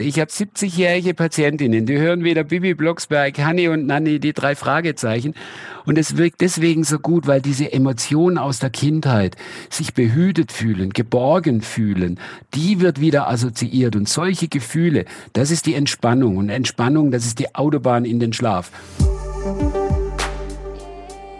Ich 0.00 0.18
habe 0.18 0.30
70-jährige 0.30 1.12
Patientinnen, 1.12 1.84
die 1.84 1.98
hören 1.98 2.24
wieder 2.24 2.42
Bibi 2.42 2.72
Blocksberg, 2.72 3.38
Hanni 3.38 3.68
und 3.68 3.86
Nanni, 3.86 4.18
die 4.18 4.32
drei 4.32 4.54
Fragezeichen. 4.54 5.34
Und 5.84 5.98
es 5.98 6.16
wirkt 6.16 6.40
deswegen 6.40 6.84
so 6.84 6.98
gut, 6.98 7.26
weil 7.26 7.42
diese 7.42 7.70
Emotionen 7.70 8.38
aus 8.38 8.60
der 8.60 8.70
Kindheit, 8.70 9.36
sich 9.68 9.92
behütet 9.92 10.52
fühlen, 10.52 10.94
geborgen 10.94 11.60
fühlen, 11.60 12.18
die 12.54 12.80
wird 12.80 12.98
wieder 13.02 13.28
assoziiert. 13.28 13.94
Und 13.94 14.08
solche 14.08 14.48
Gefühle, 14.48 15.04
das 15.34 15.50
ist 15.50 15.66
die 15.66 15.74
Entspannung. 15.74 16.38
Und 16.38 16.48
Entspannung, 16.48 17.10
das 17.10 17.26
ist 17.26 17.38
die 17.38 17.54
Autobahn 17.54 18.06
in 18.06 18.20
den 18.20 18.32
Schlaf. 18.32 18.70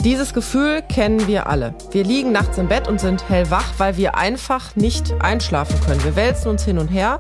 Dieses 0.05 0.35
Gefühl 0.35 0.83
kennen 0.83 1.27
wir 1.27 1.47
alle. 1.47 1.75
Wir 1.93 2.05
liegen 2.05 2.33
nachts 2.33 2.59
im 2.59 2.69
Bett 2.69 2.89
und 2.89 3.01
sind 3.01 3.27
hellwach, 3.31 3.73
weil 3.79 3.97
wir 3.97 4.19
einfach 4.19 4.77
nicht 4.77 5.15
einschlafen 5.19 5.81
können. 5.87 6.05
Wir 6.05 6.15
wälzen 6.15 6.49
uns 6.51 6.65
hin 6.65 6.79
und 6.79 6.89
her. 6.89 7.17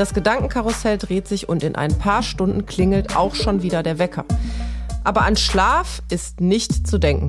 Das 0.00 0.14
Gedankenkarussell 0.14 0.96
dreht 0.96 1.28
sich 1.28 1.50
und 1.50 1.62
in 1.62 1.76
ein 1.76 1.98
paar 1.98 2.22
Stunden 2.22 2.64
klingelt 2.64 3.16
auch 3.16 3.34
schon 3.34 3.60
wieder 3.60 3.82
der 3.82 3.98
Wecker. 3.98 4.24
Aber 5.04 5.26
an 5.26 5.36
Schlaf 5.36 6.00
ist 6.08 6.40
nicht 6.40 6.86
zu 6.88 6.96
denken. 6.96 7.28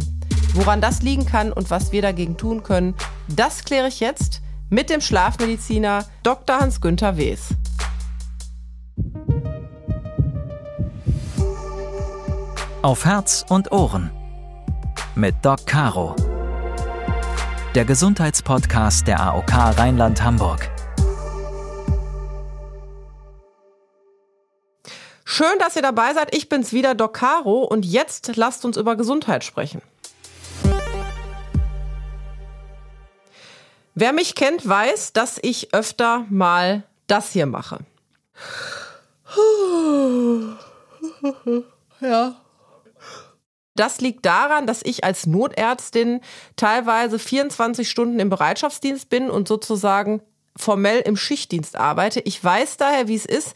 Woran 0.53 0.79
das 0.79 1.01
liegen 1.01 1.25
kann 1.25 1.51
und 1.51 1.69
was 1.69 1.91
wir 1.91 2.01
dagegen 2.01 2.37
tun 2.37 2.63
können, 2.63 2.95
das 3.27 3.65
kläre 3.65 3.89
ich 3.89 3.99
jetzt 3.99 4.41
mit 4.69 4.89
dem 4.89 5.01
Schlafmediziner 5.01 6.05
Dr. 6.23 6.61
Hans-Günther 6.61 7.17
Wes. 7.17 7.49
Auf 12.83 13.03
Herz 13.03 13.45
und 13.49 13.73
Ohren 13.73 14.11
mit 15.15 15.35
Doc 15.41 15.65
Caro. 15.65 16.15
Der 17.75 17.83
Gesundheitspodcast 17.83 19.07
der 19.07 19.19
AOK 19.19 19.51
Rheinland-Hamburg. 19.77 20.70
Schön, 25.33 25.59
dass 25.59 25.77
ihr 25.77 25.81
dabei 25.81 26.13
seid. 26.13 26.35
Ich 26.35 26.49
bin's 26.49 26.73
wieder, 26.73 26.93
Doc 26.93 27.13
Caro. 27.13 27.63
Und 27.63 27.85
jetzt 27.85 28.35
lasst 28.35 28.65
uns 28.65 28.75
über 28.75 28.97
Gesundheit 28.97 29.45
sprechen. 29.45 29.81
Wer 33.95 34.11
mich 34.11 34.35
kennt, 34.35 34.67
weiß, 34.67 35.13
dass 35.13 35.39
ich 35.41 35.73
öfter 35.73 36.25
mal 36.29 36.83
das 37.07 37.31
hier 37.31 37.45
mache. 37.45 37.79
Ja. 42.01 42.41
Das 43.75 44.01
liegt 44.01 44.25
daran, 44.25 44.65
dass 44.65 44.81
ich 44.83 45.03
als 45.03 45.27
Notärztin 45.27 46.19
teilweise 46.55 47.19
24 47.19 47.87
Stunden 47.87 48.19
im 48.19 48.29
Bereitschaftsdienst 48.29 49.07
bin 49.07 49.29
und 49.29 49.47
sozusagen 49.47 50.23
formell 50.55 50.99
im 50.99 51.17
Schichtdienst 51.17 51.75
arbeite. 51.75 52.19
Ich 52.21 52.43
weiß 52.43 52.77
daher, 52.77 53.07
wie 53.07 53.15
es 53.15 53.25
ist, 53.25 53.53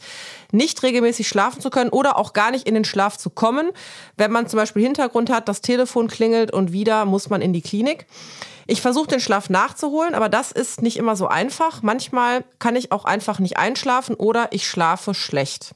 nicht 0.52 0.82
regelmäßig 0.82 1.28
schlafen 1.28 1.60
zu 1.60 1.70
können 1.70 1.90
oder 1.90 2.16
auch 2.16 2.32
gar 2.32 2.50
nicht 2.50 2.66
in 2.66 2.74
den 2.74 2.84
Schlaf 2.84 3.16
zu 3.18 3.30
kommen. 3.30 3.70
Wenn 4.16 4.32
man 4.32 4.48
zum 4.48 4.58
Beispiel 4.58 4.82
Hintergrund 4.82 5.30
hat, 5.30 5.48
das 5.48 5.60
Telefon 5.60 6.08
klingelt 6.08 6.52
und 6.52 6.72
wieder 6.72 7.04
muss 7.04 7.28
man 7.28 7.42
in 7.42 7.52
die 7.52 7.62
Klinik. 7.62 8.06
Ich 8.66 8.82
versuche 8.82 9.08
den 9.08 9.20
Schlaf 9.20 9.48
nachzuholen, 9.48 10.14
aber 10.14 10.28
das 10.28 10.50
ist 10.50 10.82
nicht 10.82 10.96
immer 10.96 11.14
so 11.14 11.28
einfach. 11.28 11.82
Manchmal 11.82 12.44
kann 12.58 12.74
ich 12.74 12.90
auch 12.90 13.04
einfach 13.04 13.38
nicht 13.38 13.58
einschlafen 13.58 14.16
oder 14.16 14.48
ich 14.50 14.66
schlafe 14.66 15.14
schlecht. 15.14 15.74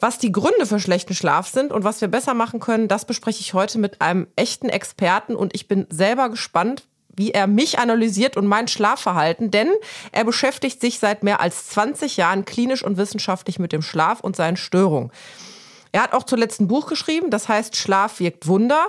Was 0.00 0.18
die 0.18 0.32
Gründe 0.32 0.66
für 0.66 0.80
schlechten 0.80 1.14
Schlaf 1.14 1.48
sind 1.48 1.72
und 1.72 1.82
was 1.84 2.02
wir 2.02 2.08
besser 2.08 2.34
machen 2.34 2.60
können, 2.60 2.88
das 2.88 3.06
bespreche 3.06 3.40
ich 3.40 3.54
heute 3.54 3.78
mit 3.78 4.02
einem 4.02 4.26
echten 4.36 4.68
Experten 4.68 5.34
und 5.34 5.54
ich 5.54 5.66
bin 5.66 5.86
selber 5.88 6.28
gespannt, 6.28 6.82
wie 7.16 7.30
er 7.30 7.46
mich 7.46 7.78
analysiert 7.78 8.36
und 8.36 8.46
mein 8.46 8.68
Schlafverhalten, 8.68 9.50
denn 9.50 9.68
er 10.12 10.24
beschäftigt 10.24 10.80
sich 10.80 10.98
seit 10.98 11.22
mehr 11.22 11.40
als 11.40 11.68
20 11.68 12.16
Jahren 12.16 12.44
klinisch 12.44 12.84
und 12.84 12.96
wissenschaftlich 12.96 13.58
mit 13.58 13.72
dem 13.72 13.82
Schlaf 13.82 14.20
und 14.20 14.36
seinen 14.36 14.56
Störungen. 14.56 15.10
Er 15.94 16.02
hat 16.02 16.12
auch 16.12 16.24
zuletzt 16.24 16.60
ein 16.60 16.66
Buch 16.66 16.88
geschrieben, 16.88 17.30
das 17.30 17.46
heißt 17.46 17.76
Schlaf 17.76 18.18
wirkt 18.18 18.48
Wunder. 18.48 18.88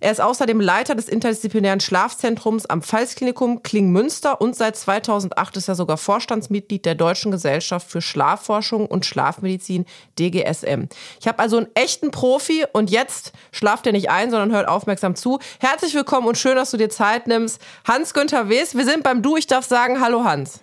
Er 0.00 0.10
ist 0.10 0.22
außerdem 0.22 0.58
Leiter 0.58 0.94
des 0.94 1.06
interdisziplinären 1.06 1.80
Schlafzentrums 1.80 2.64
am 2.64 2.80
Pfalzklinikum 2.80 3.62
Klingmünster 3.62 4.40
und 4.40 4.56
seit 4.56 4.74
2008 4.74 5.58
ist 5.58 5.68
er 5.68 5.74
sogar 5.74 5.98
Vorstandsmitglied 5.98 6.86
der 6.86 6.94
Deutschen 6.94 7.30
Gesellschaft 7.30 7.90
für 7.90 8.00
Schlafforschung 8.00 8.86
und 8.86 9.04
Schlafmedizin 9.04 9.84
DGSM. 10.18 10.88
Ich 11.20 11.28
habe 11.28 11.40
also 11.40 11.58
einen 11.58 11.66
echten 11.74 12.10
Profi 12.10 12.64
und 12.72 12.90
jetzt 12.90 13.34
schlaft 13.52 13.86
er 13.86 13.92
nicht 13.92 14.08
ein, 14.08 14.30
sondern 14.30 14.50
hört 14.52 14.66
aufmerksam 14.66 15.14
zu. 15.14 15.40
Herzlich 15.60 15.92
willkommen 15.92 16.26
und 16.26 16.38
schön, 16.38 16.56
dass 16.56 16.70
du 16.70 16.78
dir 16.78 16.88
Zeit 16.88 17.26
nimmst. 17.26 17.60
Hans-Günther 17.86 18.48
Wes, 18.48 18.74
wir 18.74 18.86
sind 18.86 19.02
beim 19.02 19.20
Du. 19.20 19.36
Ich 19.36 19.46
darf 19.46 19.66
sagen, 19.66 20.00
hallo 20.00 20.24
Hans. 20.24 20.60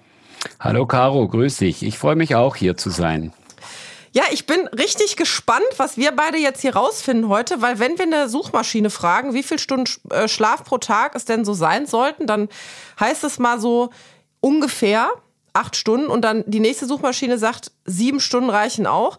Hallo 0.59 0.87
Caro, 0.87 1.27
grüß 1.27 1.57
dich. 1.57 1.83
Ich 1.83 1.99
freue 1.99 2.15
mich 2.15 2.33
auch 2.33 2.55
hier 2.55 2.75
zu 2.77 2.89
sein. 2.89 3.31
Ja, 4.15 4.25
ich 4.29 4.45
bin 4.45 4.67
richtig 4.67 5.15
gespannt, 5.15 5.65
was 5.77 5.97
wir 5.97 6.11
beide 6.11 6.37
jetzt 6.37 6.61
hier 6.61 6.75
rausfinden 6.75 7.29
heute, 7.29 7.63
weil 7.63 7.79
wenn 7.79 7.97
wir 7.97 8.05
eine 8.05 8.29
Suchmaschine 8.29 8.91
fragen, 8.91 9.33
wie 9.33 9.41
viele 9.41 9.57
Stunden 9.57 9.89
äh, 10.11 10.27
Schlaf 10.27 10.63
pro 10.63 10.77
Tag 10.77 11.15
es 11.15 11.25
denn 11.25 11.43
so 11.43 11.53
sein 11.53 11.87
sollten, 11.87 12.27
dann 12.27 12.47
heißt 12.99 13.23
es 13.23 13.39
mal 13.39 13.59
so 13.59 13.89
ungefähr 14.39 15.09
acht 15.53 15.75
Stunden 15.75 16.07
und 16.07 16.21
dann 16.21 16.43
die 16.45 16.59
nächste 16.59 16.85
Suchmaschine 16.85 17.39
sagt, 17.39 17.71
sieben 17.85 18.19
Stunden 18.19 18.51
reichen 18.51 18.85
auch. 18.85 19.17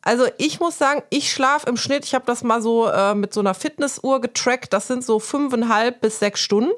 Also 0.00 0.26
ich 0.38 0.58
muss 0.58 0.78
sagen, 0.78 1.02
ich 1.10 1.30
schlafe 1.30 1.68
im 1.68 1.76
Schnitt, 1.76 2.06
ich 2.06 2.14
habe 2.14 2.24
das 2.24 2.42
mal 2.42 2.62
so 2.62 2.88
äh, 2.88 3.14
mit 3.14 3.34
so 3.34 3.40
einer 3.40 3.52
Fitnessuhr 3.52 4.22
getrackt, 4.22 4.72
das 4.72 4.86
sind 4.86 5.04
so 5.04 5.18
fünfeinhalb 5.18 6.00
bis 6.00 6.18
sechs 6.18 6.40
Stunden. 6.40 6.72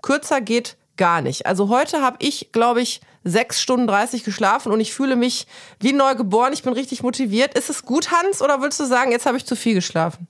Kürzer 0.00 0.40
geht 0.40 0.76
gar 0.96 1.20
nicht. 1.20 1.46
Also 1.46 1.68
heute 1.68 2.02
habe 2.02 2.16
ich, 2.20 2.50
glaube 2.52 2.80
ich, 2.80 3.00
sechs 3.24 3.60
Stunden 3.60 3.86
30 3.86 4.22
geschlafen 4.22 4.70
und 4.70 4.80
ich 4.80 4.92
fühle 4.92 5.16
mich 5.16 5.46
wie 5.80 5.92
neu 5.92 6.14
geboren. 6.14 6.52
Ich 6.52 6.62
bin 6.62 6.72
richtig 6.72 7.02
motiviert. 7.02 7.56
Ist 7.56 7.70
es 7.70 7.84
gut, 7.84 8.10
Hans, 8.10 8.42
oder 8.42 8.60
willst 8.60 8.78
du 8.80 8.84
sagen, 8.84 9.10
jetzt 9.10 9.26
habe 9.26 9.36
ich 9.36 9.46
zu 9.46 9.56
viel 9.56 9.74
geschlafen? 9.74 10.28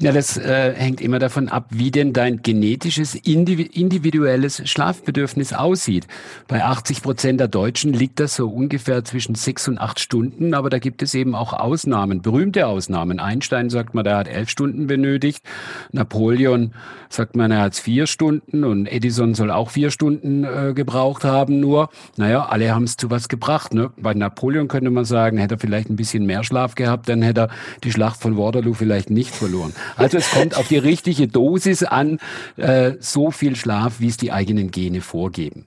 Ja, 0.00 0.12
das 0.12 0.36
äh, 0.36 0.74
hängt 0.74 1.00
immer 1.00 1.18
davon 1.18 1.48
ab, 1.48 1.66
wie 1.70 1.90
denn 1.90 2.12
dein 2.12 2.42
genetisches, 2.42 3.16
individuelles 3.16 4.62
Schlafbedürfnis 4.64 5.52
aussieht. 5.52 6.06
Bei 6.46 6.64
80 6.64 7.02
Prozent 7.02 7.40
der 7.40 7.48
Deutschen 7.48 7.92
liegt 7.92 8.20
das 8.20 8.36
so 8.36 8.48
ungefähr 8.48 9.04
zwischen 9.04 9.34
sechs 9.34 9.66
und 9.66 9.78
acht 9.78 9.98
Stunden, 9.98 10.54
aber 10.54 10.70
da 10.70 10.78
gibt 10.78 11.02
es 11.02 11.14
eben 11.14 11.34
auch 11.34 11.52
Ausnahmen, 11.52 12.22
berühmte 12.22 12.68
Ausnahmen. 12.68 13.18
Einstein 13.18 13.70
sagt 13.70 13.94
man, 13.94 14.04
der 14.04 14.18
hat 14.18 14.28
elf 14.28 14.48
Stunden 14.50 14.86
benötigt. 14.86 15.42
Napoleon 15.90 16.74
sagt 17.08 17.34
man, 17.34 17.50
er 17.50 17.62
hat 17.62 17.74
vier 17.74 18.06
Stunden 18.06 18.62
und 18.62 18.86
Edison 18.86 19.34
soll 19.34 19.50
auch 19.50 19.70
vier 19.70 19.90
Stunden 19.90 20.44
äh, 20.44 20.74
gebraucht 20.74 21.24
haben 21.24 21.58
nur. 21.58 21.88
Naja, 22.16 22.46
alle 22.46 22.72
haben 22.72 22.84
es 22.84 22.96
zu 22.96 23.10
was 23.10 23.28
gebracht. 23.28 23.74
Ne? 23.74 23.90
Bei 23.96 24.14
Napoleon 24.14 24.68
könnte 24.68 24.90
man 24.90 25.04
sagen, 25.04 25.38
hätte 25.38 25.56
er 25.56 25.58
vielleicht 25.58 25.90
ein 25.90 25.96
bisschen 25.96 26.24
mehr 26.24 26.44
Schlaf 26.44 26.76
gehabt, 26.76 27.08
dann 27.08 27.22
hätte 27.22 27.40
er 27.40 27.48
die 27.82 27.90
Schlacht 27.90 28.20
von 28.20 28.36
Waterloo 28.36 28.74
vielleicht 28.74 29.10
nicht 29.10 29.34
verloren 29.34 29.47
verloren. 29.48 29.74
Also 29.96 30.18
es 30.18 30.30
kommt 30.30 30.56
auf 30.56 30.68
die 30.68 30.78
richtige 30.78 31.28
Dosis 31.28 31.82
an, 31.82 32.18
äh, 32.56 32.92
so 33.00 33.30
viel 33.30 33.56
Schlaf, 33.56 33.94
wie 33.98 34.08
es 34.08 34.16
die 34.16 34.32
eigenen 34.32 34.70
Gene 34.70 35.00
vorgeben. 35.00 35.66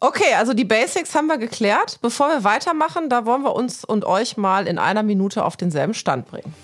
Okay, 0.00 0.34
also 0.38 0.54
die 0.54 0.64
Basics 0.64 1.14
haben 1.14 1.26
wir 1.26 1.38
geklärt. 1.38 1.98
Bevor 2.00 2.28
wir 2.28 2.44
weitermachen, 2.44 3.10
da 3.10 3.26
wollen 3.26 3.42
wir 3.42 3.54
uns 3.54 3.84
und 3.84 4.04
euch 4.04 4.36
mal 4.36 4.66
in 4.66 4.78
einer 4.78 5.02
Minute 5.02 5.44
auf 5.44 5.56
denselben 5.56 5.94
Stand 5.94 6.26
bringen. 6.26 6.54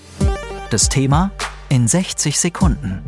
Das 0.71 0.89
Thema 0.89 1.31
in 1.69 1.87
60 1.87 2.41
Sekunden. 2.41 3.03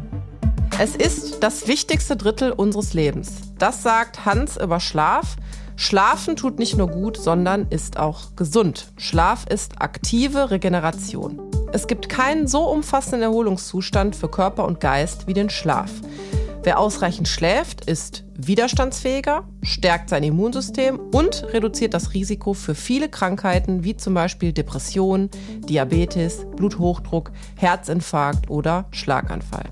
Es 0.79 0.95
ist 0.95 1.43
das 1.43 1.67
wichtigste 1.67 2.17
Drittel 2.17 2.53
unseres 2.53 2.93
Lebens. 2.93 3.31
Das 3.59 3.83
sagt 3.83 4.27
Hans 4.27 4.57
über 4.59 4.81
Schlaf. 4.81 5.37
Schlafen 5.77 6.37
tut 6.37 6.59
nicht 6.59 6.77
nur 6.77 6.89
gut, 6.89 7.17
sondern 7.17 7.67
ist 7.71 7.99
auch 7.99 8.37
gesund. 8.37 8.93
Schlaf 8.99 9.47
ist 9.49 9.81
aktive 9.81 10.51
Regeneration. 10.51 11.41
Es 11.71 11.87
gibt 11.87 12.09
keinen 12.09 12.47
so 12.47 12.65
umfassenden 12.65 13.23
Erholungszustand 13.23 14.17
für 14.17 14.29
Körper 14.29 14.65
und 14.65 14.81
Geist 14.81 15.27
wie 15.27 15.35
den 15.35 15.51
Schlaf. 15.51 15.91
Wer 16.63 16.79
ausreichend 16.79 17.29
schläft, 17.29 17.85
ist 17.85 18.25
widerstandsfähiger, 18.37 19.45
stärkt 19.63 20.09
sein 20.09 20.23
Immunsystem 20.23 20.99
und 20.99 21.45
reduziert 21.53 21.95
das 21.95 22.15
Risiko 22.15 22.55
für 22.55 22.75
viele 22.75 23.09
Krankheiten 23.09 23.85
wie 23.85 23.97
zum 23.97 24.15
Beispiel 24.15 24.53
Depression, 24.53 25.29
Diabetes, 25.69 26.47
Bluthochdruck, 26.57 27.33
Herzinfarkt 27.57 28.51
oder 28.51 28.87
Schlaganfall. 28.91 29.67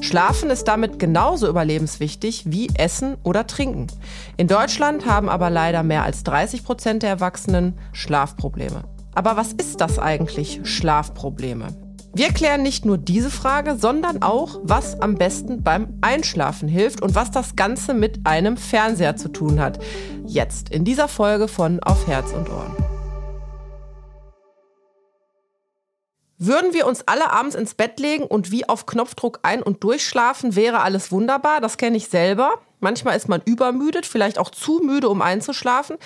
Schlafen 0.00 0.50
ist 0.50 0.64
damit 0.64 0.98
genauso 0.98 1.48
überlebenswichtig 1.48 2.44
wie 2.46 2.68
Essen 2.74 3.16
oder 3.22 3.46
Trinken. 3.46 3.86
In 4.36 4.48
Deutschland 4.48 5.06
haben 5.06 5.30
aber 5.30 5.48
leider 5.48 5.82
mehr 5.82 6.04
als 6.04 6.22
30 6.24 6.64
Prozent 6.64 7.02
der 7.02 7.10
Erwachsenen 7.10 7.78
Schlafprobleme. 7.92 8.84
Aber 9.14 9.36
was 9.36 9.52
ist 9.52 9.80
das 9.80 9.98
eigentlich, 9.98 10.60
Schlafprobleme? 10.64 11.68
Wir 12.16 12.28
klären 12.28 12.62
nicht 12.62 12.84
nur 12.84 12.96
diese 12.96 13.28
Frage, 13.28 13.76
sondern 13.76 14.22
auch, 14.22 14.60
was 14.62 15.00
am 15.00 15.16
besten 15.16 15.64
beim 15.64 15.98
Einschlafen 16.00 16.68
hilft 16.68 17.02
und 17.02 17.16
was 17.16 17.32
das 17.32 17.56
Ganze 17.56 17.92
mit 17.92 18.20
einem 18.24 18.56
Fernseher 18.56 19.16
zu 19.16 19.28
tun 19.28 19.58
hat. 19.58 19.80
Jetzt 20.24 20.68
in 20.68 20.84
dieser 20.84 21.08
Folge 21.08 21.48
von 21.48 21.82
Auf 21.82 22.06
Herz 22.06 22.30
und 22.32 22.48
Ohren. 22.50 22.93
Würden 26.38 26.74
wir 26.74 26.86
uns 26.86 27.06
alle 27.06 27.30
abends 27.30 27.54
ins 27.54 27.74
Bett 27.74 28.00
legen 28.00 28.24
und 28.24 28.50
wie 28.50 28.68
auf 28.68 28.86
Knopfdruck 28.86 29.38
ein- 29.42 29.62
und 29.62 29.84
durchschlafen, 29.84 30.56
wäre 30.56 30.80
alles 30.80 31.12
wunderbar. 31.12 31.60
Das 31.60 31.76
kenne 31.76 31.96
ich 31.96 32.08
selber. 32.08 32.60
Manchmal 32.80 33.16
ist 33.16 33.28
man 33.28 33.40
übermüdet, 33.44 34.04
vielleicht 34.04 34.38
auch 34.38 34.50
zu 34.50 34.80
müde, 34.84 35.08
um 35.08 35.22
einzuschlafen. 35.22 35.96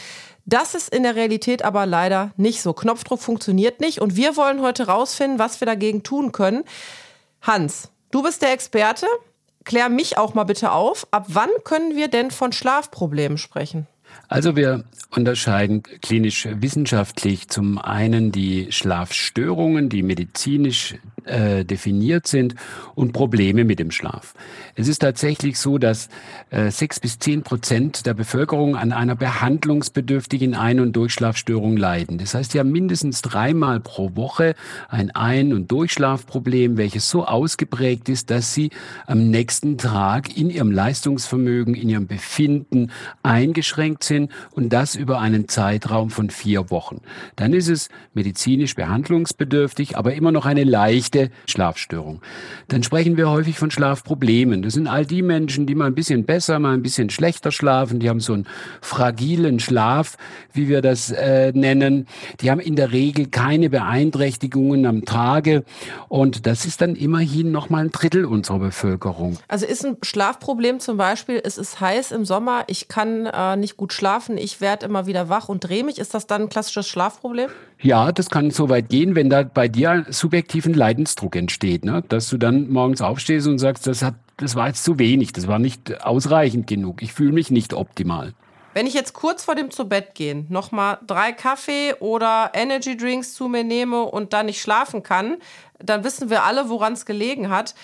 Das 0.45 0.75
ist 0.75 0.95
in 0.95 1.03
der 1.03 1.17
Realität 1.17 1.63
aber 1.63 1.87
leider 1.87 2.33
nicht 2.37 2.63
so. 2.63 2.73
Knopfdruck 2.73 3.21
funktioniert 3.21 3.81
nicht 3.81 4.01
und 4.01 4.17
wir 4.17 4.37
wollen 4.37 4.63
heute 4.63 4.87
rausfinden, 4.87 5.39
was 5.39 5.61
wir 5.61 5.67
dagegen 5.67 6.03
tun 6.03 6.33
können. 6.33 6.65
Hans, 7.43 7.91
du 8.11 8.23
bist 8.23 8.43
der 8.43 8.53
Experte. 8.53 9.07
Klär 9.65 9.89
mich 9.89 10.17
auch 10.17 10.35
mal 10.35 10.45
bitte 10.45 10.73
auf. 10.73 11.07
Ab 11.11 11.27
wann 11.29 11.51
können 11.65 11.97
wir 11.97 12.09
denn 12.09 12.31
von 12.31 12.53
Schlafproblemen 12.53 13.37
sprechen? 13.37 13.87
Also 14.29 14.57
wir 14.57 14.85
unterscheiden 15.15 15.83
klinisch 15.83 16.47
wissenschaftlich 16.51 17.49
zum 17.49 17.79
einen 17.79 18.31
die 18.31 18.71
Schlafstörungen, 18.71 19.89
die 19.89 20.03
medizinisch 20.03 20.97
äh, 21.25 21.65
definiert 21.65 22.27
sind 22.27 22.55
und 22.95 23.13
Probleme 23.13 23.65
mit 23.65 23.79
dem 23.79 23.91
Schlaf. 23.91 24.35
Es 24.75 24.89
ist 24.89 25.01
tatsächlich 25.01 25.59
so, 25.59 25.79
dass 25.79 26.09
äh, 26.51 26.71
sechs 26.71 27.01
bis 27.01 27.19
zehn 27.19 27.43
Prozent 27.43 28.07
der 28.07 28.15
Bevölkerung 28.15 28.77
an 28.77 28.93
einer 28.93 29.15
behandlungsbedürftigen 29.15 30.55
Ein- 30.55 30.81
und 30.81 30.93
Durchschlafstörung 30.95 31.77
leiden. 31.77 32.19
Das 32.19 32.35
heißt, 32.35 32.53
sie 32.53 32.59
haben 32.59 32.71
mindestens 32.73 33.23
dreimal 33.23 33.81
pro 33.81 34.15
Woche 34.17 34.55
ein 34.89 35.11
Ein- 35.11 35.53
und 35.53 35.71
Durchschlafproblem, 35.71 36.77
welches 36.77 37.09
so 37.09 37.25
ausgeprägt 37.25 38.09
ist, 38.09 38.31
dass 38.31 38.55
sie 38.55 38.71
am 39.07 39.31
nächsten 39.31 39.79
Tag 39.79 40.37
in 40.37 40.51
ihrem 40.51 40.71
Leistungsvermögen, 40.71 41.75
in 41.75 41.89
ihrem 41.89 42.07
Befinden 42.07 42.91
eingeschränkt 43.23 44.05
sind 44.09 44.33
und 44.51 44.73
das 44.73 44.97
über 44.97 45.21
einen 45.21 45.49
Zeitraum 45.49 46.11
von 46.11 46.31
vier 46.31 46.71
Wochen. 46.71 47.01
Dann 47.37 47.53
ist 47.53 47.69
es 47.69 47.89
medizinisch 48.15 48.75
behandlungsbedürftig, 48.75 49.97
aber 49.97 50.15
immer 50.15 50.33
noch 50.33 50.47
eine 50.47 50.65
leichte 50.65 51.31
Schlafstörung. 51.47 52.21
Dann 52.67 52.83
sprechen 52.83 53.17
wir 53.17 53.31
häufig 53.31 53.59
von 53.59 53.71
Schlafproblemen. 53.71 54.63
Das 54.63 54.75
sind 54.75 54.89
all 54.89 55.07
die 55.07 55.23
Menschen, 55.23 55.67
die 55.67 55.75
mal 55.75 55.87
ein 55.87 55.95
bisschen 55.95 56.25
besser, 56.25 56.59
mal 56.59 56.75
ein 56.75 56.83
bisschen 56.83 57.11
schlechter 57.11 57.53
schlafen. 57.53 58.01
Die 58.01 58.09
haben 58.09 58.21
so 58.21 58.33
einen 58.33 58.47
fragilen 58.81 59.61
Schlaf, 59.61 60.17
wie 60.53 60.69
wir 60.69 60.83
das 60.83 61.11
äh, 61.11 61.53
nennen. 61.55 62.07
Die 62.41 62.51
haben 62.51 62.61
in 62.61 62.77
der 62.77 62.93
Regel 62.93 63.27
keine 63.27 63.71
Beeinträchtigungen 63.71 64.87
am 64.87 65.05
Tage. 65.05 65.65
Und 66.09 66.47
das 66.47 66.65
ist 66.65 66.81
dann 66.81 66.97
immerhin 66.97 67.53
noch 67.53 67.71
mal 67.71 67.85
ein 67.85 67.91
Drittel 67.91 68.25
unserer 68.25 68.59
Bevölkerung. 68.59 69.39
Also 69.49 69.67
ist 69.67 69.85
ein 69.85 69.97
Schlafproblem 70.03 70.81
zum 70.81 70.97
Beispiel, 70.97 71.41
es 71.45 71.59
ist 71.59 71.81
heiß 71.81 72.13
im 72.13 72.25
Sommer, 72.25 72.65
ich 72.67 72.89
kann 72.89 73.27
äh, 73.27 73.57
nicht 73.57 73.77
gut 73.77 73.88
schlafen, 73.93 74.39
ich 74.39 74.61
werde 74.61 74.87
immer 74.87 75.07
wieder 75.07 75.29
wach 75.29 75.49
und 75.49 75.61
drehe 75.61 75.85
mich. 75.85 75.99
Ist 75.99 76.15
das 76.15 76.27
dann 76.27 76.43
ein 76.43 76.49
klassisches 76.49 76.89
Schlafproblem? 76.89 77.51
Ja, 77.81 78.13
das 78.13 78.31
kann 78.31 78.51
so 78.51 78.69
weit 78.69 78.89
gehen, 78.89 79.15
wenn 79.15 79.31
da 79.31 79.43
bei 79.43 79.69
dir 79.69 80.07
subjektiven 80.09 80.75
Leidensdruck 80.75 81.37
entsteht, 81.37 81.85
ne? 81.85 82.03
dass 82.09 82.29
du 82.29 82.39
dann 82.39 82.69
morgens 82.71 83.01
aufstehst 83.01 83.47
und 83.47 83.59
sagst, 83.59 83.87
das, 83.87 84.03
hat, 84.03 84.15
das 84.37 84.55
war 84.57 84.69
jetzt 84.69 84.85
zu 84.85 84.99
wenig, 84.99 85.33
das 85.33 85.47
war 85.47 85.59
nicht 85.59 86.05
ausreichend 86.05 86.67
genug, 86.67 87.03
ich 87.03 87.13
fühle 87.13 87.33
mich 87.33 87.51
nicht 87.51 87.75
optimal. 87.75 88.35
Wenn 88.75 88.87
ich 88.87 88.95
jetzt 88.95 89.13
kurz 89.13 89.45
vor 89.45 89.55
dem 89.55 89.71
zu 89.71 89.89
Bett 89.89 90.15
gehen 90.15 90.47
nochmal 90.51 90.99
drei 91.07 91.33
Kaffee 91.33 91.95
oder 92.01 92.53
Energy 92.55 92.97
Drinks 92.97 93.35
zu 93.35 93.49
mir 93.49 93.65
nehme 93.65 94.03
und 94.03 94.33
dann 94.33 94.47
nicht 94.47 94.61
schlafen 94.61 95.03
kann, 95.03 95.39
dann 95.79 96.05
wissen 96.05 96.31
wir 96.31 96.45
alle, 96.45 96.69
woran 96.69 96.93
es 96.93 97.07
gelegen 97.07 97.51
hat. 97.51 97.75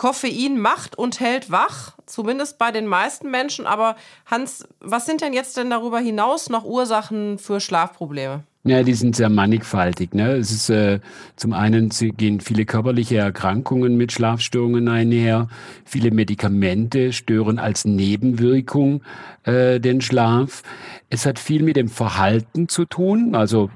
Koffein 0.00 0.58
macht 0.58 0.96
und 0.96 1.20
hält 1.20 1.50
wach, 1.50 1.92
zumindest 2.06 2.56
bei 2.56 2.72
den 2.72 2.86
meisten 2.86 3.30
Menschen. 3.30 3.66
Aber 3.66 3.96
Hans, 4.24 4.66
was 4.80 5.04
sind 5.04 5.20
denn 5.20 5.34
jetzt 5.34 5.58
denn 5.58 5.68
darüber 5.68 5.98
hinaus 5.98 6.48
noch 6.48 6.64
Ursachen 6.64 7.38
für 7.38 7.60
Schlafprobleme? 7.60 8.44
Ja, 8.62 8.82
die 8.82 8.92
sind 8.92 9.16
sehr 9.16 9.30
mannigfaltig. 9.30 10.12
Ne? 10.12 10.32
Es 10.32 10.50
ist 10.50 10.68
äh, 10.68 11.00
zum 11.34 11.54
einen 11.54 11.88
gehen 11.88 12.40
viele 12.40 12.66
körperliche 12.66 13.16
Erkrankungen 13.16 13.96
mit 13.96 14.12
Schlafstörungen 14.12 14.86
einher. 14.88 15.48
Viele 15.86 16.10
Medikamente 16.10 17.14
stören 17.14 17.58
als 17.58 17.86
Nebenwirkung 17.86 19.02
äh, 19.44 19.80
den 19.80 20.02
Schlaf. 20.02 20.62
Es 21.08 21.24
hat 21.24 21.38
viel 21.38 21.62
mit 21.62 21.76
dem 21.76 21.88
Verhalten 21.88 22.68
zu 22.68 22.84
tun. 22.84 23.34
Also 23.34 23.70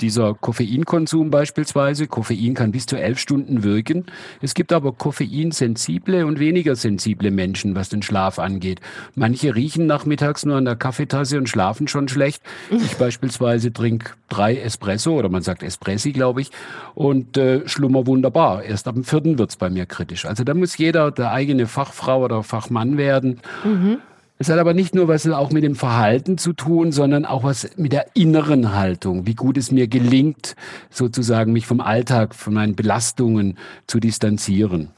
dieser 0.00 0.34
Koffeinkonsum 0.34 1.30
beispielsweise. 1.30 2.06
Koffein 2.06 2.54
kann 2.54 2.72
bis 2.72 2.86
zu 2.86 2.96
elf 2.96 3.18
Stunden 3.18 3.62
wirken. 3.62 4.06
Es 4.40 4.54
gibt 4.54 4.72
aber 4.72 4.92
koffeinsensible 4.92 6.24
und 6.26 6.40
weniger 6.40 6.76
sensible 6.76 7.30
Menschen, 7.30 7.74
was 7.74 7.90
den 7.90 8.02
Schlaf 8.02 8.38
angeht. 8.38 8.80
Manche 9.14 9.54
riechen 9.54 9.86
nachmittags 9.86 10.44
nur 10.44 10.56
an 10.56 10.64
der 10.64 10.76
Kaffeetasse 10.76 11.36
und 11.38 11.48
schlafen 11.48 11.88
schon 11.88 12.08
schlecht. 12.08 12.42
Ich 12.70 12.96
beispielsweise 12.98 13.59
trinke 13.68 14.12
drei 14.30 14.56
Espresso 14.56 15.12
oder 15.12 15.28
man 15.28 15.42
sagt 15.42 15.62
Espressi, 15.62 16.12
glaube 16.12 16.40
ich, 16.40 16.50
und 16.94 17.36
äh, 17.36 17.68
schlummer 17.68 18.06
wunderbar. 18.06 18.62
Erst 18.62 18.88
ab 18.88 18.94
dem 18.94 19.04
vierten 19.04 19.38
wird's 19.38 19.56
bei 19.56 19.68
mir 19.68 19.84
kritisch. 19.84 20.24
Also 20.24 20.44
da 20.44 20.54
muss 20.54 20.78
jeder 20.78 21.10
der 21.10 21.32
eigene 21.32 21.66
Fachfrau 21.66 22.24
oder 22.24 22.42
Fachmann 22.42 22.96
werden. 22.96 23.40
Mhm. 23.64 23.98
Es 24.38 24.48
hat 24.48 24.58
aber 24.58 24.72
nicht 24.72 24.94
nur 24.94 25.06
was 25.06 25.28
auch 25.28 25.50
mit 25.50 25.64
dem 25.64 25.74
Verhalten 25.74 26.38
zu 26.38 26.54
tun, 26.54 26.92
sondern 26.92 27.26
auch 27.26 27.44
was 27.44 27.76
mit 27.76 27.92
der 27.92 28.06
inneren 28.14 28.74
Haltung, 28.74 29.26
wie 29.26 29.34
gut 29.34 29.58
es 29.58 29.70
mir 29.70 29.86
gelingt, 29.86 30.56
sozusagen 30.88 31.52
mich 31.52 31.66
vom 31.66 31.82
Alltag, 31.82 32.34
von 32.34 32.54
meinen 32.54 32.74
Belastungen 32.74 33.58
zu 33.86 34.00
distanzieren. 34.00 34.92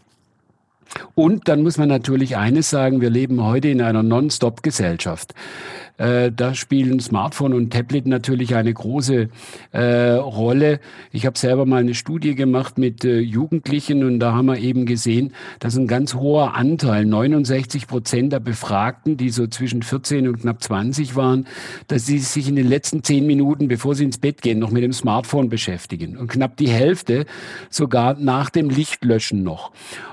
Und 1.14 1.48
dann 1.48 1.62
muss 1.62 1.78
man 1.78 1.88
natürlich 1.88 2.36
eines 2.36 2.70
sagen, 2.70 3.00
wir 3.00 3.10
leben 3.10 3.42
heute 3.44 3.68
in 3.68 3.80
einer 3.82 4.02
Non-Stop-Gesellschaft. 4.02 5.34
Äh, 5.98 6.32
da 6.32 6.54
spielen 6.54 7.00
Smartphone 7.00 7.52
und 7.52 7.72
Tablet 7.72 8.06
natürlich 8.06 8.54
eine 8.54 8.72
große 8.72 9.28
äh, 9.72 10.12
Rolle. 10.14 10.80
Ich 11.12 11.26
habe 11.26 11.38
selber 11.38 11.66
mal 11.66 11.80
eine 11.80 11.94
Studie 11.94 12.34
gemacht 12.34 12.78
mit 12.78 13.04
äh, 13.04 13.20
Jugendlichen 13.20 14.02
und 14.02 14.18
da 14.18 14.32
haben 14.32 14.46
wir 14.46 14.58
eben 14.58 14.86
gesehen, 14.86 15.34
dass 15.60 15.76
ein 15.76 15.86
ganz 15.86 16.14
hoher 16.14 16.54
Anteil, 16.54 17.04
69 17.04 17.86
Prozent 17.86 18.32
der 18.32 18.40
Befragten, 18.40 19.16
die 19.16 19.30
so 19.30 19.46
zwischen 19.46 19.82
14 19.82 20.28
und 20.28 20.40
knapp 20.40 20.62
20 20.62 21.14
waren, 21.14 21.46
dass 21.88 22.06
sie 22.06 22.18
sich 22.18 22.48
in 22.48 22.56
den 22.56 22.68
letzten 22.68 23.04
zehn 23.04 23.26
Minuten, 23.26 23.68
bevor 23.68 23.94
sie 23.94 24.04
ins 24.04 24.18
Bett 24.18 24.40
gehen, 24.40 24.58
noch 24.58 24.70
mit 24.70 24.82
dem 24.82 24.92
Smartphone 24.92 25.50
beschäftigen. 25.50 26.16
Und 26.16 26.28
knapp 26.28 26.56
die 26.56 26.68
Hälfte 26.68 27.26
sogar 27.68 28.14
nach 28.14 28.48
dem 28.48 28.70
Lichtlöschen 28.70 29.42
noch. 29.42 29.72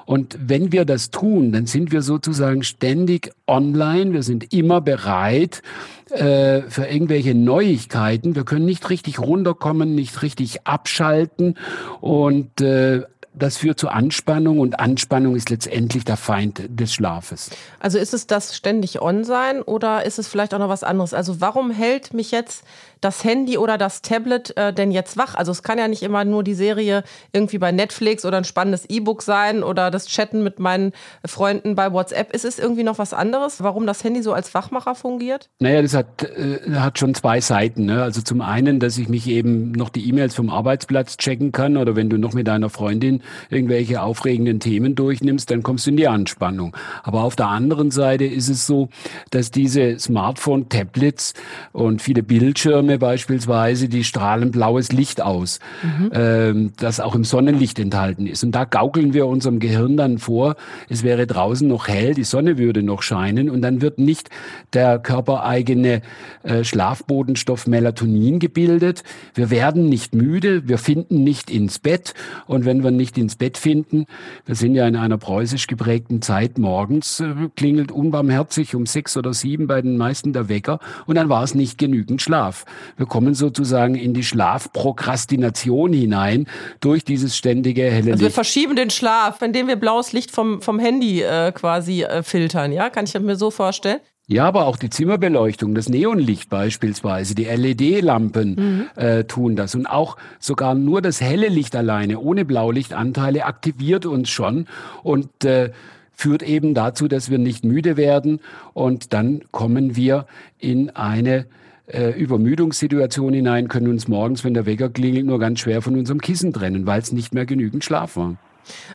Und 0.09 0.39
wenn 0.41 0.71
wir 0.71 0.85
das 0.85 1.11
tun, 1.11 1.51
dann 1.51 1.67
sind 1.67 1.91
wir 1.91 2.01
sozusagen 2.01 2.63
ständig 2.63 3.31
online. 3.45 4.11
Wir 4.11 4.23
sind 4.23 4.51
immer 4.51 4.81
bereit, 4.81 5.61
äh, 6.09 6.63
für 6.63 6.85
irgendwelche 6.85 7.35
Neuigkeiten. 7.35 8.33
Wir 8.33 8.43
können 8.43 8.65
nicht 8.65 8.89
richtig 8.89 9.19
runterkommen, 9.19 9.93
nicht 9.93 10.23
richtig 10.23 10.65
abschalten 10.65 11.59
und 12.01 12.59
äh, 12.59 13.03
das 13.35 13.57
führt 13.57 13.79
zu 13.79 13.89
Anspannung 13.89 14.59
und 14.59 14.79
Anspannung 14.79 15.35
ist 15.35 15.51
letztendlich 15.51 16.03
der 16.05 16.17
Feind 16.17 16.63
des 16.67 16.91
Schlafes. 16.91 17.51
Also 17.79 17.99
ist 17.99 18.13
es 18.15 18.25
das 18.25 18.55
ständig 18.55 19.01
On-Sein 19.03 19.61
oder 19.61 20.05
ist 20.05 20.17
es 20.17 20.27
vielleicht 20.27 20.55
auch 20.55 20.59
noch 20.59 20.69
was 20.69 20.83
anderes? 20.83 21.13
Also 21.13 21.39
warum 21.39 21.69
hält 21.69 22.15
mich 22.15 22.31
jetzt 22.31 22.63
das 23.01 23.23
Handy 23.23 23.57
oder 23.57 23.77
das 23.77 24.01
Tablet 24.01 24.55
äh, 24.57 24.73
denn 24.73 24.91
jetzt 24.91 25.17
wach? 25.17 25.35
Also 25.35 25.51
es 25.51 25.63
kann 25.63 25.77
ja 25.77 25.87
nicht 25.87 26.03
immer 26.03 26.25
nur 26.25 26.43
die 26.43 26.53
Serie 26.53 27.03
irgendwie 27.31 27.57
bei 27.57 27.71
Netflix 27.71 28.25
oder 28.25 28.37
ein 28.37 28.43
spannendes 28.43 28.85
E-Book 28.89 29.21
sein 29.21 29.63
oder 29.63 29.91
das 29.91 30.07
Chatten 30.07 30.43
mit 30.43 30.59
meinen 30.59 30.91
Freunden 31.25 31.75
bei 31.75 31.93
WhatsApp. 31.93 32.33
Ist 32.33 32.45
es 32.45 32.59
irgendwie 32.59 32.83
noch 32.83 32.97
was 32.97 33.13
anderes, 33.13 33.63
warum 33.63 33.85
das 33.85 34.03
Handy 34.03 34.21
so 34.21 34.33
als 34.33 34.53
Wachmacher 34.53 34.95
fungiert? 34.95 35.49
Naja, 35.59 35.81
das 35.81 35.93
hat, 35.93 36.23
äh, 36.23 36.59
hat 36.75 36.99
schon 36.99 37.13
zwei 37.15 37.39
Seiten. 37.39 37.85
Ne? 37.85 38.03
Also 38.03 38.21
zum 38.21 38.41
einen, 38.41 38.79
dass 38.79 38.97
ich 38.97 39.07
mich 39.07 39.27
eben 39.27 39.71
noch 39.71 39.89
die 39.89 40.07
E-Mails 40.09 40.35
vom 40.35 40.49
Arbeitsplatz 40.49 41.17
checken 41.17 41.51
kann 41.51 41.77
oder 41.77 41.95
wenn 41.95 42.09
du 42.09 42.17
noch 42.17 42.33
mit 42.33 42.47
deiner 42.47 42.69
Freundin 42.69 43.21
irgendwelche 43.49 44.01
aufregenden 44.01 44.59
Themen 44.59 44.95
durchnimmst, 44.95 45.49
dann 45.51 45.63
kommst 45.63 45.85
du 45.85 45.91
in 45.91 45.97
die 45.97 46.07
Anspannung. 46.07 46.75
Aber 47.03 47.23
auf 47.23 47.35
der 47.35 47.47
anderen 47.47 47.91
Seite 47.91 48.25
ist 48.25 48.49
es 48.49 48.67
so, 48.67 48.89
dass 49.31 49.51
diese 49.51 49.97
Smartphone-Tablets 49.99 51.33
und 51.71 52.01
viele 52.01 52.23
Bildschirme 52.23 52.88
Bildschirme 52.89 52.97
beispielsweise, 52.97 53.87
die 53.87 54.03
strahlen 54.03 54.51
blaues 54.51 54.91
Licht 54.91 55.21
aus, 55.21 55.59
mhm. 55.83 56.11
ähm, 56.13 56.71
das 56.77 56.99
auch 56.99 57.13
im 57.13 57.23
Sonnenlicht 57.23 57.77
enthalten 57.77 58.25
ist. 58.25 58.43
Und 58.43 58.53
da 58.53 58.65
gaukeln 58.65 59.13
wir 59.13 59.27
unserem 59.27 59.59
Gehirn 59.59 59.95
dann 59.95 60.17
vor, 60.17 60.55
es 60.89 61.03
wäre 61.03 61.27
draußen 61.27 61.67
noch 61.67 61.87
hell, 61.87 62.13
die 62.15 62.23
Sonne 62.23 62.57
würde 62.57 62.81
noch 62.81 63.03
scheinen 63.03 63.49
und 63.49 63.61
dann 63.61 63.81
wird 63.81 63.99
nicht 63.99 64.29
der 64.73 64.97
körpereigene 64.97 66.01
äh, 66.43 66.63
Schlafbodenstoff 66.63 67.67
Melatonin 67.67 68.39
gebildet. 68.39 69.03
Wir 69.35 69.51
werden 69.51 69.87
nicht 69.87 70.15
müde, 70.15 70.67
wir 70.67 70.77
finden 70.77 71.23
nicht 71.23 71.51
ins 71.51 71.79
Bett 71.79 72.13
und 72.47 72.65
wenn 72.65 72.83
wir 72.83 72.91
nicht 72.91 73.17
ins 73.17 73.35
Bett 73.35 73.57
finden, 73.57 74.05
wir 74.45 74.55
sind 74.55 74.73
ja 74.73 74.87
in 74.87 74.95
einer 74.95 75.17
preußisch 75.17 75.67
geprägten 75.67 76.21
Zeit 76.21 76.57
morgens, 76.57 77.19
äh, 77.19 77.33
klingelt 77.55 77.91
unbarmherzig 77.91 78.73
um 78.73 78.85
sechs 78.85 79.15
oder 79.15 79.33
sieben 79.33 79.67
bei 79.67 79.81
den 79.81 79.97
meisten 79.97 80.33
der 80.33 80.49
Wecker 80.49 80.79
und 81.05 81.15
dann 81.15 81.29
war 81.29 81.43
es 81.43 81.53
nicht 81.53 81.77
genügend 81.77 82.21
Schlaf. 82.21 82.65
Wir 82.97 83.05
kommen 83.05 83.33
sozusagen 83.33 83.95
in 83.95 84.13
die 84.13 84.23
Schlafprokrastination 84.23 85.93
hinein 85.93 86.47
durch 86.79 87.03
dieses 87.03 87.37
ständige 87.37 87.83
helle 87.83 88.01
Licht. 88.01 88.11
Also 88.13 88.23
wir 88.25 88.31
verschieben 88.31 88.75
den 88.75 88.89
Schlaf, 88.89 89.41
indem 89.41 89.67
wir 89.67 89.75
blaues 89.75 90.13
Licht 90.13 90.31
vom, 90.31 90.61
vom 90.61 90.79
Handy 90.79 91.21
äh, 91.21 91.51
quasi 91.51 92.03
äh, 92.03 92.23
filtern, 92.23 92.71
ja? 92.71 92.89
Kann 92.89 93.05
ich 93.05 93.19
mir 93.19 93.35
so 93.35 93.51
vorstellen? 93.51 93.99
Ja, 94.31 94.45
aber 94.45 94.67
auch 94.67 94.77
die 94.77 94.91
Zimmerbeleuchtung, 94.91 95.73
das 95.73 95.89
Neonlicht 95.89 96.51
beispielsweise, 96.51 97.33
die 97.33 97.45
LED-Lampen 97.45 98.89
mhm. 98.95 99.01
äh, 99.01 99.23
tun 99.23 99.55
das. 99.55 99.73
Und 99.73 99.87
auch 99.87 100.17
sogar 100.37 100.75
nur 100.75 101.01
das 101.01 101.19
helle 101.19 101.47
Licht 101.47 101.75
alleine, 101.75 102.19
ohne 102.19 102.45
Blaulichtanteile, 102.45 103.45
aktiviert 103.45 104.05
uns 104.05 104.29
schon 104.29 104.67
und 105.01 105.45
äh, 105.45 105.71
führt 106.13 106.43
eben 106.43 106.75
dazu, 106.75 107.07
dass 107.07 107.31
wir 107.31 107.39
nicht 107.39 107.65
müde 107.65 107.97
werden. 107.97 108.39
Und 108.73 109.13
dann 109.13 109.41
kommen 109.49 109.95
wir 109.95 110.27
in 110.59 110.91
eine 110.91 111.47
äh, 111.89 112.11
Übermüdungssituation 112.11 113.33
hinein, 113.33 113.67
können 113.67 113.87
uns 113.87 114.07
morgens, 114.07 114.43
wenn 114.43 114.53
der 114.53 114.65
Wecker 114.65 114.89
klingelt, 114.89 115.25
nur 115.25 115.39
ganz 115.39 115.59
schwer 115.59 115.81
von 115.81 115.97
unserem 115.97 116.21
Kissen 116.21 116.53
trennen, 116.53 116.85
weil 116.85 117.01
es 117.01 117.11
nicht 117.11 117.33
mehr 117.33 117.45
genügend 117.45 117.83
Schlaf 117.83 118.15
war. 118.15 118.37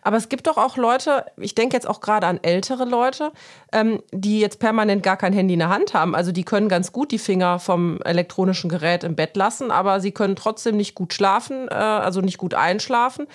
Aber 0.03 0.17
es 0.17 0.29
gibt 0.29 0.47
doch 0.47 0.57
auch 0.57 0.77
Leute, 0.77 1.27
ich 1.37 1.55
denke 1.55 1.75
jetzt 1.75 1.89
auch 1.89 2.01
gerade 2.01 2.27
an 2.27 2.39
ältere 2.43 2.85
Leute, 2.85 3.33
ähm, 3.73 4.03
die 4.13 4.41
jetzt 4.41 4.59
permanent 4.59 5.03
gar 5.03 5.17
kein 5.17 5.33
Handy 5.33 5.55
in 5.55 5.61
der 5.61 5.69
Hand 5.69 5.95
haben. 5.95 6.15
Also 6.15 6.33
die 6.33 6.45
können 6.45 6.69
ganz 6.69 6.93
gut 6.93 7.11
die 7.11 7.19
Finger 7.19 7.59
vom 7.59 8.01
elektronischen 8.05 8.71
Gerät 8.71 9.05
im 9.05 9.17
Bett 9.17 9.37
lassen, 9.37 9.71
aber 9.71 10.01
sie 10.01 10.13
können 10.13 10.37
trotzdem 10.37 10.77
nicht 10.77 10.95
gut 10.95 11.13
schlafen, 11.13 11.69
äh, 11.69 11.75
also 11.75 12.21
nicht 12.21 12.39
gut 12.39 12.55
einschlafen. 12.55 13.27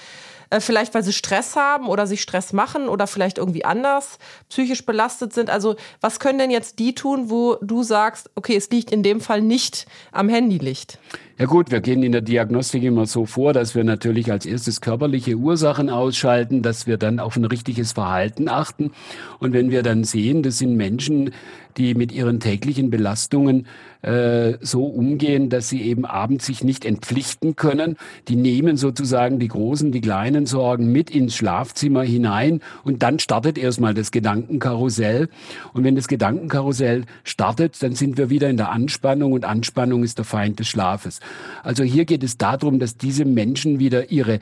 Äh, 0.50 0.60
vielleicht 0.60 0.94
weil 0.94 1.04
sie 1.04 1.14
Stress 1.14 1.56
haben 1.56 1.88
oder 1.88 2.08
sich 2.08 2.22
Stress 2.22 2.54
machen 2.54 2.90
oder 2.90 3.08
vielleicht 3.08 3.38
irgendwie 3.38 3.66
anders 3.66 4.18
psychisch 4.50 4.86
belastet 4.86 5.34
sind. 5.34 5.50
Also 5.50 5.76
was 6.02 6.20
können 6.20 6.40
denn 6.40 6.52
jetzt 6.52 6.80
die 6.80 6.96
tun, 6.96 7.30
wo 7.30 7.56
du 7.62 7.84
sagst, 7.84 8.30
okay, 8.36 8.56
es 8.56 8.70
liegt 8.70 8.92
in 8.92 9.04
dem 9.04 9.22
Fall 9.22 9.42
nicht 9.42 9.86
am 10.12 10.30
Handylicht? 10.30 11.00
Ja 11.38 11.46
gut, 11.46 11.72
wir 11.72 11.80
gehen 11.80 12.04
in 12.04 12.12
der 12.12 12.22
Diagnostik 12.22 12.84
immer 12.84 13.06
so 13.06 13.26
vor, 13.26 13.54
dass 13.54 13.74
wir 13.74 13.86
natürlich 13.86 14.30
als 14.30 14.46
erstes 14.46 14.82
körperliche 14.82 15.36
Ursachen 15.36 15.90
ausschalten, 15.90 16.62
dass 16.62 16.86
wir 16.86 16.98
dann 16.98 17.20
auf 17.20 17.38
ein 17.38 17.46
richtiges 17.46 17.94
Verhalten 17.94 18.50
achten. 18.50 18.92
Und 19.40 19.54
wenn 19.54 19.72
wir 19.72 19.82
dann 19.82 20.04
sehen, 20.04 20.44
das 20.44 20.58
sind 20.58 20.76
Menschen, 20.76 21.32
die 21.78 21.94
mit 21.94 22.12
ihren 22.12 22.40
täglichen 22.40 22.90
Belastungen 22.90 23.68
äh, 24.02 24.54
so 24.62 24.86
umgehen, 24.86 25.50
dass 25.50 25.70
sie 25.70 25.82
eben 25.82 26.06
abends 26.06 26.46
sich 26.46 26.64
nicht 26.64 26.86
entpflichten 26.86 27.56
können. 27.56 27.98
Die 28.28 28.36
nehmen 28.36 28.78
sozusagen 28.78 29.40
die 29.40 29.50
großen, 29.50 29.92
die 29.92 30.02
kleinen 30.02 30.46
Sorgen 30.46 30.92
mit 30.92 31.10
ins 31.10 31.36
Schlafzimmer 31.36 32.04
hinein 32.04 32.62
und 32.84 33.04
dann 33.04 33.20
startet 33.20 33.58
erstmal 33.58 33.94
das 33.94 34.12
Gedankenkarussell. 34.12 35.30
Und 35.74 35.84
wenn 35.84 35.96
das 35.96 36.08
Gedankenkarussell 36.08 37.04
startet, 37.24 37.82
dann 37.84 37.94
sind 37.94 38.18
wir 38.18 38.30
wieder 38.30 38.50
in 38.50 38.58
der 38.58 38.72
Anspannung 38.72 39.34
und 39.34 39.46
Anspannung 39.46 40.04
ist 40.04 40.18
der 40.18 40.26
Feind 40.26 40.60
des 40.60 40.68
Schlafes. 40.68 41.20
Also 41.64 41.84
hier 41.84 42.06
geht 42.06 42.24
es 42.24 42.38
darum, 42.38 42.80
dass 42.80 42.98
diese 42.98 43.26
Menschen 43.26 43.80
wieder 43.80 44.12
ihre 44.12 44.40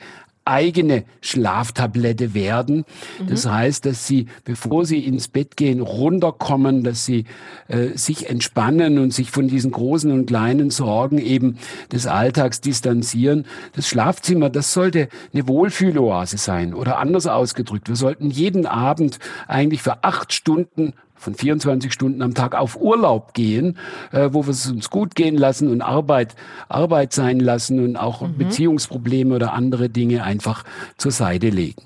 eigene 0.48 1.04
Schlaftablette 1.20 2.34
werden. 2.34 2.84
Mhm. 3.20 3.26
Das 3.28 3.46
heißt, 3.46 3.86
dass 3.86 4.06
sie, 4.06 4.26
bevor 4.44 4.84
sie 4.84 5.04
ins 5.04 5.28
Bett 5.28 5.56
gehen, 5.56 5.80
runterkommen, 5.80 6.82
dass 6.82 7.04
sie 7.04 7.24
äh, 7.68 7.96
sich 7.96 8.28
entspannen 8.28 8.98
und 8.98 9.12
sich 9.12 9.30
von 9.30 9.48
diesen 9.48 9.70
großen 9.70 10.10
und 10.10 10.26
kleinen 10.26 10.70
Sorgen 10.70 11.18
eben 11.18 11.58
des 11.92 12.06
Alltags 12.06 12.60
distanzieren. 12.60 13.46
Das 13.74 13.88
Schlafzimmer, 13.88 14.50
das 14.50 14.72
sollte 14.72 15.08
eine 15.32 15.46
Wohlfühloase 15.46 16.38
sein 16.38 16.74
oder 16.74 16.98
anders 16.98 17.26
ausgedrückt. 17.26 17.88
Wir 17.88 17.96
sollten 17.96 18.30
jeden 18.30 18.66
Abend 18.66 19.18
eigentlich 19.46 19.82
für 19.82 20.02
acht 20.04 20.32
Stunden 20.32 20.94
von 21.18 21.34
24 21.34 21.92
Stunden 21.92 22.22
am 22.22 22.34
Tag 22.34 22.54
auf 22.54 22.80
Urlaub 22.80 23.34
gehen, 23.34 23.78
äh, 24.12 24.30
wo 24.32 24.46
wir 24.46 24.50
es 24.50 24.70
uns 24.70 24.90
gut 24.90 25.14
gehen 25.14 25.36
lassen 25.36 25.68
und 25.68 25.82
Arbeit, 25.82 26.34
Arbeit 26.68 27.12
sein 27.12 27.40
lassen 27.40 27.84
und 27.84 27.96
auch 27.96 28.22
mhm. 28.22 28.38
Beziehungsprobleme 28.38 29.34
oder 29.34 29.52
andere 29.52 29.88
Dinge 29.88 30.22
einfach 30.24 30.64
zur 30.96 31.12
Seite 31.12 31.48
legen. 31.48 31.82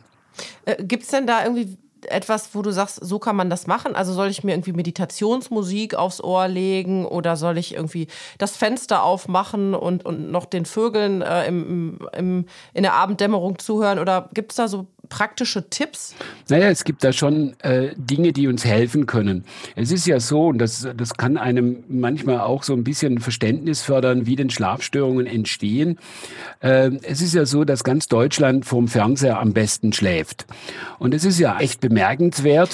Äh, 0.65 0.83
Gibt 0.85 1.05
es 1.05 1.09
denn 1.09 1.27
da 1.27 1.45
irgendwie 1.45 1.77
etwas, 2.09 2.55
wo 2.55 2.63
du 2.63 2.71
sagst, 2.71 2.99
so 3.03 3.19
kann 3.19 3.37
man 3.37 3.51
das 3.51 3.67
machen? 3.67 3.95
Also 3.95 4.13
soll 4.13 4.29
ich 4.29 4.45
mir 4.45 4.53
irgendwie 4.53 4.73
Meditationsmusik 4.73 5.95
aufs 5.95 6.23
Ohr 6.23 6.49
legen 6.49 7.07
oder 7.07 7.37
soll 7.37 7.59
ich 7.59 7.75
irgendwie 7.75 8.09
das 8.39 8.57
Fenster 8.57 9.03
aufmachen 9.03 9.75
und, 9.75 10.05
und 10.05 10.31
noch 10.31 10.47
den 10.47 10.65
Vögeln 10.65 11.23
äh, 11.23 11.47
im, 11.47 11.99
im, 12.17 12.47
in 12.75 12.83
der 12.83 12.95
Abenddämmerung 12.95 13.59
zuhören? 13.59 13.99
Oder 13.99 14.29
gibt 14.33 14.53
es 14.53 14.57
da 14.57 14.69
so 14.69 14.87
praktische 15.09 15.69
Tipps? 15.69 16.15
Naja, 16.49 16.71
es 16.71 16.85
gibt 16.85 17.05
da 17.05 17.13
schon 17.13 17.55
äh, 17.61 17.91
Dinge, 17.97 18.33
die 18.33 18.49
uns 18.49 18.65
helfen 18.65 19.05
können. 19.05 19.45
Es 19.77 19.93
ist 19.93 20.07
ja 20.07 20.21
so, 20.21 20.47
und 20.47 20.59
das, 20.59 20.89
das 20.97 21.15
kann 21.15 21.37
einem 21.37 21.85
manchmal 21.89 22.41
auch 22.41 22.63
so 22.63 22.73
ein 22.73 22.83
bisschen 22.83 23.19
Verständnis 23.19 23.83
fördern, 23.83 24.27
wie 24.27 24.37
denn 24.37 24.49
Schlafstörungen 24.49 25.27
entstehen. 25.27 25.99
Äh, 26.61 26.93
es 27.03 27.21
ist 27.21 27.35
ja 27.35 27.45
so, 27.45 27.65
dass 27.65 27.85
ganz 27.85 28.09
Deutschland 28.09 28.65
vorm 28.65 28.89
Fernseher 28.89 29.39
am 29.39 29.53
besten 29.53 29.93
schläft. 29.93 30.47
Und 30.99 31.13
es 31.13 31.25
ist 31.25 31.39
ja 31.39 31.59
echt 31.59 31.81
bemerkenswert. 31.81 31.92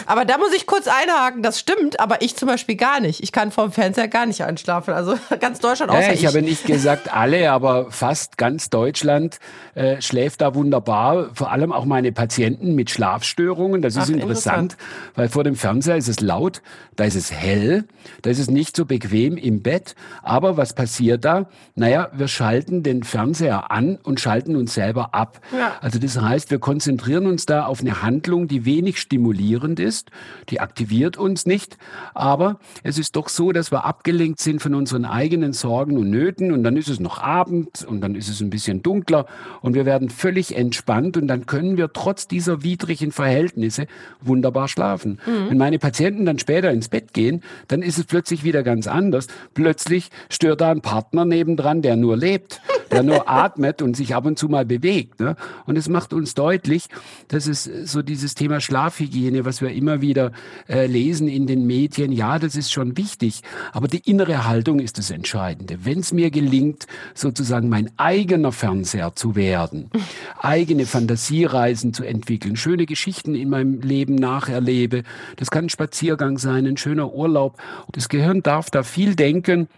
Aber 0.06 0.24
da 0.24 0.38
muss 0.38 0.52
ich 0.54 0.66
kurz 0.66 0.88
einhaken, 0.88 1.42
das 1.42 1.58
stimmt, 1.58 2.00
aber 2.00 2.22
ich 2.22 2.36
zum 2.36 2.48
Beispiel 2.48 2.76
gar 2.76 3.00
nicht. 3.00 3.22
Ich 3.22 3.32
kann 3.32 3.50
vorm 3.50 3.72
Fernseher 3.72 4.08
gar 4.08 4.26
nicht 4.26 4.42
einschlafen. 4.42 4.94
Also 4.94 5.18
ganz 5.40 5.60
Deutschland 5.60 5.90
außer 5.90 6.02
ja, 6.02 6.12
ich. 6.12 6.20
Ich 6.20 6.26
habe 6.26 6.42
nicht 6.42 6.66
gesagt 6.66 7.14
alle, 7.14 7.50
aber 7.50 7.90
fast 7.90 8.38
ganz 8.38 8.70
Deutschland 8.70 9.38
äh, 9.74 10.00
schläft 10.00 10.40
da 10.40 10.54
wunderbar. 10.54 11.30
Vor 11.34 11.52
allem 11.52 11.72
auch 11.72 11.84
meine 11.84 12.12
Patienten 12.12 12.74
mit 12.74 12.90
Schlafstörungen. 12.90 13.82
Das 13.82 13.96
ist 13.96 14.04
Ach, 14.04 14.08
interessant, 14.08 14.72
interessant, 14.72 14.76
weil 15.14 15.28
vor 15.28 15.44
dem 15.44 15.56
Fernseher 15.56 15.96
ist 15.96 16.08
es 16.08 16.20
laut, 16.20 16.62
da 16.96 17.04
ist 17.04 17.14
es 17.14 17.32
hell, 17.32 17.84
da 18.22 18.30
ist 18.30 18.38
es 18.38 18.50
nicht 18.50 18.76
so 18.76 18.84
bequem 18.84 19.36
im 19.36 19.62
Bett. 19.62 19.94
Aber 20.22 20.56
was 20.56 20.74
passiert 20.74 21.24
da? 21.24 21.46
Naja, 21.74 22.10
wir 22.12 22.28
schalten 22.28 22.82
den 22.82 23.02
Fernseher 23.02 23.70
an 23.70 23.98
und 24.02 24.20
schalten 24.20 24.56
uns 24.56 24.74
selber 24.74 25.14
ab. 25.14 25.40
Ja. 25.56 25.76
Also 25.80 25.98
das 25.98 26.20
heißt, 26.20 26.50
wir 26.50 26.58
konzentrieren 26.58 27.26
uns 27.26 27.46
da 27.46 27.66
auf 27.66 27.80
eine 27.80 28.02
Handlung, 28.02 28.48
die 28.48 28.64
wenig 28.64 29.00
stimulierend 29.08 29.80
ist, 29.80 30.10
die 30.50 30.60
aktiviert 30.60 31.16
uns 31.16 31.46
nicht. 31.46 31.78
Aber 32.14 32.60
es 32.82 32.98
ist 32.98 33.16
doch 33.16 33.30
so, 33.30 33.52
dass 33.52 33.72
wir 33.72 33.86
abgelenkt 33.86 34.38
sind 34.38 34.60
von 34.60 34.74
unseren 34.74 35.06
eigenen 35.06 35.54
Sorgen 35.54 35.96
und 35.96 36.10
Nöten 36.10 36.52
und 36.52 36.62
dann 36.62 36.76
ist 36.76 36.88
es 36.88 37.00
noch 37.00 37.18
Abend 37.18 37.86
und 37.88 38.02
dann 38.02 38.14
ist 38.14 38.28
es 38.28 38.42
ein 38.42 38.50
bisschen 38.50 38.82
dunkler 38.82 39.24
und 39.62 39.74
wir 39.74 39.86
werden 39.86 40.10
völlig 40.10 40.54
entspannt 40.54 41.16
und 41.16 41.26
dann 41.26 41.46
können 41.46 41.78
wir 41.78 41.90
trotz 41.92 42.28
dieser 42.28 42.62
widrigen 42.62 43.10
Verhältnisse 43.10 43.86
wunderbar 44.20 44.68
schlafen. 44.68 45.20
Mhm. 45.26 45.50
Wenn 45.50 45.58
meine 45.58 45.78
Patienten 45.78 46.26
dann 46.26 46.38
später 46.38 46.70
ins 46.70 46.90
Bett 46.90 47.14
gehen, 47.14 47.42
dann 47.68 47.80
ist 47.80 47.98
es 47.98 48.04
plötzlich 48.04 48.44
wieder 48.44 48.62
ganz 48.62 48.86
anders. 48.86 49.28
Plötzlich 49.54 50.10
stört 50.28 50.60
da 50.60 50.70
ein 50.70 50.82
Partner 50.82 51.24
nebendran, 51.24 51.80
der 51.80 51.96
nur 51.96 52.18
lebt, 52.18 52.60
der 52.90 53.02
nur 53.02 53.28
atmet 53.30 53.80
und 53.80 53.96
sich 53.96 54.14
ab 54.14 54.26
und 54.26 54.38
zu 54.38 54.48
mal 54.48 54.66
bewegt. 54.66 55.20
Ne? 55.20 55.36
Und 55.64 55.78
es 55.78 55.88
macht 55.88 56.12
uns 56.12 56.34
deutlich, 56.34 56.88
dass 57.28 57.46
es 57.46 57.64
so 57.64 58.02
dieses 58.02 58.34
Thema 58.34 58.60
Schlafhygiene, 58.98 59.44
was 59.44 59.60
wir 59.60 59.70
immer 59.70 60.00
wieder 60.00 60.32
äh, 60.68 60.86
lesen 60.86 61.28
in 61.28 61.46
den 61.46 61.66
Medien, 61.66 62.10
ja, 62.10 62.38
das 62.38 62.56
ist 62.56 62.72
schon 62.72 62.96
wichtig, 62.96 63.42
aber 63.72 63.86
die 63.86 64.10
innere 64.10 64.46
Haltung 64.46 64.80
ist 64.80 64.98
das 64.98 65.10
Entscheidende. 65.10 65.84
Wenn 65.84 66.00
es 66.00 66.12
mir 66.12 66.30
gelingt, 66.30 66.86
sozusagen 67.14 67.68
mein 67.68 67.90
eigener 67.96 68.50
Fernseher 68.52 69.14
zu 69.14 69.36
werden, 69.36 69.90
eigene 70.38 70.86
Fantasiereisen 70.86 71.94
zu 71.94 72.04
entwickeln, 72.04 72.56
schöne 72.56 72.86
Geschichten 72.86 73.34
in 73.34 73.50
meinem 73.50 73.80
Leben 73.80 74.16
nacherlebe. 74.16 75.04
Das 75.36 75.50
kann 75.50 75.66
ein 75.66 75.70
Spaziergang 75.70 76.38
sein, 76.38 76.66
ein 76.66 76.76
schöner 76.76 77.12
Urlaub. 77.12 77.58
Das 77.92 78.08
Gehirn 78.08 78.42
darf 78.42 78.70
da 78.70 78.82
viel 78.82 79.14
denken 79.14 79.68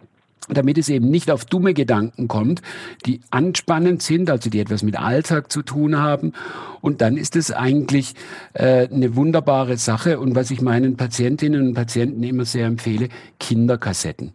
damit 0.48 0.78
es 0.78 0.88
eben 0.88 1.10
nicht 1.10 1.30
auf 1.30 1.44
dumme 1.44 1.74
Gedanken 1.74 2.28
kommt, 2.28 2.62
die 3.06 3.20
anspannend 3.30 4.02
sind, 4.02 4.30
also 4.30 4.50
die 4.50 4.60
etwas 4.60 4.82
mit 4.82 4.98
Alltag 4.98 5.52
zu 5.52 5.62
tun 5.62 5.98
haben. 5.98 6.32
Und 6.80 7.02
dann 7.02 7.16
ist 7.16 7.36
es 7.36 7.52
eigentlich 7.52 8.14
äh, 8.54 8.88
eine 8.88 9.16
wunderbare 9.16 9.76
Sache. 9.76 10.18
Und 10.18 10.34
was 10.34 10.50
ich 10.50 10.60
meinen 10.60 10.96
Patientinnen 10.96 11.68
und 11.68 11.74
Patienten 11.74 12.22
immer 12.22 12.44
sehr 12.44 12.66
empfehle, 12.66 13.08
Kinderkassetten 13.38 14.32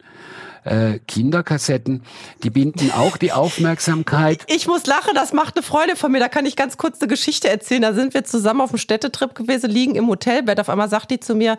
äh, 0.66 0.98
Kinderkassetten. 1.06 2.02
Die 2.42 2.50
binden 2.50 2.90
auch 2.90 3.16
die 3.16 3.32
Aufmerksamkeit. 3.32 4.44
Ich 4.48 4.66
muss 4.66 4.86
lachen, 4.86 5.12
das 5.14 5.32
macht 5.32 5.56
eine 5.56 5.62
Freude 5.62 5.96
von 5.96 6.12
mir. 6.12 6.18
Da 6.18 6.28
kann 6.28 6.44
ich 6.44 6.56
ganz 6.56 6.76
kurz 6.76 7.00
eine 7.00 7.08
Geschichte 7.08 7.48
erzählen. 7.48 7.82
Da 7.82 7.94
sind 7.94 8.14
wir 8.14 8.24
zusammen 8.24 8.60
auf 8.60 8.70
einem 8.70 8.78
Städtetrip 8.78 9.34
gewesen, 9.34 9.70
liegen 9.70 9.94
im 9.94 10.08
Hotelbett. 10.08 10.60
Auf 10.60 10.68
einmal 10.68 10.88
sagt 10.88 11.10
die 11.10 11.20
zu 11.20 11.34
mir, 11.34 11.56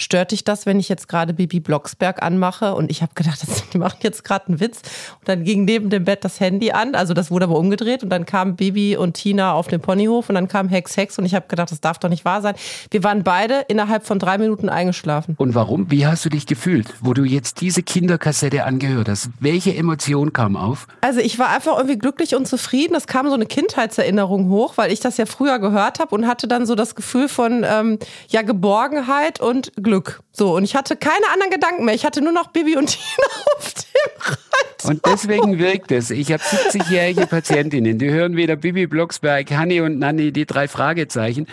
stört 0.00 0.32
dich 0.32 0.44
das, 0.44 0.66
wenn 0.66 0.80
ich 0.80 0.88
jetzt 0.88 1.08
gerade 1.08 1.34
Bibi 1.34 1.60
Blocksberg 1.60 2.22
anmache? 2.22 2.74
Und 2.74 2.90
ich 2.90 3.02
habe 3.02 3.12
gedacht, 3.14 3.40
die 3.72 3.78
machen 3.78 3.98
jetzt 4.02 4.24
gerade 4.24 4.48
einen 4.48 4.60
Witz. 4.60 4.82
Und 5.20 5.28
dann 5.28 5.44
ging 5.44 5.64
neben 5.64 5.90
dem 5.90 6.04
Bett 6.04 6.24
das 6.24 6.40
Handy 6.40 6.72
an. 6.72 6.94
Also 6.94 7.14
das 7.14 7.30
wurde 7.30 7.44
aber 7.44 7.58
umgedreht. 7.58 8.02
Und 8.02 8.10
dann 8.10 8.26
kamen 8.26 8.56
Bibi 8.56 8.96
und 8.96 9.14
Tina 9.14 9.52
auf 9.52 9.68
den 9.68 9.80
Ponyhof. 9.80 10.28
Und 10.28 10.34
dann 10.34 10.48
kam 10.48 10.68
Hex 10.68 10.96
Hex. 10.96 11.18
Und 11.18 11.24
ich 11.24 11.34
habe 11.34 11.46
gedacht, 11.48 11.70
das 11.70 11.80
darf 11.80 11.98
doch 11.98 12.08
nicht 12.08 12.24
wahr 12.24 12.42
sein. 12.42 12.54
Wir 12.90 13.04
waren 13.04 13.22
beide 13.22 13.64
innerhalb 13.68 14.06
von 14.06 14.18
drei 14.18 14.38
Minuten 14.38 14.68
eingeschlafen. 14.68 15.34
Und 15.38 15.54
warum? 15.54 15.90
Wie 15.90 16.06
hast 16.06 16.24
du 16.24 16.28
dich 16.28 16.46
gefühlt, 16.46 16.88
wo 17.00 17.14
du 17.14 17.24
jetzt 17.24 17.60
diese 17.60 17.82
Kinderkassette 17.82 18.64
angehört 18.64 19.08
hast? 19.08 19.30
Welche 19.38 19.74
Emotion 19.74 20.32
kam 20.32 20.56
auf? 20.56 20.86
Also 21.00 21.20
ich 21.20 21.38
war 21.38 21.50
einfach 21.50 21.76
irgendwie 21.76 21.98
glücklich 21.98 22.34
und 22.34 22.46
zufrieden. 22.46 22.94
Es 22.94 23.06
kam 23.06 23.28
so 23.28 23.34
eine 23.34 23.46
Kindheitserinnerung 23.46 24.48
hoch, 24.48 24.74
weil 24.76 24.92
ich 24.92 25.00
das 25.00 25.16
ja 25.16 25.26
früher 25.26 25.58
gehört 25.58 25.98
habe 25.98 26.14
und 26.14 26.26
hatte 26.26 26.48
dann 26.48 26.66
so 26.66 26.74
das 26.74 26.94
Gefühl 26.94 27.28
von 27.28 27.64
ähm, 27.68 27.98
ja 28.28 28.42
Geborgenheit 28.42 29.40
und 29.40 29.72
Glück. 29.76 29.89
Glück. 29.90 30.20
So, 30.30 30.54
und 30.54 30.62
ich 30.62 30.76
hatte 30.76 30.94
keine 30.94 31.28
anderen 31.32 31.50
Gedanken 31.50 31.84
mehr. 31.84 31.96
Ich 31.96 32.04
hatte 32.04 32.22
nur 32.22 32.32
noch 32.32 32.52
Bibi 32.52 32.76
und 32.76 32.86
Tina 32.86 33.26
auf 33.56 33.74
dem. 33.74 33.89
Und 34.84 35.04
deswegen 35.06 35.58
wirkt 35.58 35.92
es. 35.92 36.10
Ich 36.10 36.32
habe 36.32 36.42
70-jährige 36.42 37.26
Patientinnen, 37.26 37.98
die 37.98 38.10
hören 38.10 38.36
wieder 38.36 38.56
Bibi 38.56 38.86
Blocksberg, 38.86 39.50
Hanni 39.50 39.80
und 39.80 39.98
Nanni, 39.98 40.32
die 40.32 40.46
drei 40.46 40.68
Fragezeichen. 40.68 41.46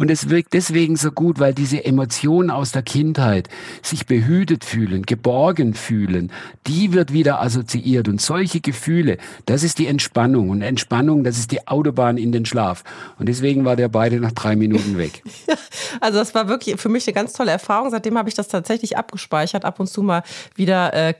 Und 0.00 0.10
es 0.10 0.30
wirkt 0.30 0.54
deswegen 0.54 0.96
so 0.96 1.12
gut, 1.12 1.40
weil 1.40 1.52
diese 1.52 1.84
Emotionen 1.84 2.50
aus 2.50 2.72
der 2.72 2.80
Kindheit, 2.80 3.50
sich 3.82 4.06
behütet 4.06 4.64
fühlen, 4.64 5.02
geborgen 5.02 5.74
fühlen, 5.74 6.32
die 6.66 6.94
wird 6.94 7.12
wieder 7.12 7.42
assoziiert. 7.42 8.08
Und 8.08 8.18
solche 8.18 8.62
Gefühle, 8.62 9.18
das 9.44 9.62
ist 9.62 9.78
die 9.78 9.86
Entspannung. 9.86 10.48
Und 10.48 10.62
Entspannung, 10.62 11.22
das 11.22 11.36
ist 11.36 11.52
die 11.52 11.68
Autobahn 11.68 12.16
in 12.16 12.32
den 12.32 12.46
Schlaf. 12.46 12.82
Und 13.18 13.28
deswegen 13.28 13.66
war 13.66 13.76
der 13.76 13.88
beide 13.88 14.20
nach 14.20 14.32
drei 14.32 14.56
Minuten 14.56 14.96
weg. 14.96 15.22
also 16.00 16.18
das 16.18 16.34
war 16.34 16.48
wirklich 16.48 16.80
für 16.80 16.88
mich 16.88 17.06
eine 17.06 17.12
ganz 17.12 17.34
tolle 17.34 17.50
Erfahrung. 17.50 17.90
Seitdem 17.90 18.16
habe 18.16 18.30
ich 18.30 18.34
das 18.34 18.48
tatsächlich 18.48 18.96
abgespeichert, 18.96 19.66
ab 19.66 19.80
und 19.80 19.88
zu 19.88 20.02
mal 20.02 20.22
wieder 20.54 20.94
äh, 20.94 21.12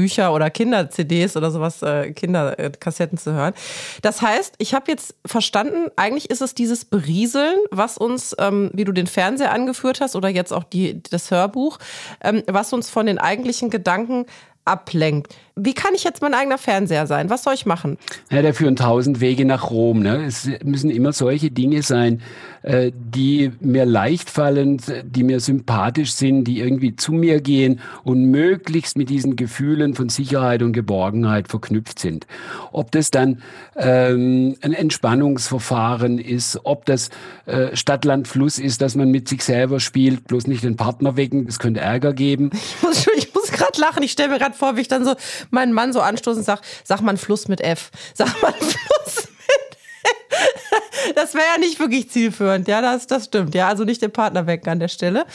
Bücher 0.00 0.32
oder 0.32 0.48
Kinder-CDs 0.48 1.36
oder 1.36 1.50
sowas, 1.50 1.82
äh, 1.82 2.12
Kinderkassetten 2.12 3.18
zu 3.18 3.34
hören. 3.34 3.52
Das 4.00 4.22
heißt, 4.22 4.54
ich 4.56 4.72
habe 4.72 4.90
jetzt 4.90 5.14
verstanden, 5.26 5.90
eigentlich 5.96 6.30
ist 6.30 6.40
es 6.40 6.54
dieses 6.54 6.86
Berieseln, 6.86 7.58
was 7.70 7.98
uns, 7.98 8.34
ähm, 8.38 8.70
wie 8.72 8.84
du 8.84 8.92
den 8.92 9.06
Fernseher 9.06 9.52
angeführt 9.52 10.00
hast 10.00 10.16
oder 10.16 10.30
jetzt 10.30 10.54
auch 10.54 10.64
die, 10.64 11.02
das 11.10 11.30
Hörbuch, 11.30 11.78
ähm, 12.22 12.42
was 12.46 12.72
uns 12.72 12.88
von 12.88 13.04
den 13.04 13.18
eigentlichen 13.18 13.68
Gedanken 13.68 14.24
ablenkt. 14.64 15.34
Wie 15.56 15.74
kann 15.74 15.94
ich 15.94 16.04
jetzt 16.04 16.22
mein 16.22 16.32
eigener 16.32 16.58
Fernseher 16.58 17.06
sein? 17.06 17.28
Was 17.28 17.42
soll 17.42 17.54
ich 17.54 17.66
machen? 17.66 17.98
Ja, 18.30 18.40
da 18.40 18.52
führen 18.52 18.76
tausend 18.76 19.20
Wege 19.20 19.44
nach 19.44 19.70
Rom. 19.70 20.00
Ne? 20.00 20.24
Es 20.24 20.48
müssen 20.64 20.90
immer 20.90 21.12
solche 21.12 21.50
Dinge 21.50 21.82
sein, 21.82 22.22
äh, 22.62 22.92
die 22.94 23.52
mir 23.60 23.84
leicht 23.84 24.30
fallen, 24.30 24.80
die 25.04 25.22
mir 25.22 25.40
sympathisch 25.40 26.12
sind, 26.12 26.44
die 26.44 26.60
irgendwie 26.60 26.96
zu 26.96 27.12
mir 27.12 27.40
gehen 27.40 27.80
und 28.04 28.26
möglichst 28.30 28.96
mit 28.96 29.10
diesen 29.10 29.36
Gefühlen 29.36 29.94
von 29.94 30.08
Sicherheit 30.08 30.62
und 30.62 30.72
Geborgenheit 30.72 31.48
verknüpft 31.48 31.98
sind. 31.98 32.26
Ob 32.72 32.90
das 32.90 33.10
dann 33.10 33.42
ähm, 33.76 34.56
ein 34.62 34.72
Entspannungsverfahren 34.72 36.18
ist, 36.18 36.60
ob 36.64 36.86
das 36.86 37.10
äh, 37.46 37.74
Stadt, 37.76 38.06
Fluss 38.26 38.58
ist, 38.58 38.80
dass 38.80 38.94
man 38.94 39.10
mit 39.10 39.28
sich 39.28 39.44
selber 39.44 39.78
spielt, 39.78 40.26
bloß 40.26 40.46
nicht 40.46 40.64
den 40.64 40.76
Partner 40.76 41.16
wecken, 41.16 41.46
das 41.46 41.58
könnte 41.58 41.80
Ärger 41.80 42.12
geben. 42.12 42.50
Ich 42.52 42.82
muss, 42.82 43.06
ich 43.16 43.34
muss 43.34 43.39
gerade 43.52 43.80
lachen. 43.80 44.02
Ich 44.02 44.12
stelle 44.12 44.30
mir 44.30 44.38
gerade 44.38 44.56
vor, 44.56 44.76
wie 44.76 44.82
ich 44.82 44.88
dann 44.88 45.04
so 45.04 45.14
meinen 45.50 45.72
Mann 45.72 45.92
so 45.92 46.00
anstoßen 46.00 46.42
sage, 46.42 46.62
sag 46.84 47.00
mal 47.00 47.16
Fluss 47.16 47.48
mit 47.48 47.60
F. 47.60 47.90
Sag 48.14 48.40
mal 48.42 48.52
Fluss 48.58 49.16
mit 49.16 49.78
F. 50.04 51.14
Das 51.14 51.34
wäre 51.34 51.44
ja 51.54 51.58
nicht 51.58 51.78
wirklich 51.80 52.10
zielführend. 52.10 52.68
Ja, 52.68 52.80
das, 52.80 53.06
das 53.06 53.26
stimmt. 53.26 53.54
Ja, 53.54 53.68
also 53.68 53.84
nicht 53.84 54.02
den 54.02 54.12
Partner 54.12 54.46
wecken 54.46 54.70
an 54.70 54.80
der 54.80 54.88
Stelle. 54.88 55.26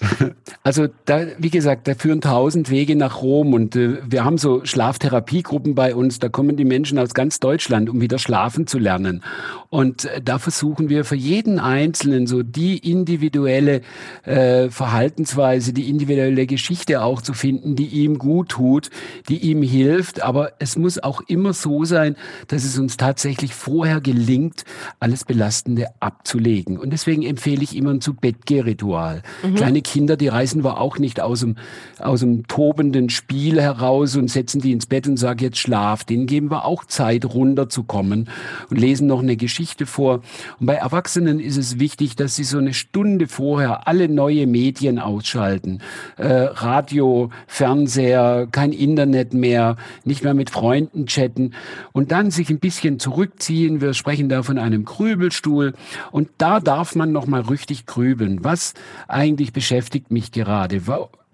Also 0.62 0.88
da, 1.04 1.26
wie 1.38 1.50
gesagt, 1.50 1.86
da 1.86 1.94
führen 1.94 2.20
tausend 2.20 2.70
Wege 2.70 2.96
nach 2.96 3.22
Rom 3.22 3.54
und 3.54 3.76
äh, 3.76 3.98
wir 4.04 4.24
haben 4.24 4.36
so 4.36 4.64
Schlaftherapiegruppen 4.64 5.76
bei 5.76 5.94
uns. 5.94 6.18
Da 6.18 6.28
kommen 6.28 6.56
die 6.56 6.64
Menschen 6.64 6.98
aus 6.98 7.14
ganz 7.14 7.38
Deutschland, 7.38 7.88
um 7.88 8.00
wieder 8.00 8.18
schlafen 8.18 8.66
zu 8.66 8.80
lernen. 8.80 9.22
Und 9.68 10.06
äh, 10.06 10.20
da 10.20 10.40
versuchen 10.40 10.88
wir 10.88 11.04
für 11.04 11.14
jeden 11.14 11.60
Einzelnen 11.60 12.26
so 12.26 12.42
die 12.42 12.78
individuelle 12.78 13.82
äh, 14.24 14.68
Verhaltensweise, 14.68 15.72
die 15.72 15.88
individuelle 15.88 16.46
Geschichte 16.46 17.02
auch 17.02 17.22
zu 17.22 17.32
finden, 17.32 17.76
die 17.76 17.86
ihm 17.86 18.18
gut 18.18 18.48
tut, 18.48 18.90
die 19.28 19.38
ihm 19.38 19.62
hilft. 19.62 20.22
Aber 20.22 20.52
es 20.58 20.76
muss 20.76 21.00
auch 21.00 21.20
immer 21.28 21.52
so 21.52 21.84
sein, 21.84 22.16
dass 22.48 22.64
es 22.64 22.76
uns 22.76 22.96
tatsächlich 22.96 23.54
vorher 23.54 24.00
gelingt, 24.00 24.64
alles 24.98 25.24
Belastende 25.24 25.86
abzulegen. 26.00 26.76
Und 26.76 26.90
deswegen 26.90 27.22
empfehle 27.22 27.62
ich 27.62 27.76
immer 27.76 27.90
ein 27.90 28.00
Zu-Bett-Geh-Ritual. 28.00 29.22
Mhm. 29.44 29.54
Kleine 29.54 29.82
Kinder, 29.82 29.95
die 30.04 30.28
reißen 30.28 30.62
wir 30.62 30.78
auch 30.78 30.98
nicht 30.98 31.20
aus 31.20 31.40
dem, 31.40 31.56
aus 31.98 32.20
dem 32.20 32.46
tobenden 32.46 33.08
Spiel 33.08 33.60
heraus 33.60 34.16
und 34.16 34.28
setzen 34.28 34.60
die 34.60 34.72
ins 34.72 34.86
Bett 34.86 35.08
und 35.08 35.16
sagen, 35.16 35.40
jetzt 35.40 35.58
schlaf. 35.58 36.04
Denen 36.04 36.26
geben 36.26 36.50
wir 36.50 36.66
auch 36.66 36.84
Zeit, 36.84 37.24
runterzukommen 37.24 38.28
und 38.68 38.76
lesen 38.76 39.06
noch 39.06 39.22
eine 39.22 39.36
Geschichte 39.36 39.86
vor. 39.86 40.20
Und 40.60 40.66
bei 40.66 40.74
Erwachsenen 40.74 41.40
ist 41.40 41.56
es 41.56 41.78
wichtig, 41.78 42.16
dass 42.16 42.36
sie 42.36 42.44
so 42.44 42.58
eine 42.58 42.74
Stunde 42.74 43.26
vorher 43.26 43.88
alle 43.88 44.08
neue 44.08 44.46
Medien 44.46 44.98
ausschalten. 44.98 45.80
Äh, 46.18 46.26
Radio, 46.26 47.30
Fernseher, 47.46 48.48
kein 48.52 48.72
Internet 48.72 49.32
mehr, 49.32 49.76
nicht 50.04 50.22
mehr 50.22 50.34
mit 50.34 50.50
Freunden 50.50 51.06
chatten 51.06 51.52
und 51.92 52.12
dann 52.12 52.30
sich 52.30 52.50
ein 52.50 52.58
bisschen 52.58 52.98
zurückziehen. 52.98 53.80
Wir 53.80 53.94
sprechen 53.94 54.28
da 54.28 54.42
von 54.42 54.58
einem 54.58 54.84
Grübelstuhl 54.84 55.72
und 56.10 56.28
da 56.36 56.60
darf 56.60 56.94
man 56.94 57.12
noch 57.12 57.26
mal 57.26 57.40
richtig 57.40 57.86
grübeln. 57.86 58.44
Was 58.44 58.74
eigentlich 59.08 59.52
beschäftigt 59.52 59.75
mich 60.10 60.32
gerade? 60.32 60.82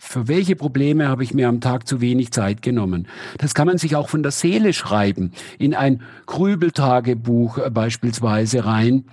Für 0.04 0.26
welche 0.26 0.56
Probleme 0.56 1.08
habe 1.08 1.22
ich 1.22 1.32
mir 1.32 1.48
am 1.48 1.60
Tag 1.60 1.86
zu 1.86 2.00
wenig 2.00 2.32
Zeit 2.32 2.60
genommen? 2.60 3.06
Das 3.38 3.54
kann 3.54 3.68
man 3.68 3.78
sich 3.78 3.94
auch 3.94 4.08
von 4.08 4.22
der 4.22 4.32
Seele 4.32 4.72
schreiben, 4.72 5.30
in 5.58 5.74
ein 5.74 6.02
Grübeltagebuch 6.26 7.58
äh, 7.58 7.70
beispielsweise 7.70 8.64
rein 8.64 9.04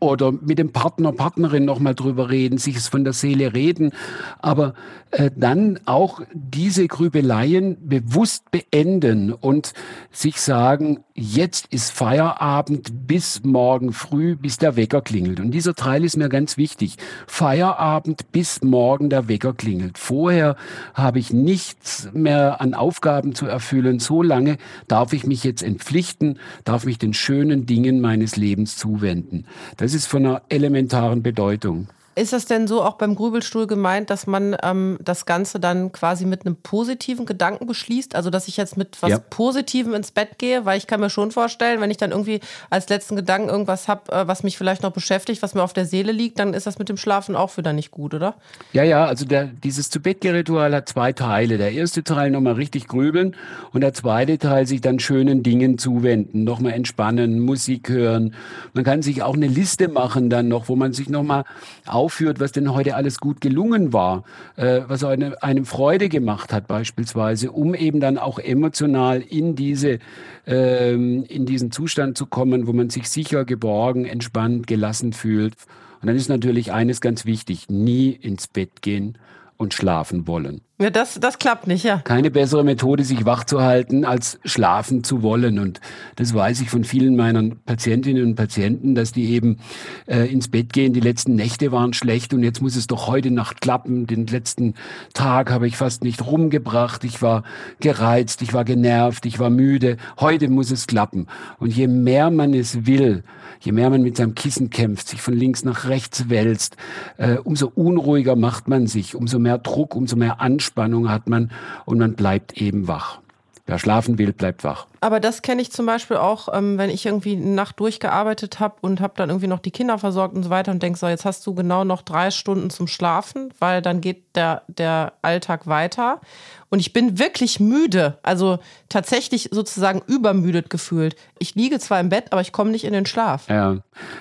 oder 0.00 0.32
mit 0.32 0.58
dem 0.58 0.72
Partner, 0.72 1.12
Partnerin 1.12 1.64
nochmal 1.64 1.94
drüber 1.94 2.30
reden, 2.30 2.58
sich 2.58 2.76
es 2.76 2.88
von 2.88 3.04
der 3.04 3.12
Seele 3.12 3.54
reden, 3.54 3.92
aber 4.40 4.74
äh, 5.12 5.30
dann 5.34 5.78
auch 5.86 6.20
diese 6.32 6.86
Grübeleien 6.88 7.88
bewusst 7.88 8.50
beenden 8.50 9.32
und 9.32 9.72
sich 10.10 10.40
sagen, 10.40 11.04
jetzt 11.14 11.66
ist 11.72 11.92
Feierabend 11.92 13.06
bis 13.06 13.42
morgen 13.44 13.92
früh, 13.92 14.36
bis 14.36 14.58
der 14.58 14.76
Wecker 14.76 15.00
klingelt. 15.00 15.40
Und 15.40 15.52
dieser 15.52 15.74
Teil 15.74 16.04
ist 16.04 16.16
mir 16.16 16.28
ganz 16.28 16.56
wichtig. 16.56 16.96
Feierabend 17.26 18.32
bis 18.32 18.62
morgen 18.62 19.08
der 19.08 19.28
Wecker 19.28 19.54
klingelt. 19.54 19.96
Vorher 19.96 20.56
habe 20.92 21.18
ich 21.18 21.32
nichts 21.32 22.10
mehr 22.12 22.60
an 22.60 22.74
Aufgaben 22.74 23.34
zu 23.34 23.46
erfüllen. 23.46 24.00
So 24.00 24.22
lange 24.22 24.58
darf 24.88 25.12
ich 25.12 25.26
mich 25.26 25.44
jetzt 25.44 25.62
entpflichten, 25.62 26.38
darf 26.64 26.84
mich 26.84 26.98
den 26.98 27.14
schönen 27.14 27.64
Dingen 27.64 28.00
meines 28.00 28.36
Lebens 28.36 28.76
zuwenden. 28.76 29.46
Das 29.76 29.92
ist 29.92 30.06
von 30.06 30.24
einer 30.24 30.42
elementaren 30.48 31.22
Bedeutung. 31.22 31.88
Ist 32.18 32.32
das 32.32 32.46
denn 32.46 32.66
so 32.66 32.82
auch 32.82 32.94
beim 32.94 33.14
Grübelstuhl 33.14 33.66
gemeint, 33.66 34.08
dass 34.08 34.26
man 34.26 34.56
ähm, 34.62 34.96
das 35.04 35.26
Ganze 35.26 35.60
dann 35.60 35.92
quasi 35.92 36.24
mit 36.24 36.46
einem 36.46 36.56
positiven 36.56 37.26
Gedanken 37.26 37.66
beschließt? 37.66 38.16
Also, 38.16 38.30
dass 38.30 38.48
ich 38.48 38.56
jetzt 38.56 38.78
mit 38.78 39.02
was 39.02 39.10
ja. 39.10 39.18
Positivem 39.18 39.92
ins 39.92 40.12
Bett 40.12 40.38
gehe? 40.38 40.64
Weil 40.64 40.78
ich 40.78 40.86
kann 40.86 41.00
mir 41.00 41.10
schon 41.10 41.30
vorstellen, 41.30 41.78
wenn 41.82 41.90
ich 41.90 41.98
dann 41.98 42.12
irgendwie 42.12 42.40
als 42.70 42.88
letzten 42.88 43.16
Gedanken 43.16 43.50
irgendwas 43.50 43.86
habe, 43.86 44.10
äh, 44.10 44.26
was 44.26 44.42
mich 44.44 44.56
vielleicht 44.56 44.82
noch 44.82 44.92
beschäftigt, 44.92 45.42
was 45.42 45.54
mir 45.54 45.62
auf 45.62 45.74
der 45.74 45.84
Seele 45.84 46.10
liegt, 46.10 46.38
dann 46.38 46.54
ist 46.54 46.66
das 46.66 46.78
mit 46.78 46.88
dem 46.88 46.96
Schlafen 46.96 47.36
auch 47.36 47.54
wieder 47.58 47.74
nicht 47.74 47.90
gut, 47.90 48.14
oder? 48.14 48.36
Ja, 48.72 48.82
ja, 48.82 49.04
also 49.04 49.26
der, 49.26 49.44
dieses 49.44 49.90
zu 49.90 50.00
bett 50.00 50.24
ritual 50.24 50.74
hat 50.74 50.88
zwei 50.88 51.12
Teile. 51.12 51.58
Der 51.58 51.72
erste 51.72 52.02
Teil 52.02 52.30
nochmal 52.30 52.54
richtig 52.54 52.88
grübeln 52.88 53.36
und 53.74 53.82
der 53.82 53.92
zweite 53.92 54.38
Teil 54.38 54.66
sich 54.66 54.80
dann 54.80 55.00
schönen 55.00 55.42
Dingen 55.42 55.76
zuwenden, 55.76 56.44
nochmal 56.44 56.72
entspannen, 56.72 57.40
Musik 57.40 57.90
hören. 57.90 58.34
Man 58.72 58.84
kann 58.84 59.02
sich 59.02 59.22
auch 59.22 59.34
eine 59.34 59.48
Liste 59.48 59.88
machen 59.88 60.30
dann 60.30 60.48
noch, 60.48 60.70
wo 60.70 60.76
man 60.76 60.94
sich 60.94 61.10
nochmal 61.10 61.44
auf 61.84 62.05
aufführt, 62.06 62.38
was 62.38 62.52
denn 62.52 62.72
heute 62.72 62.94
alles 62.94 63.18
gut 63.18 63.40
gelungen 63.40 63.92
war, 63.92 64.22
äh, 64.54 64.82
was 64.86 65.02
eine, 65.02 65.42
einem 65.42 65.64
Freude 65.64 66.08
gemacht 66.08 66.52
hat 66.52 66.68
beispielsweise, 66.68 67.50
um 67.50 67.74
eben 67.74 67.98
dann 67.98 68.16
auch 68.16 68.38
emotional 68.38 69.20
in 69.20 69.56
diese 69.56 69.98
ähm, 70.46 71.24
in 71.28 71.46
diesen 71.46 71.72
Zustand 71.72 72.16
zu 72.16 72.26
kommen, 72.26 72.68
wo 72.68 72.72
man 72.72 72.90
sich 72.90 73.08
sicher, 73.10 73.44
geborgen, 73.44 74.04
entspannt, 74.04 74.68
gelassen 74.68 75.12
fühlt. 75.12 75.54
Und 76.00 76.06
dann 76.06 76.14
ist 76.14 76.28
natürlich 76.28 76.70
eines 76.70 77.00
ganz 77.00 77.24
wichtig: 77.24 77.68
Nie 77.68 78.10
ins 78.10 78.46
Bett 78.46 78.82
gehen 78.82 79.18
und 79.56 79.74
schlafen 79.74 80.28
wollen. 80.28 80.60
Ja, 80.78 80.90
das, 80.90 81.18
das 81.18 81.38
klappt 81.38 81.66
nicht, 81.66 81.84
ja. 81.84 82.02
Keine 82.04 82.30
bessere 82.30 82.62
Methode, 82.62 83.02
sich 83.02 83.24
wach 83.24 83.44
zu 83.44 83.62
halten, 83.62 84.04
als 84.04 84.38
schlafen 84.44 85.02
zu 85.02 85.22
wollen. 85.22 85.58
Und 85.58 85.80
das 86.16 86.34
weiß 86.34 86.60
ich 86.60 86.68
von 86.68 86.84
vielen 86.84 87.16
meiner 87.16 87.54
Patientinnen 87.64 88.22
und 88.22 88.34
Patienten, 88.34 88.94
dass 88.94 89.10
die 89.10 89.30
eben 89.30 89.56
äh, 90.04 90.30
ins 90.30 90.48
Bett 90.48 90.74
gehen. 90.74 90.92
Die 90.92 91.00
letzten 91.00 91.34
Nächte 91.34 91.72
waren 91.72 91.94
schlecht 91.94 92.34
und 92.34 92.42
jetzt 92.42 92.60
muss 92.60 92.76
es 92.76 92.88
doch 92.88 93.06
heute 93.06 93.30
Nacht 93.30 93.62
klappen. 93.62 94.06
Den 94.06 94.26
letzten 94.26 94.74
Tag 95.14 95.50
habe 95.50 95.66
ich 95.66 95.78
fast 95.78 96.04
nicht 96.04 96.26
rumgebracht. 96.26 97.04
Ich 97.04 97.22
war 97.22 97.42
gereizt, 97.80 98.42
ich 98.42 98.52
war 98.52 98.66
genervt, 98.66 99.24
ich 99.24 99.38
war 99.38 99.48
müde. 99.48 99.96
Heute 100.20 100.50
muss 100.50 100.70
es 100.70 100.86
klappen. 100.86 101.26
Und 101.58 101.74
je 101.74 101.86
mehr 101.86 102.30
man 102.30 102.52
es 102.52 102.84
will, 102.84 103.24
je 103.60 103.72
mehr 103.72 103.88
man 103.88 104.02
mit 104.02 104.18
seinem 104.18 104.34
Kissen 104.34 104.68
kämpft, 104.68 105.08
sich 105.08 105.22
von 105.22 105.32
links 105.32 105.64
nach 105.64 105.88
rechts 105.88 106.28
wälzt, 106.28 106.76
äh, 107.16 107.36
umso 107.36 107.72
unruhiger 107.74 108.36
macht 108.36 108.68
man 108.68 108.86
sich, 108.86 109.14
umso 109.14 109.38
mehr 109.38 109.56
Druck, 109.56 109.96
umso 109.96 110.16
mehr 110.16 110.42
Anspruch 110.42 110.65
Anspannung 110.66 111.08
hat 111.08 111.28
man 111.28 111.52
und 111.84 111.98
man 111.98 112.14
bleibt 112.14 112.60
eben 112.60 112.88
wach. 112.88 113.20
Wer 113.66 113.78
schlafen 113.78 114.18
will, 114.18 114.32
bleibt 114.32 114.64
wach. 114.64 114.88
Aber 115.06 115.20
das 115.20 115.40
kenne 115.40 115.62
ich 115.62 115.70
zum 115.70 115.86
Beispiel 115.86 116.16
auch, 116.16 116.48
ähm, 116.52 116.78
wenn 116.78 116.90
ich 116.90 117.06
irgendwie 117.06 117.36
eine 117.36 117.54
Nacht 117.54 117.78
durchgearbeitet 117.78 118.58
habe 118.58 118.74
und 118.80 119.00
habe 119.00 119.12
dann 119.16 119.30
irgendwie 119.30 119.46
noch 119.46 119.60
die 119.60 119.70
Kinder 119.70 119.98
versorgt 119.98 120.34
und 120.34 120.42
so 120.42 120.50
weiter 120.50 120.72
und 120.72 120.82
denke 120.82 120.98
so, 120.98 121.06
jetzt 121.06 121.24
hast 121.24 121.46
du 121.46 121.54
genau 121.54 121.84
noch 121.84 122.02
drei 122.02 122.32
Stunden 122.32 122.70
zum 122.70 122.88
Schlafen, 122.88 123.50
weil 123.60 123.82
dann 123.82 124.00
geht 124.00 124.24
der, 124.34 124.62
der 124.66 125.12
Alltag 125.22 125.68
weiter. 125.68 126.20
Und 126.68 126.80
ich 126.80 126.92
bin 126.92 127.20
wirklich 127.20 127.60
müde, 127.60 128.18
also 128.24 128.58
tatsächlich 128.88 129.50
sozusagen 129.52 130.02
übermüdet 130.08 130.68
gefühlt. 130.70 131.14
Ich 131.38 131.54
liege 131.54 131.78
zwar 131.78 132.00
im 132.00 132.08
Bett, 132.08 132.32
aber 132.32 132.40
ich 132.40 132.50
komme 132.50 132.72
nicht 132.72 132.84
in 132.84 132.92
den 132.92 133.06
Schlaf. 133.06 133.48
Ja, 133.48 133.76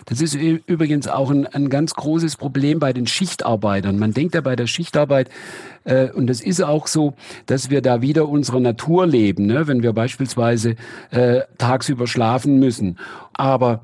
das 0.06 0.22
ist 0.22 0.36
übrigens 0.36 1.08
auch 1.08 1.32
ein, 1.32 1.48
ein 1.48 1.70
ganz 1.70 1.96
großes 1.96 2.36
Problem 2.36 2.78
bei 2.78 2.94
den 2.94 3.08
Schichtarbeitern. 3.08 3.98
Man 3.98 4.14
denkt 4.14 4.36
ja 4.36 4.42
bei 4.42 4.56
der 4.56 4.68
Schichtarbeit, 4.68 5.32
äh, 5.86 6.12
und 6.12 6.28
das 6.28 6.42
ist 6.42 6.62
auch 6.62 6.86
so, 6.88 7.14
dass 7.48 7.70
wir 7.70 7.82
da 7.82 8.02
wieder 8.02 8.30
unserer 8.30 8.60
Natur 8.60 9.08
leben, 9.08 9.48
ne? 9.48 9.68
wenn 9.68 9.82
wir 9.82 9.94
beispielsweise 9.94 10.75
äh, 11.12 11.42
tagsüber 11.58 12.08
schlafen 12.08 12.60
müssen. 12.60 12.98
Aber 13.34 13.82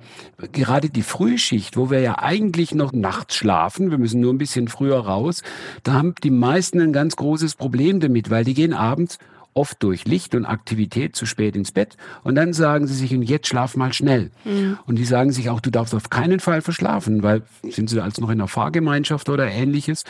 gerade 0.52 0.90
die 0.90 1.02
Frühschicht, 1.02 1.78
wo 1.78 1.90
wir 1.90 2.00
ja 2.00 2.20
eigentlich 2.20 2.74
noch 2.74 2.94
nachts 2.94 3.36
schlafen, 3.36 3.92
wir 3.92 3.98
müssen 3.98 4.22
nur 4.22 4.34
ein 4.34 4.38
bisschen 4.38 4.68
früher 4.68 5.00
raus, 5.00 5.44
da 5.84 5.94
haben 5.94 6.16
die 6.24 6.32
meisten 6.32 6.80
ein 6.80 6.94
ganz 6.94 7.16
großes 7.16 7.56
Problem 7.56 8.00
damit, 8.00 8.30
weil 8.30 8.44
die 8.44 8.54
gehen 8.54 8.74
abends 8.74 9.18
oft 9.54 9.84
durch 9.84 10.06
Licht 10.06 10.34
und 10.36 10.46
Aktivität 10.46 11.16
zu 11.16 11.26
spät 11.26 11.56
ins 11.56 11.72
Bett 11.72 11.98
und 12.24 12.36
dann 12.36 12.54
sagen 12.54 12.88
sie 12.88 12.94
sich, 12.94 13.14
und 13.14 13.24
jetzt 13.24 13.48
schlaf 13.48 13.76
mal 13.76 13.94
schnell. 13.94 14.32
Mhm. 14.46 14.78
Und 14.86 14.96
die 14.96 15.06
sagen 15.06 15.32
sich 15.32 15.50
auch, 15.50 15.60
du 15.60 15.72
darfst 15.72 15.94
auf 15.94 16.10
keinen 16.10 16.40
Fall 16.40 16.62
verschlafen, 16.62 17.24
weil 17.24 17.42
sind 17.70 17.90
sie 17.90 18.02
als 18.02 18.20
noch 18.20 18.30
in 18.30 18.40
einer 18.40 18.48
Fahrgemeinschaft 18.48 19.30
oder 19.30 19.50
ähnliches. 19.50 20.06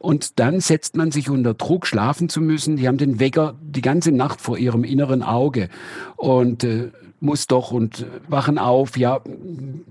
Und 0.00 0.38
dann 0.38 0.60
setzt 0.60 0.96
man 0.96 1.12
sich 1.12 1.28
unter 1.28 1.52
Druck, 1.52 1.86
schlafen 1.86 2.30
zu 2.30 2.40
müssen. 2.40 2.76
Die 2.76 2.88
haben 2.88 2.96
den 2.96 3.20
Wecker 3.20 3.54
die 3.60 3.82
ganze 3.82 4.12
Nacht 4.12 4.40
vor 4.40 4.56
ihrem 4.56 4.82
inneren 4.82 5.22
Auge 5.22 5.68
und 6.16 6.64
äh, 6.64 6.90
muss 7.20 7.46
doch 7.46 7.70
und 7.70 8.06
wachen 8.26 8.56
auf. 8.56 8.96
Ja, 8.96 9.20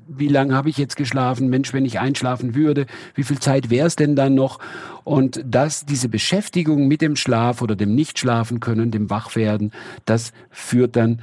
wie 0.08 0.28
lange 0.28 0.56
habe 0.56 0.68
ich 0.68 0.80
jetzt 0.80 0.96
geschlafen? 0.96 1.50
Mensch, 1.50 1.74
wenn 1.74 1.86
ich 1.86 2.00
einschlafen 2.00 2.56
würde, 2.56 2.88
wie 3.14 3.24
viel 3.24 3.38
Zeit 3.38 3.70
wäre 3.70 3.86
es 3.86 3.96
denn 3.96 4.16
dann 4.16 4.34
noch? 4.34 4.58
Und 5.04 5.44
das, 5.46 5.86
diese 5.86 6.10
Beschäftigung 6.10 6.88
mit 6.88 7.04
dem 7.04 7.16
Schlaf 7.16 7.62
oder 7.62 7.76
dem 7.76 7.94
Nichtschlafen 7.94 8.60
können, 8.60 8.90
dem 8.90 9.12
Wachwerden, 9.12 9.72
das 10.06 10.34
führt 10.50 10.96
dann 10.96 11.22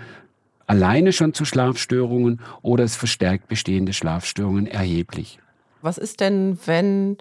alleine 0.68 1.12
schon 1.12 1.34
zu 1.34 1.44
Schlafstörungen 1.44 2.40
oder 2.62 2.84
es 2.84 2.94
verstärkt 2.94 3.48
bestehende 3.48 3.92
Schlafstörungen 3.92 4.68
erheblich. 4.68 5.40
Was 5.82 5.98
ist 5.98 6.20
denn, 6.20 6.56
wenn 6.66 7.16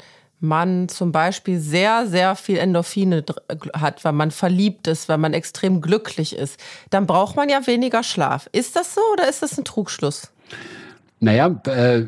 man 0.47 0.89
zum 0.89 1.11
Beispiel 1.11 1.59
sehr, 1.59 2.07
sehr 2.07 2.35
viel 2.35 2.57
Endorphine 2.57 3.25
hat, 3.73 4.03
weil 4.03 4.13
man 4.13 4.31
verliebt 4.31 4.87
ist, 4.87 5.09
weil 5.09 5.17
man 5.17 5.33
extrem 5.33 5.81
glücklich 5.81 6.35
ist, 6.35 6.59
dann 6.89 7.05
braucht 7.05 7.35
man 7.35 7.49
ja 7.49 7.65
weniger 7.67 8.03
Schlaf. 8.03 8.49
Ist 8.51 8.75
das 8.75 8.95
so 8.95 9.01
oder 9.13 9.27
ist 9.27 9.41
das 9.41 9.57
ein 9.57 9.65
Trugschluss? 9.65 10.31
Naja, 11.19 11.47
äh, 11.65 12.05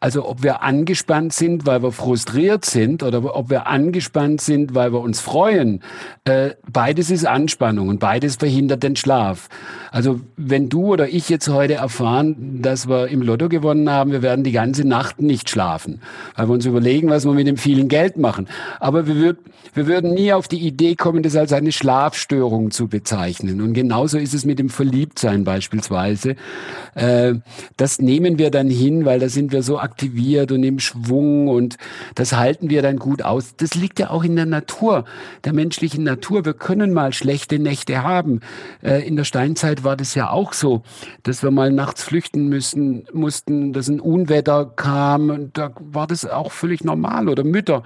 also 0.00 0.28
ob 0.28 0.42
wir 0.42 0.62
angespannt 0.62 1.32
sind, 1.32 1.66
weil 1.66 1.82
wir 1.82 1.92
frustriert 1.92 2.64
sind 2.64 3.02
oder 3.02 3.36
ob 3.36 3.50
wir 3.50 3.66
angespannt 3.66 4.40
sind, 4.40 4.74
weil 4.74 4.92
wir 4.92 5.00
uns 5.00 5.20
freuen, 5.20 5.80
äh, 6.24 6.50
beides 6.70 7.10
ist 7.10 7.26
Anspannung 7.26 7.88
und 7.88 7.98
beides 7.98 8.36
verhindert 8.36 8.82
den 8.82 8.96
Schlaf. 8.96 9.48
Also 9.90 10.20
wenn 10.36 10.68
du 10.68 10.92
oder 10.92 11.08
ich 11.08 11.28
jetzt 11.30 11.48
heute 11.48 11.74
erfahren, 11.74 12.60
dass 12.60 12.88
wir 12.88 13.08
im 13.08 13.22
Lotto 13.22 13.48
gewonnen 13.48 13.88
haben, 13.88 14.12
wir 14.12 14.20
werden 14.20 14.44
die 14.44 14.52
ganze 14.52 14.86
Nacht 14.86 15.22
nicht 15.22 15.48
schlafen, 15.48 16.02
weil 16.36 16.48
wir 16.48 16.52
uns 16.52 16.66
überlegen, 16.66 17.08
was 17.08 17.24
wir 17.24 17.32
mit 17.32 17.46
dem 17.46 17.56
vielen 17.56 17.88
Geld 17.88 18.18
machen. 18.18 18.48
Aber 18.78 19.06
wir, 19.06 19.16
würd, 19.16 19.38
wir 19.72 19.86
würden 19.86 20.12
nie 20.12 20.34
auf 20.34 20.48
die 20.48 20.58
Idee 20.58 20.96
kommen, 20.96 21.22
das 21.22 21.36
als 21.36 21.52
eine 21.54 21.72
Schlafstörung 21.72 22.70
zu 22.70 22.88
bezeichnen. 22.88 23.62
Und 23.62 23.72
genauso 23.72 24.18
ist 24.18 24.34
es 24.34 24.44
mit 24.44 24.58
dem 24.58 24.68
Verliebtsein 24.68 25.44
beispielsweise. 25.44 26.36
Äh, 26.94 27.34
das 27.78 27.98
nehmen 27.98 28.38
wir 28.38 28.50
dann 28.50 28.68
hin, 28.68 29.06
weil 29.06 29.18
da 29.20 29.30
sind 29.30 29.52
wir 29.52 29.62
so 29.62 29.78
aktiviert 29.96 30.52
und 30.52 30.62
im 30.62 30.78
Schwung 30.78 31.48
und 31.48 31.78
das 32.16 32.34
halten 32.34 32.68
wir 32.68 32.82
dann 32.82 32.98
gut 32.98 33.22
aus. 33.22 33.56
Das 33.56 33.74
liegt 33.74 33.98
ja 33.98 34.10
auch 34.10 34.24
in 34.24 34.36
der 34.36 34.44
Natur, 34.44 35.06
der 35.44 35.54
menschlichen 35.54 36.04
Natur. 36.04 36.44
Wir 36.44 36.52
können 36.52 36.92
mal 36.92 37.14
schlechte 37.14 37.58
Nächte 37.58 38.02
haben. 38.02 38.40
Äh, 38.82 39.08
in 39.08 39.16
der 39.16 39.24
Steinzeit 39.24 39.84
war 39.84 39.96
das 39.96 40.14
ja 40.14 40.28
auch 40.28 40.52
so, 40.52 40.82
dass 41.22 41.42
wir 41.42 41.50
mal 41.50 41.72
nachts 41.72 42.02
flüchten 42.02 42.48
müssen, 42.48 43.06
mussten, 43.14 43.72
dass 43.72 43.88
ein 43.88 44.00
Unwetter 44.00 44.66
kam 44.66 45.30
und 45.30 45.56
da 45.56 45.72
war 45.78 46.06
das 46.06 46.26
auch 46.26 46.52
völlig 46.52 46.84
normal. 46.84 47.30
Oder 47.30 47.42
Mütter, 47.42 47.82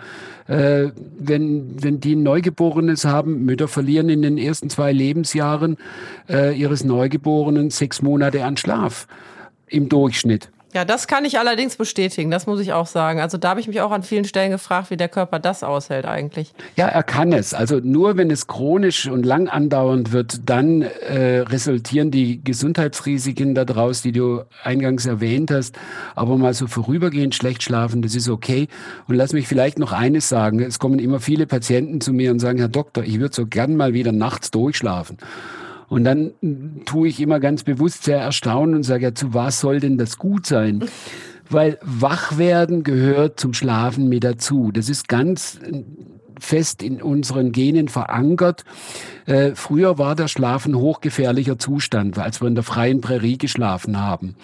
äh, 0.49 0.88
wenn, 1.16 1.81
wenn 1.81 2.01
die 2.01 2.16
ein 2.16 2.25
Neugeborenes 2.25 3.05
haben, 3.05 3.44
Mütter 3.44 3.68
verlieren 3.68 4.09
in 4.09 4.23
den 4.23 4.37
ersten 4.37 4.68
zwei 4.68 4.92
Lebensjahren 4.92 5.77
äh, 6.29 6.59
ihres 6.59 6.83
Neugeborenen 6.83 7.70
sechs 7.70 8.03
Monate 8.03 8.44
an 8.44 8.57
Schlaf 8.57 9.07
im 9.68 9.88
Durchschnitt. 9.88 10.51
Ja, 10.72 10.85
das 10.85 11.09
kann 11.09 11.24
ich 11.24 11.38
allerdings 11.38 11.76
bestätigen, 11.76 12.30
das 12.30 12.46
muss 12.46 12.61
ich 12.61 12.72
auch 12.72 12.87
sagen. 12.87 13.20
Also 13.20 13.38
da 13.38 13.50
habe 13.50 13.61
ich 13.61 13.66
mich 13.66 13.80
auch 13.80 13.90
an 13.90 14.04
vielen 14.04 14.24
Stellen 14.24 14.52
gefragt, 14.52 14.90
wie 14.90 14.96
der 14.96 15.09
Körper 15.09 15.40
das 15.40 15.64
aushält 15.64 16.06
eigentlich. 16.06 16.52
Ja, 16.76 16.87
er 16.87 17.02
kann 17.02 17.33
es. 17.33 17.54
Also 17.54 17.80
nur 17.83 18.16
wenn 18.16 18.30
es 18.30 18.46
chronisch 18.46 19.09
und 19.09 19.26
lang 19.26 19.48
andauernd 19.48 20.12
wird, 20.12 20.48
dann 20.48 20.83
äh, 20.83 21.40
resultieren 21.40 22.12
die 22.12 22.42
Gesundheitsrisiken 22.44 23.56
daraus, 23.56 24.02
die 24.02 24.12
du 24.12 24.44
eingangs 24.62 25.06
erwähnt 25.06 25.50
hast. 25.50 25.76
Aber 26.14 26.38
mal 26.38 26.54
so 26.54 26.68
vorübergehend 26.68 27.35
schlecht 27.35 27.64
schlafen, 27.64 28.02
das 28.02 28.14
ist 28.14 28.28
okay. 28.28 28.68
Und 29.09 29.16
lass 29.16 29.33
mich 29.33 29.48
vielleicht 29.48 29.80
noch 29.80 29.92
eines 29.92 30.28
sagen. 30.28 30.61
Es 30.61 30.78
kommen 30.78 31.00
immer 31.00 31.18
viele 31.18 31.48
Patienten 31.48 32.00
zu 32.00 32.12
mir 32.12 32.30
und 32.30 32.38
sagen, 32.38 32.59
Herr 32.59 32.68
Doktor, 32.68 33.02
ich 33.02 33.18
würde 33.18 33.35
so 33.35 33.46
gern 33.46 33.74
mal 33.74 33.92
wieder 33.92 34.12
nachts 34.12 34.52
durchschlafen. 34.52 35.18
Und 35.90 36.05
dann 36.05 36.31
tue 36.87 37.09
ich 37.09 37.20
immer 37.20 37.40
ganz 37.40 37.64
bewusst 37.64 38.05
sehr 38.05 38.20
erstaunen 38.20 38.76
und 38.76 38.85
sage, 38.85 39.03
ja, 39.03 39.14
zu 39.14 39.35
was 39.35 39.59
soll 39.59 39.81
denn 39.81 39.98
das 39.98 40.18
gut 40.18 40.46
sein? 40.46 40.85
Weil 41.50 41.79
Wachwerden 41.83 42.85
gehört 42.85 43.40
zum 43.40 43.55
Schlafen 43.55 44.09
mit 44.09 44.22
dazu. 44.22 44.70
Das 44.72 44.88
ist 44.88 45.09
ganz 45.09 45.59
fest 46.40 46.83
in 46.83 47.00
unseren 47.03 47.53
Genen 47.53 47.88
verankert. 47.88 48.64
Äh, 49.26 49.55
früher 49.55 49.98
war 49.98 50.14
der 50.14 50.29
Schlaf 50.29 50.66
ein 50.66 50.74
hochgefährlicher 50.74 51.59
Zustand, 51.59 52.18
als 52.18 52.40
wir 52.40 52.48
in 52.48 52.55
der 52.55 52.64
freien 52.64 53.00
Prärie 53.00 53.38
geschlafen 53.38 54.00
haben. 54.00 54.35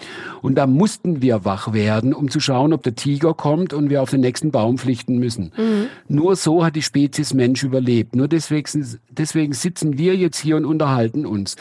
Und 0.42 0.54
da 0.56 0.66
mussten 0.66 1.22
wir 1.22 1.44
wach 1.44 1.72
werden, 1.72 2.14
um 2.14 2.30
zu 2.30 2.40
schauen, 2.40 2.72
ob 2.72 2.82
der 2.82 2.94
Tiger 2.94 3.34
kommt 3.34 3.72
und 3.72 3.90
wir 3.90 4.02
auf 4.02 4.10
den 4.10 4.20
nächsten 4.20 4.50
Baum 4.50 4.78
pflichten 4.78 5.18
müssen. 5.18 5.52
Mhm. 5.56 5.86
Nur 6.08 6.36
so 6.36 6.64
hat 6.64 6.76
die 6.76 6.82
Spezies 6.82 7.34
Mensch 7.34 7.62
überlebt. 7.62 8.14
Nur 8.14 8.28
deswegen, 8.28 8.86
deswegen 9.10 9.52
sitzen 9.52 9.98
wir 9.98 10.14
jetzt 10.14 10.38
hier 10.38 10.56
und 10.56 10.64
unterhalten 10.64 11.26
uns. 11.26 11.56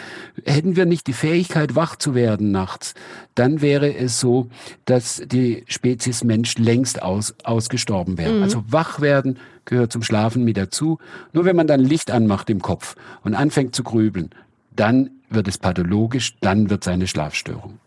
Hätten 0.46 0.76
wir 0.76 0.86
nicht 0.86 1.08
die 1.08 1.14
Fähigkeit, 1.14 1.76
wach 1.76 1.96
zu 1.96 2.14
werden 2.14 2.52
nachts, 2.52 2.94
dann 3.34 3.62
wäre 3.62 3.96
es 3.96 4.20
so, 4.20 4.48
dass 4.86 5.22
die 5.26 5.64
Spezies 5.68 6.24
Mensch 6.24 6.58
längst 6.58 7.02
aus, 7.02 7.36
ausgestorben 7.44 8.18
wäre. 8.18 8.34
Mhm. 8.34 8.44
Also 8.44 8.64
wach 8.68 9.02
werden 9.02 9.38
gehört 9.66 9.92
zum 9.92 10.04
Schlafen 10.04 10.44
mit 10.44 10.58
dazu. 10.58 11.00
Nur 11.34 11.46
wenn 11.46 11.56
man 11.56 11.68
dann 11.68 11.80
Licht 11.80 12.12
anmacht 12.12 12.50
im 12.50 12.62
Kopf 12.62 12.96
und 13.24 13.36
anfängt 13.36 13.76
zu 13.76 13.84
grübeln, 13.84 14.30
dann 14.76 15.12
wird 15.30 15.48
es 15.48 15.58
pathologisch, 15.58 16.38
dann 16.40 16.70
wird 16.70 16.84
es 16.84 16.88
eine 16.88 17.08
Schlafstörung. 17.08 17.80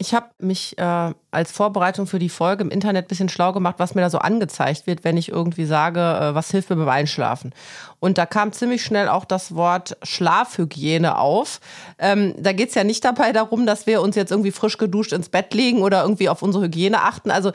Ich 0.00 0.14
habe 0.14 0.28
mich 0.38 0.78
äh, 0.78 1.12
als 1.32 1.50
Vorbereitung 1.50 2.06
für 2.06 2.20
die 2.20 2.28
Folge 2.28 2.62
im 2.62 2.70
Internet 2.70 3.06
ein 3.06 3.08
bisschen 3.08 3.28
schlau 3.28 3.52
gemacht, 3.52 3.76
was 3.78 3.96
mir 3.96 4.02
da 4.02 4.10
so 4.10 4.18
angezeigt 4.18 4.86
wird, 4.86 5.02
wenn 5.02 5.16
ich 5.16 5.28
irgendwie 5.28 5.64
sage, 5.64 6.00
äh, 6.00 6.34
was 6.36 6.52
hilft 6.52 6.70
mir 6.70 6.76
beim 6.76 6.88
Einschlafen. 6.88 7.52
Und 8.00 8.18
da 8.18 8.26
kam 8.26 8.52
ziemlich 8.52 8.82
schnell 8.82 9.08
auch 9.08 9.24
das 9.24 9.54
Wort 9.54 9.96
Schlafhygiene 10.02 11.18
auf. 11.18 11.60
Ähm, 11.98 12.34
da 12.38 12.52
geht 12.52 12.68
es 12.68 12.74
ja 12.74 12.84
nicht 12.84 13.04
dabei 13.04 13.32
darum, 13.32 13.66
dass 13.66 13.86
wir 13.86 14.00
uns 14.02 14.14
jetzt 14.16 14.30
irgendwie 14.30 14.52
frisch 14.52 14.78
geduscht 14.78 15.12
ins 15.12 15.28
Bett 15.28 15.52
legen 15.52 15.82
oder 15.82 16.02
irgendwie 16.02 16.28
auf 16.28 16.42
unsere 16.42 16.64
Hygiene 16.64 17.02
achten. 17.02 17.30
Also 17.30 17.52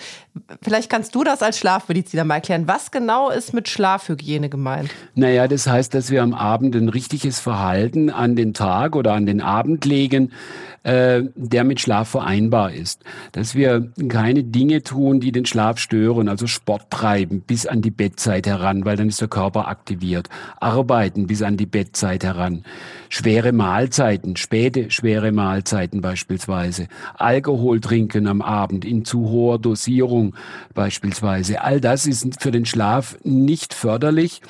vielleicht 0.62 0.90
kannst 0.90 1.16
du 1.16 1.24
das 1.24 1.42
als 1.42 1.58
Schlafmediziner 1.58 2.26
mal 2.26 2.36
erklären. 2.36 2.68
Was 2.68 2.92
genau 2.92 3.30
ist 3.30 3.54
mit 3.54 3.70
Schlafhygiene 3.70 4.50
gemeint? 4.50 4.90
Naja, 5.16 5.48
das 5.48 5.68
heißt, 5.68 5.94
dass 5.94 6.10
wir 6.10 6.22
am 6.22 6.34
Abend 6.34 6.76
ein 6.76 6.90
richtiges 6.90 7.40
Verhalten 7.40 8.10
an 8.10 8.36
den 8.36 8.54
Tag 8.54 8.96
oder 8.96 9.14
an 9.14 9.26
den 9.26 9.42
Abend 9.42 9.86
legen, 9.86 10.32
äh, 10.84 11.24
der 11.36 11.64
mit 11.64 11.80
Schlaf 11.80 12.10
vereinbar 12.10 12.74
ist. 12.74 13.02
Dass 13.32 13.56
wir 13.56 13.92
keine 14.10 14.44
Dinge 14.44 14.84
tun, 14.84 15.22
die 15.22 15.32
den 15.32 15.46
Schlaf 15.46 15.78
stören, 15.78 16.28
also 16.28 16.48
Sport 16.48 16.90
treiben 16.90 17.42
bis 17.42 17.66
an 17.66 17.82
die 17.82 17.92
Bettzeit 17.92 18.46
heran, 18.48 18.84
weil 18.84 18.98
dann 18.98 19.08
ist 19.08 19.22
der 19.22 19.30
Körper 19.30 19.68
aktiviert. 19.68 20.28
Arbeiten 20.60 21.28
bis 21.28 21.42
an 21.42 21.58
die 21.58 21.66
Bettzeit 21.66 22.24
heran. 22.24 22.64
Schwere 23.10 23.52
Mahlzeiten, 23.52 24.36
späte 24.36 24.90
schwere 24.90 25.32
Mahlzeiten 25.32 26.02
beispielsweise. 26.02 26.88
Alkohol 27.16 27.80
trinken 27.80 28.28
am 28.28 28.42
Abend 28.42 28.86
in 28.86 29.06
zu 29.06 29.30
hoher 29.30 29.60
Dosierung 29.60 30.36
beispielsweise. 30.74 31.62
All 31.62 31.80
das 31.80 32.08
ist 32.08 32.42
für 32.42 32.52
den 32.52 32.66
Schlaf 32.66 33.18
nicht 33.24 33.74
förderlich. 33.74 34.42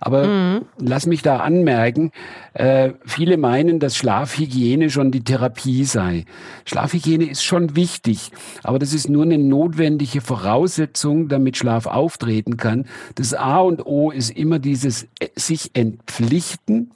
Aber 0.00 0.26
mhm. 0.26 0.60
lass 0.78 1.06
mich 1.06 1.22
da 1.22 1.38
anmerken, 1.38 2.12
äh, 2.52 2.92
viele 3.06 3.36
meinen, 3.36 3.78
dass 3.80 3.96
Schlafhygiene 3.96 4.90
schon 4.90 5.10
die 5.10 5.24
Therapie 5.24 5.84
sei. 5.84 6.24
Schlafhygiene 6.64 7.24
ist 7.24 7.44
schon 7.44 7.76
wichtig, 7.76 8.32
aber 8.62 8.78
das 8.78 8.92
ist 8.92 9.08
nur 9.08 9.22
eine 9.22 9.38
notwendige 9.38 10.20
Voraussetzung, 10.20 11.28
damit 11.28 11.56
Schlaf 11.56 11.86
auftreten 11.86 12.56
kann. 12.56 12.86
Das 13.14 13.34
A 13.34 13.58
und 13.58 13.86
O 13.86 14.10
ist 14.10 14.30
immer 14.30 14.58
dieses 14.58 15.04
äh, 15.20 15.28
sich 15.36 15.70
entpflichten 15.74 16.92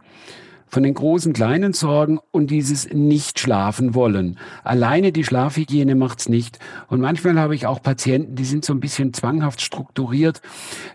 von 0.75 0.83
den 0.83 0.95
großen, 0.95 1.33
kleinen 1.33 1.73
Sorgen 1.73 2.19
und 2.33 2.51
dieses 2.51 2.93
nicht 2.93 3.39
schlafen 3.39 3.95
wollen. 3.95 4.39
Alleine 4.65 5.13
die 5.13 5.23
Schlafhygiene 5.23 5.95
macht's 5.95 6.29
nicht. 6.29 6.59
Und 6.89 7.01
manchmal 7.01 7.39
habe 7.39 7.55
ich 7.55 7.67
auch 7.67 7.81
Patienten, 7.81 8.35
die 8.35 8.45
sind 8.45 8.65
so 8.65 8.73
ein 8.73 8.81
bisschen 8.81 9.15
zwanghaft 9.15 9.61
strukturiert. 9.61 10.43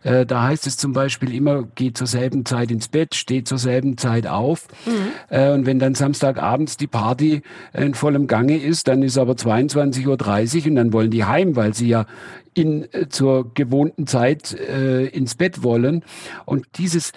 Äh, 0.04 0.26
da 0.26 0.44
heißt 0.44 0.68
es 0.68 0.76
zum 0.76 0.92
Beispiel 0.92 1.34
immer, 1.34 1.63
geht 1.63 1.98
zur 1.98 2.08
selben 2.08 2.46
Zeit 2.46 2.72
ins 2.72 2.89
Bett, 2.89 3.15
steht 3.15 3.48
zur 3.48 3.58
selben 3.58 3.98
Zeit 3.98 4.28
auf. 4.28 4.68
Mhm. 4.86 4.92
Äh, 5.30 5.54
und 5.54 5.65
wenn 5.65 5.80
dann 5.80 5.96
Samstagabends 5.96 6.76
die 6.76 6.88
Party 6.88 7.42
in 7.72 7.94
vollem 7.94 8.28
Gange 8.28 8.58
ist, 8.58 8.89
dann 8.89 9.02
ist 9.02 9.18
aber 9.18 9.34
22.30 9.34 10.06
Uhr 10.08 10.68
und 10.68 10.76
dann 10.76 10.92
wollen 10.92 11.10
die 11.10 11.24
heim, 11.24 11.56
weil 11.56 11.74
sie 11.74 11.88
ja 11.88 12.06
in, 12.54 12.86
äh, 12.94 13.08
zur 13.08 13.54
gewohnten 13.54 14.08
Zeit 14.08 14.54
äh, 14.54 15.06
ins 15.06 15.36
Bett 15.36 15.63
wollen. 15.63 16.04
Und 16.44 16.65
dieses 16.78 17.13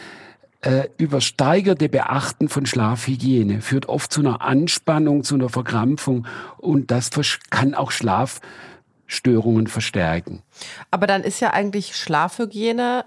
äh, 0.63 0.89
übersteigerte 0.97 1.89
Beachten 1.89 2.49
von 2.49 2.67
Schlafhygiene 2.67 3.61
führt 3.61 3.89
oft 3.89 4.13
zu 4.13 4.21
einer 4.21 4.43
Anspannung, 4.43 5.25
zu 5.25 5.35
einer 5.35 5.49
Verkrampfung 5.49 6.27
und 6.59 6.91
das 6.91 7.11
kann 7.51 7.75
auch 7.75 7.91
Schlafstörungen 7.91 9.67
verstärken. 9.67 10.43
Aber 10.91 11.07
dann 11.07 11.25
ist 11.25 11.41
ja 11.41 11.53
eigentlich 11.53 11.97
Schlafhygiene 11.97 13.05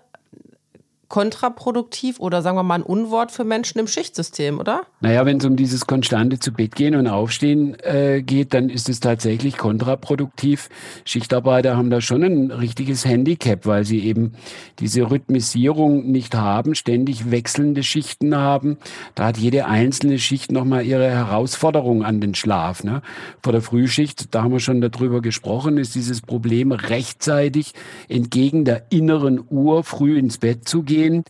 kontraproduktiv 1.08 2.20
oder 2.20 2.42
sagen 2.42 2.58
wir 2.58 2.64
mal 2.64 2.76
ein 2.76 2.84
Unwort 2.84 3.32
für 3.32 3.44
Menschen 3.44 3.80
im 3.80 3.88
Schichtsystem, 3.88 4.60
oder? 4.60 4.82
Naja, 5.02 5.26
wenn 5.26 5.38
es 5.38 5.46
um 5.46 5.56
dieses 5.56 5.86
konstante 5.86 6.40
zu 6.40 6.52
Bett 6.52 6.76
gehen 6.76 6.96
und 6.96 7.08
aufstehen 7.08 7.78
äh, 7.82 8.24
geht, 8.24 8.54
dann 8.54 8.70
ist 8.70 8.90
es 8.90 9.00
tatsächlich 9.00 9.58
kontraproduktiv. 9.58 10.70
Schichtarbeiter 11.04 11.78
haben 11.78 11.90
da 11.90 12.02
schon 12.02 12.24
ein 12.24 12.52
richtiges 12.52 13.06
Handicap, 13.06 13.66
weil 13.66 13.86
sie 13.86 14.00
eben 14.00 14.34
diese 14.80 15.10
Rhythmisierung 15.12 16.12
nicht 16.12 16.34
haben, 16.36 16.74
ständig 16.76 17.30
wechselnde 17.30 17.84
Schichten 17.84 18.36
haben. 18.36 18.78
Da 19.14 19.26
hat 19.26 19.38
jede 19.38 19.68
einzelne 19.68 20.18
Schicht 20.18 20.52
nochmal 20.52 20.86
ihre 20.86 21.10
Herausforderung 21.10 22.04
an 22.04 22.20
den 22.20 22.34
Schlaf. 22.34 22.84
Ne? 22.84 23.02
Vor 23.44 23.54
der 23.54 23.62
Frühschicht, 23.62 24.34
da 24.34 24.44
haben 24.44 24.52
wir 24.52 24.60
schon 24.60 24.82
darüber 24.82 25.22
gesprochen, 25.22 25.78
ist 25.78 25.94
dieses 25.94 26.22
Problem 26.22 26.72
rechtzeitig 26.72 27.74
entgegen 28.10 28.66
der 28.66 28.88
inneren 28.90 29.44
Uhr 29.50 29.84
früh 29.84 30.18
ins 30.18 30.40
Bett 30.40 30.68
zu 30.68 30.82
gehen 30.84 30.95
gehen. 30.96 31.24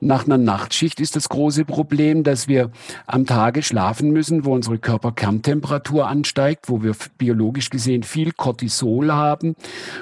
Nach 0.00 0.24
einer 0.24 0.38
Nachtschicht 0.38 0.98
ist 1.00 1.14
das 1.16 1.28
große 1.28 1.64
Problem, 1.66 2.22
dass 2.22 2.48
wir 2.48 2.70
am 3.06 3.26
Tage 3.26 3.62
schlafen 3.62 4.12
müssen, 4.12 4.44
wo 4.46 4.54
unsere 4.54 4.78
Körperkerntemperatur 4.78 6.06
ansteigt, 6.06 6.68
wo 6.68 6.82
wir 6.82 6.94
biologisch 7.18 7.68
gesehen 7.68 8.02
viel 8.02 8.32
Cortisol 8.32 9.12
haben, 9.12 9.56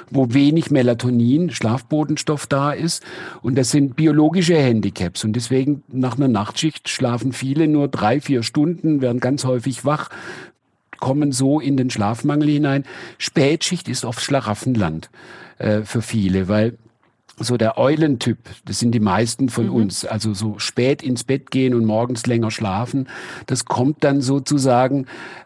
wo 0.09 0.33
wenig 0.33 0.71
Melatonin, 0.71 1.49
Schlafbodenstoff 1.49 2.47
da 2.47 2.71
ist. 2.71 3.03
Und 3.41 3.57
das 3.57 3.71
sind 3.71 3.97
biologische 3.97 4.55
Handicaps. 4.55 5.25
Und 5.25 5.33
deswegen 5.33 5.83
nach 5.89 6.15
einer 6.15 6.29
Nachtschicht 6.29 6.87
schlafen 6.87 7.33
viele 7.33 7.67
nur 7.67 7.89
drei, 7.89 8.21
vier 8.21 8.43
Stunden, 8.43 9.01
werden 9.01 9.19
ganz 9.19 9.43
häufig 9.43 9.83
wach, 9.83 10.09
kommen 10.99 11.31
so 11.31 11.59
in 11.59 11.75
den 11.75 11.89
Schlafmangel 11.89 12.49
hinein. 12.49 12.85
Spätschicht 13.17 13.89
ist 13.89 14.05
oft 14.05 14.21
Schlaraffenland 14.21 15.09
äh, 15.57 15.81
für 15.81 16.01
viele, 16.01 16.47
weil 16.47 16.77
so 17.39 17.57
der 17.57 17.77
Eulentyp, 17.77 18.37
das 18.65 18.79
sind 18.79 18.91
die 18.91 18.99
meisten 18.99 19.49
von 19.49 19.67
mhm. 19.67 19.73
uns, 19.73 20.05
also 20.05 20.33
so 20.33 20.59
spät 20.59 21.01
ins 21.01 21.23
Bett 21.23 21.51
gehen 21.51 21.73
und 21.73 21.85
morgens 21.85 22.25
länger 22.25 22.51
schlafen, 22.51 23.07
das 23.45 23.65
kommt 23.65 24.03
dann 24.03 24.21
sozusagen 24.21 25.05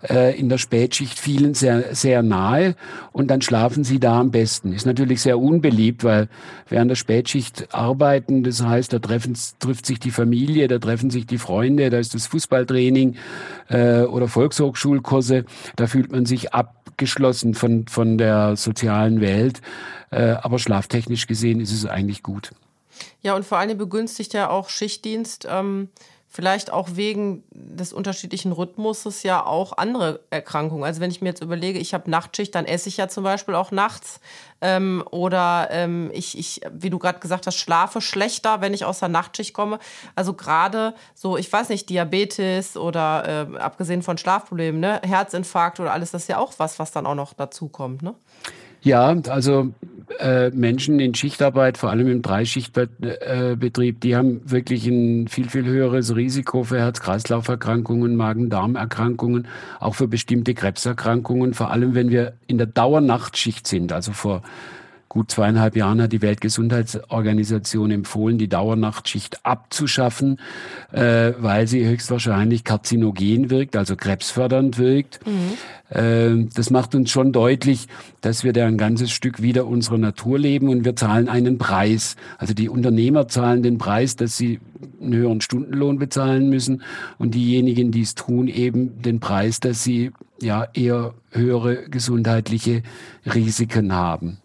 äh, 0.09 0.37
in 0.37 0.49
der 0.49 0.57
Spätschicht 0.57 1.19
vielen 1.19 1.53
sehr, 1.53 1.95
sehr 1.95 2.23
nahe 2.23 2.75
und 3.11 3.29
dann 3.29 3.41
schlafen 3.41 3.83
sie 3.83 3.99
da 3.99 4.19
am 4.19 4.31
besten. 4.31 4.73
Ist 4.73 4.85
natürlich 4.85 5.21
sehr 5.21 5.39
unbeliebt, 5.39 6.03
weil 6.03 6.29
während 6.69 6.91
der 6.91 6.95
Spätschicht 6.95 7.73
arbeiten, 7.73 8.43
das 8.43 8.63
heißt, 8.63 8.91
da 8.93 8.99
treffen, 8.99 9.37
trifft 9.59 9.85
sich 9.85 9.99
die 9.99 10.11
Familie, 10.11 10.67
da 10.67 10.79
treffen 10.79 11.09
sich 11.09 11.25
die 11.25 11.37
Freunde, 11.37 11.89
da 11.89 11.97
ist 11.99 12.13
das 12.13 12.27
Fußballtraining 12.27 13.15
äh, 13.69 14.01
oder 14.01 14.27
Volkshochschulkurse, 14.27 15.45
da 15.75 15.87
fühlt 15.87 16.11
man 16.11 16.25
sich 16.25 16.53
abgeschlossen 16.93 17.55
von, 17.55 17.87
von 17.87 18.17
der 18.19 18.55
sozialen 18.55 19.19
Welt. 19.19 19.61
Äh, 20.11 20.35
aber 20.41 20.59
schlaftechnisch 20.59 21.25
gesehen 21.25 21.59
ist 21.59 21.73
es 21.73 21.87
eigentlich 21.87 22.21
gut. 22.21 22.51
Ja, 23.21 23.35
und 23.35 23.43
vor 23.43 23.57
allem 23.57 23.77
begünstigt 23.77 24.33
ja 24.33 24.49
auch 24.49 24.69
Schichtdienst. 24.69 25.47
Ähm 25.49 25.89
vielleicht 26.33 26.73
auch 26.73 26.89
wegen 26.95 27.43
des 27.51 27.93
unterschiedlichen 27.93 28.53
Rhythmuses 28.53 29.21
ja 29.21 29.45
auch 29.45 29.77
andere 29.77 30.21
Erkrankungen. 30.31 30.83
Also 30.83 30.99
wenn 30.99 31.11
ich 31.11 31.21
mir 31.21 31.29
jetzt 31.29 31.43
überlege, 31.43 31.77
ich 31.77 31.93
habe 31.93 32.09
Nachtschicht, 32.09 32.55
dann 32.55 32.65
esse 32.65 32.89
ich 32.89 32.97
ja 32.97 33.07
zum 33.07 33.23
Beispiel 33.23 33.53
auch 33.53 33.69
nachts. 33.69 34.19
Ähm, 34.59 35.03
oder 35.11 35.67
ähm, 35.69 36.09
ich, 36.11 36.35
ich, 36.35 36.61
wie 36.71 36.89
du 36.89 36.97
gerade 36.97 37.19
gesagt 37.19 37.45
hast, 37.45 37.57
schlafe 37.57 38.01
schlechter, 38.01 38.61
wenn 38.61 38.73
ich 38.73 38.83
aus 38.83 38.97
der 38.97 39.09
Nachtschicht 39.09 39.53
komme. 39.53 39.77
Also 40.15 40.33
gerade 40.33 40.95
so, 41.13 41.37
ich 41.37 41.53
weiß 41.53 41.69
nicht, 41.69 41.87
Diabetes 41.89 42.77
oder 42.77 43.51
äh, 43.53 43.57
abgesehen 43.59 44.01
von 44.01 44.17
Schlafproblemen, 44.17 44.81
ne, 44.81 45.01
Herzinfarkt 45.05 45.79
oder 45.79 45.93
alles, 45.93 46.09
das 46.09 46.23
ist 46.23 46.29
ja 46.29 46.39
auch 46.39 46.53
was, 46.57 46.79
was 46.79 46.91
dann 46.91 47.05
auch 47.05 47.15
noch 47.15 47.33
dazu 47.33 47.67
kommt. 47.67 48.01
Ne? 48.01 48.15
Ja, 48.81 49.15
also 49.29 49.71
äh, 50.19 50.49
Menschen 50.51 50.99
in 50.99 51.15
Schichtarbeit, 51.15 51.77
vor 51.77 51.89
allem 51.89 52.07
im 52.07 52.21
Dreischichtbetrieb, 52.21 54.01
die 54.01 54.15
haben 54.15 54.41
wirklich 54.49 54.85
ein 54.87 55.27
viel, 55.27 55.49
viel 55.49 55.65
höheres 55.65 56.15
Risiko 56.15 56.63
für 56.63 56.79
Herz-Kreislauf-Erkrankungen, 56.79 58.15
Magen-Darm-Erkrankungen, 58.15 59.47
auch 59.79 59.95
für 59.95 60.07
bestimmte 60.07 60.53
Krebserkrankungen, 60.53 61.53
vor 61.53 61.71
allem 61.71 61.95
wenn 61.95 62.09
wir 62.09 62.33
in 62.47 62.57
der 62.57 62.67
Dauernachtschicht 62.67 63.67
sind, 63.67 63.91
also 63.91 64.11
vor 64.11 64.41
gut 65.13 65.29
zweieinhalb 65.29 65.75
Jahren 65.75 66.01
hat 66.01 66.11
die 66.11 66.23
Weltgesundheitsorganisation 66.23 67.91
empfohlen, 67.91 68.39
die 68.39 68.47
Dauernachtschicht 68.47 69.45
abzuschaffen, 69.45 70.39
äh, 70.91 71.33
weil 71.37 71.67
sie 71.67 71.85
höchstwahrscheinlich 71.87 72.63
karzinogen 72.63 73.51
wirkt, 73.51 73.75
also 73.75 73.95
krebsfördernd 73.95 74.79
wirkt. 74.79 75.19
Mhm. 75.27 75.95
Äh, 75.95 76.47
das 76.55 76.71
macht 76.71 76.95
uns 76.95 77.11
schon 77.11 77.31
deutlich, 77.31 77.87
dass 78.21 78.43
wir 78.43 78.53
da 78.53 78.65
ein 78.65 78.79
ganzes 78.79 79.11
Stück 79.11 79.39
wieder 79.43 79.67
unserer 79.67 79.99
Natur 79.99 80.39
leben 80.39 80.67
und 80.67 80.83
wir 80.83 80.95
zahlen 80.95 81.29
einen 81.29 81.59
Preis. 81.59 82.15
Also 82.39 82.55
die 82.55 82.67
Unternehmer 82.67 83.27
zahlen 83.27 83.61
den 83.61 83.77
Preis, 83.77 84.15
dass 84.15 84.35
sie 84.35 84.59
einen 84.99 85.13
höheren 85.13 85.41
Stundenlohn 85.41 85.99
bezahlen 85.99 86.49
müssen 86.49 86.81
und 87.19 87.35
diejenigen, 87.35 87.91
die 87.91 88.01
es 88.01 88.15
tun, 88.15 88.47
eben 88.47 88.99
den 89.03 89.19
Preis, 89.19 89.59
dass 89.59 89.83
sie 89.83 90.09
ja 90.41 90.67
eher 90.73 91.13
höhere 91.29 91.87
gesundheitliche 91.87 92.81
Risiken 93.25 93.93
haben. 93.93 94.39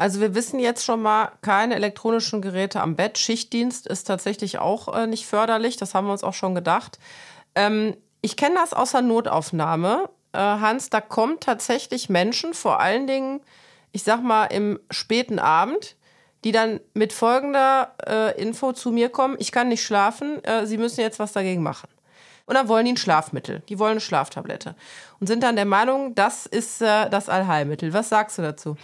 Also 0.00 0.22
wir 0.22 0.34
wissen 0.34 0.58
jetzt 0.58 0.82
schon 0.82 1.02
mal, 1.02 1.32
keine 1.42 1.74
elektronischen 1.74 2.40
Geräte 2.40 2.80
am 2.80 2.96
Bett. 2.96 3.18
Schichtdienst 3.18 3.86
ist 3.86 4.04
tatsächlich 4.04 4.58
auch 4.58 4.96
äh, 4.96 5.06
nicht 5.06 5.26
förderlich. 5.26 5.76
Das 5.76 5.94
haben 5.94 6.06
wir 6.06 6.12
uns 6.12 6.24
auch 6.24 6.32
schon 6.32 6.54
gedacht. 6.54 6.98
Ähm, 7.54 7.94
ich 8.22 8.38
kenne 8.38 8.54
das 8.54 8.72
aus 8.72 8.92
der 8.92 9.02
Notaufnahme. 9.02 10.08
Äh, 10.32 10.38
Hans, 10.38 10.88
da 10.88 11.02
kommen 11.02 11.38
tatsächlich 11.38 12.08
Menschen, 12.08 12.54
vor 12.54 12.80
allen 12.80 13.06
Dingen, 13.06 13.42
ich 13.92 14.02
sag 14.02 14.22
mal, 14.22 14.46
im 14.46 14.80
späten 14.90 15.38
Abend, 15.38 15.96
die 16.44 16.52
dann 16.52 16.80
mit 16.94 17.12
folgender 17.12 17.94
äh, 18.06 18.40
Info 18.40 18.72
zu 18.72 18.92
mir 18.92 19.10
kommen, 19.10 19.36
ich 19.38 19.52
kann 19.52 19.68
nicht 19.68 19.84
schlafen, 19.84 20.42
äh, 20.44 20.64
Sie 20.64 20.78
müssen 20.78 21.02
jetzt 21.02 21.18
was 21.18 21.32
dagegen 21.32 21.62
machen. 21.62 21.90
Und 22.46 22.54
dann 22.54 22.68
wollen 22.68 22.86
die 22.86 22.92
ein 22.92 22.96
Schlafmittel, 22.96 23.62
die 23.68 23.78
wollen 23.78 23.92
eine 23.92 24.00
Schlaftablette 24.00 24.76
und 25.20 25.26
sind 25.26 25.42
dann 25.42 25.56
der 25.56 25.66
Meinung, 25.66 26.14
das 26.14 26.46
ist 26.46 26.80
äh, 26.80 27.10
das 27.10 27.28
Allheilmittel. 27.28 27.92
Was 27.92 28.08
sagst 28.08 28.38
du 28.38 28.42
dazu? 28.42 28.78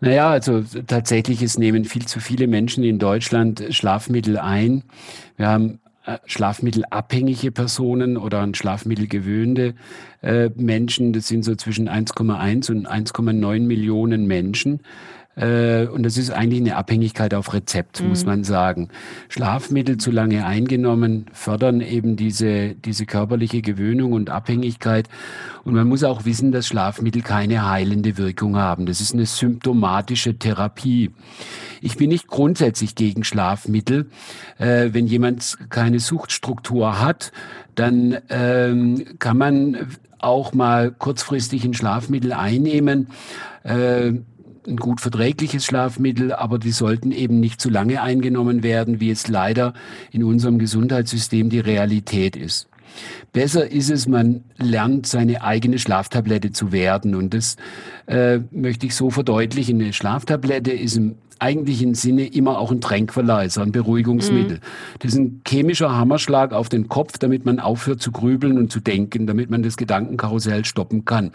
Naja, 0.00 0.30
also 0.30 0.62
tatsächlich, 0.86 1.42
es 1.42 1.58
nehmen 1.58 1.84
viel 1.84 2.06
zu 2.06 2.20
viele 2.20 2.46
Menschen 2.46 2.84
in 2.84 2.98
Deutschland 2.98 3.62
Schlafmittel 3.70 4.38
ein. 4.38 4.82
Wir 5.36 5.48
haben 5.48 5.80
äh, 6.06 6.16
schlafmittelabhängige 6.24 7.52
Personen 7.52 8.16
oder 8.16 8.40
an 8.40 8.54
Schlafmittel 8.54 9.06
gewöhnte 9.06 9.74
äh, 10.22 10.48
Menschen. 10.56 11.12
Das 11.12 11.28
sind 11.28 11.44
so 11.44 11.54
zwischen 11.54 11.90
1,1 11.90 12.70
und 12.70 12.88
1,9 12.88 13.60
Millionen 13.60 14.26
Menschen. 14.26 14.80
Äh, 15.36 15.86
und 15.86 16.02
das 16.04 16.16
ist 16.16 16.30
eigentlich 16.30 16.60
eine 16.60 16.76
Abhängigkeit 16.76 17.34
auf 17.34 17.52
Rezept, 17.54 18.02
mhm. 18.02 18.08
muss 18.08 18.24
man 18.24 18.44
sagen. 18.44 18.88
Schlafmittel 19.28 19.96
zu 19.96 20.10
lange 20.10 20.44
eingenommen 20.44 21.26
fördern 21.32 21.80
eben 21.80 22.16
diese, 22.16 22.74
diese 22.74 23.06
körperliche 23.06 23.62
Gewöhnung 23.62 24.12
und 24.12 24.30
Abhängigkeit. 24.30 25.08
Und 25.64 25.74
man 25.74 25.88
muss 25.88 26.04
auch 26.04 26.24
wissen, 26.24 26.52
dass 26.52 26.66
Schlafmittel 26.66 27.22
keine 27.22 27.68
heilende 27.68 28.18
Wirkung 28.18 28.56
haben. 28.56 28.86
Das 28.86 29.00
ist 29.00 29.14
eine 29.14 29.26
symptomatische 29.26 30.36
Therapie. 30.38 31.10
Ich 31.80 31.96
bin 31.96 32.10
nicht 32.10 32.26
grundsätzlich 32.26 32.94
gegen 32.94 33.24
Schlafmittel. 33.24 34.10
Äh, 34.58 34.90
wenn 34.92 35.06
jemand 35.06 35.58
keine 35.70 36.00
Suchtstruktur 36.00 37.00
hat, 37.00 37.32
dann 37.74 38.18
ähm, 38.28 39.04
kann 39.18 39.38
man 39.38 39.88
auch 40.18 40.52
mal 40.52 40.90
kurzfristig 40.90 41.64
ein 41.64 41.72
Schlafmittel 41.72 42.32
einnehmen. 42.32 43.08
Äh, 43.62 44.12
ein 44.66 44.76
gut 44.76 45.00
verträgliches 45.00 45.64
Schlafmittel, 45.64 46.32
aber 46.32 46.58
die 46.58 46.72
sollten 46.72 47.12
eben 47.12 47.40
nicht 47.40 47.60
zu 47.60 47.70
lange 47.70 48.02
eingenommen 48.02 48.62
werden, 48.62 49.00
wie 49.00 49.10
es 49.10 49.28
leider 49.28 49.74
in 50.10 50.24
unserem 50.24 50.58
Gesundheitssystem 50.58 51.50
die 51.50 51.60
Realität 51.60 52.36
ist. 52.36 52.68
Besser 53.32 53.70
ist 53.70 53.90
es, 53.90 54.08
man 54.08 54.44
lernt 54.58 55.06
seine 55.06 55.42
eigene 55.42 55.78
Schlaftablette 55.78 56.52
zu 56.52 56.72
werden. 56.72 57.14
Und 57.14 57.34
das 57.34 57.56
äh, 58.06 58.40
möchte 58.50 58.86
ich 58.86 58.94
so 58.94 59.10
verdeutlichen. 59.10 59.80
Eine 59.80 59.92
Schlaftablette 59.92 60.72
ist 60.72 60.96
im 60.96 61.16
eigentlichen 61.40 61.94
Sinne 61.94 62.26
immer 62.26 62.58
auch 62.58 62.70
ein 62.70 62.80
Tränkverleiser, 62.80 63.62
ein 63.62 63.72
Beruhigungsmittel. 63.72 64.58
Mhm. 64.58 64.98
Das 64.98 65.12
ist 65.12 65.18
ein 65.18 65.42
chemischer 65.46 65.96
Hammerschlag 65.96 66.52
auf 66.52 66.68
den 66.68 66.88
Kopf, 66.88 67.18
damit 67.18 67.44
man 67.44 67.60
aufhört 67.60 68.00
zu 68.00 68.12
grübeln 68.12 68.58
und 68.58 68.70
zu 68.70 68.80
denken, 68.80 69.26
damit 69.26 69.50
man 69.50 69.62
das 69.62 69.76
Gedankenkarussell 69.76 70.64
stoppen 70.64 71.04
kann. 71.04 71.32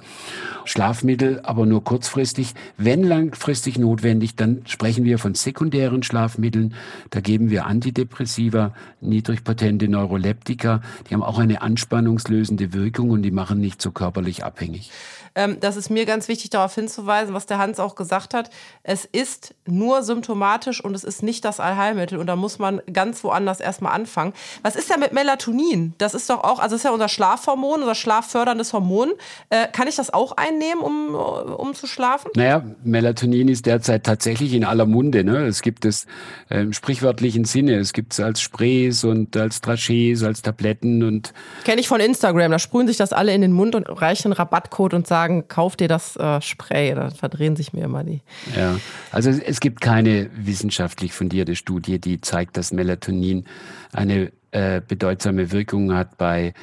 Schlafmittel 0.66 1.42
aber 1.44 1.66
nur 1.66 1.84
kurzfristig. 1.84 2.54
Wenn 2.78 3.04
langfristig 3.04 3.78
notwendig, 3.78 4.36
dann 4.36 4.62
sprechen 4.66 5.06
wir 5.06 5.18
von 5.18 5.36
sekundären 5.36 6.04
Schlafmitteln. 6.04 6.74
Da 7.10 7.22
geben 7.22 7.50
wir 7.50 7.66
Antidepressiva, 7.66 8.74
niedrigpotente 9.02 9.88
Neuroleptika. 9.88 10.82
Die 11.10 11.14
haben 11.14 11.24
auch 11.24 11.40
eine 11.40 11.62
anspannungslösende 11.62 12.74
Wirkung 12.74 13.10
und 13.10 13.22
die 13.22 13.32
machen 13.32 13.60
nicht 13.60 13.82
so 13.82 13.92
körperlich 13.92 14.44
abhängig. 14.44 14.92
Ähm, 15.36 15.58
das 15.60 15.76
ist 15.76 15.90
mir 15.90 16.06
ganz 16.06 16.28
wichtig, 16.28 16.50
darauf 16.50 16.74
hinzuweisen, 16.74 17.34
was 17.34 17.46
der 17.46 17.58
Hans 17.58 17.80
auch 17.80 17.96
gesagt 17.96 18.34
hat. 18.34 18.50
Es 18.84 19.06
ist 19.06 19.54
nur 19.66 20.02
symptomatisch 20.04 20.84
und 20.84 20.96
es 20.96 21.04
ist 21.04 21.24
nicht 21.24 21.44
das 21.46 21.60
Allheilmittel. 21.60 22.18
Und 22.18 22.28
da 22.28 22.36
muss 22.36 22.58
man 22.60 22.82
ganz 22.92 23.24
woanders 23.24 23.60
erstmal 23.60 23.94
anfangen. 23.94 24.34
Was 24.64 24.76
ist 24.76 24.90
denn 24.90 25.00
mit 25.00 25.14
Melatonin? 25.14 25.94
Das 25.98 26.14
ist 26.14 26.30
doch 26.30 26.44
auch, 26.44 26.60
also 26.60 26.76
ist 26.76 26.86
ja 26.86 26.92
unser 26.92 27.10
Schlafhormon, 27.10 27.82
unser 27.82 27.96
schlafförderndes 27.96 28.74
Hormon. 28.74 29.12
Äh, 29.50 29.68
kann 29.68 29.88
ich 29.88 29.96
das 29.96 30.14
auch 30.14 30.38
einnehmen, 30.38 30.82
um, 30.82 31.16
um 31.16 31.74
zu 31.74 31.88
schlafen? 31.88 32.32
Naja, 32.36 32.64
Melatonin 32.84 33.50
ist 33.50 33.66
derzeit 33.66 34.06
tatsächlich 34.06 34.54
in 34.54 34.64
aller 34.64 34.86
Munde. 34.86 35.24
Ne? 35.24 35.46
Es 35.46 35.62
gibt 35.62 35.86
es 35.86 36.06
äh, 36.50 36.62
im 36.62 36.74
sprichwörtlichen 36.74 37.46
Sinne. 37.46 37.78
Es 37.78 37.94
gibt 37.94 38.14
es 38.14 38.20
als 38.20 38.42
Sprays 38.42 39.04
und 39.04 39.36
als 39.36 39.62
Trachés, 39.62 40.26
als 40.26 40.42
Tabletten 40.42 41.04
und. 41.04 41.34
Kenne 41.66 41.82
ich 41.82 41.88
von 41.88 42.00
Instagram. 42.00 42.52
Da 42.52 42.60
sprühen 42.60 42.88
sich 42.88 42.98
das 42.98 43.12
alle 43.12 43.34
in 43.34 43.42
den 43.42 43.52
Mund 43.52 43.76
und 43.76 43.84
reichen 43.84 44.32
Rabattcode 44.32 44.94
und 44.94 45.08
sagen, 45.08 45.25
kauf 45.48 45.76
dir 45.76 45.88
das 45.88 46.16
äh, 46.16 46.42
Spray. 46.42 46.94
Da 46.96 47.10
verdrehen 47.10 47.56
sich 47.56 47.74
mir 47.74 47.86
immer 47.86 48.04
die. 48.04 48.22
Ja, 48.56 48.78
also 49.12 49.30
es 49.30 49.60
gibt 49.60 49.82
keine 49.82 50.30
wissenschaftlich 50.36 51.14
fundierte 51.14 51.56
Studie, 51.56 52.00
die 52.00 52.22
zeigt, 52.22 52.58
dass 52.58 52.72
Melatonin 52.72 53.46
eine 53.94 54.32
äh, 54.52 54.82
bedeutsame 54.86 55.52
Wirkung 55.52 55.94
hat 55.94 56.18
bei 56.18 56.54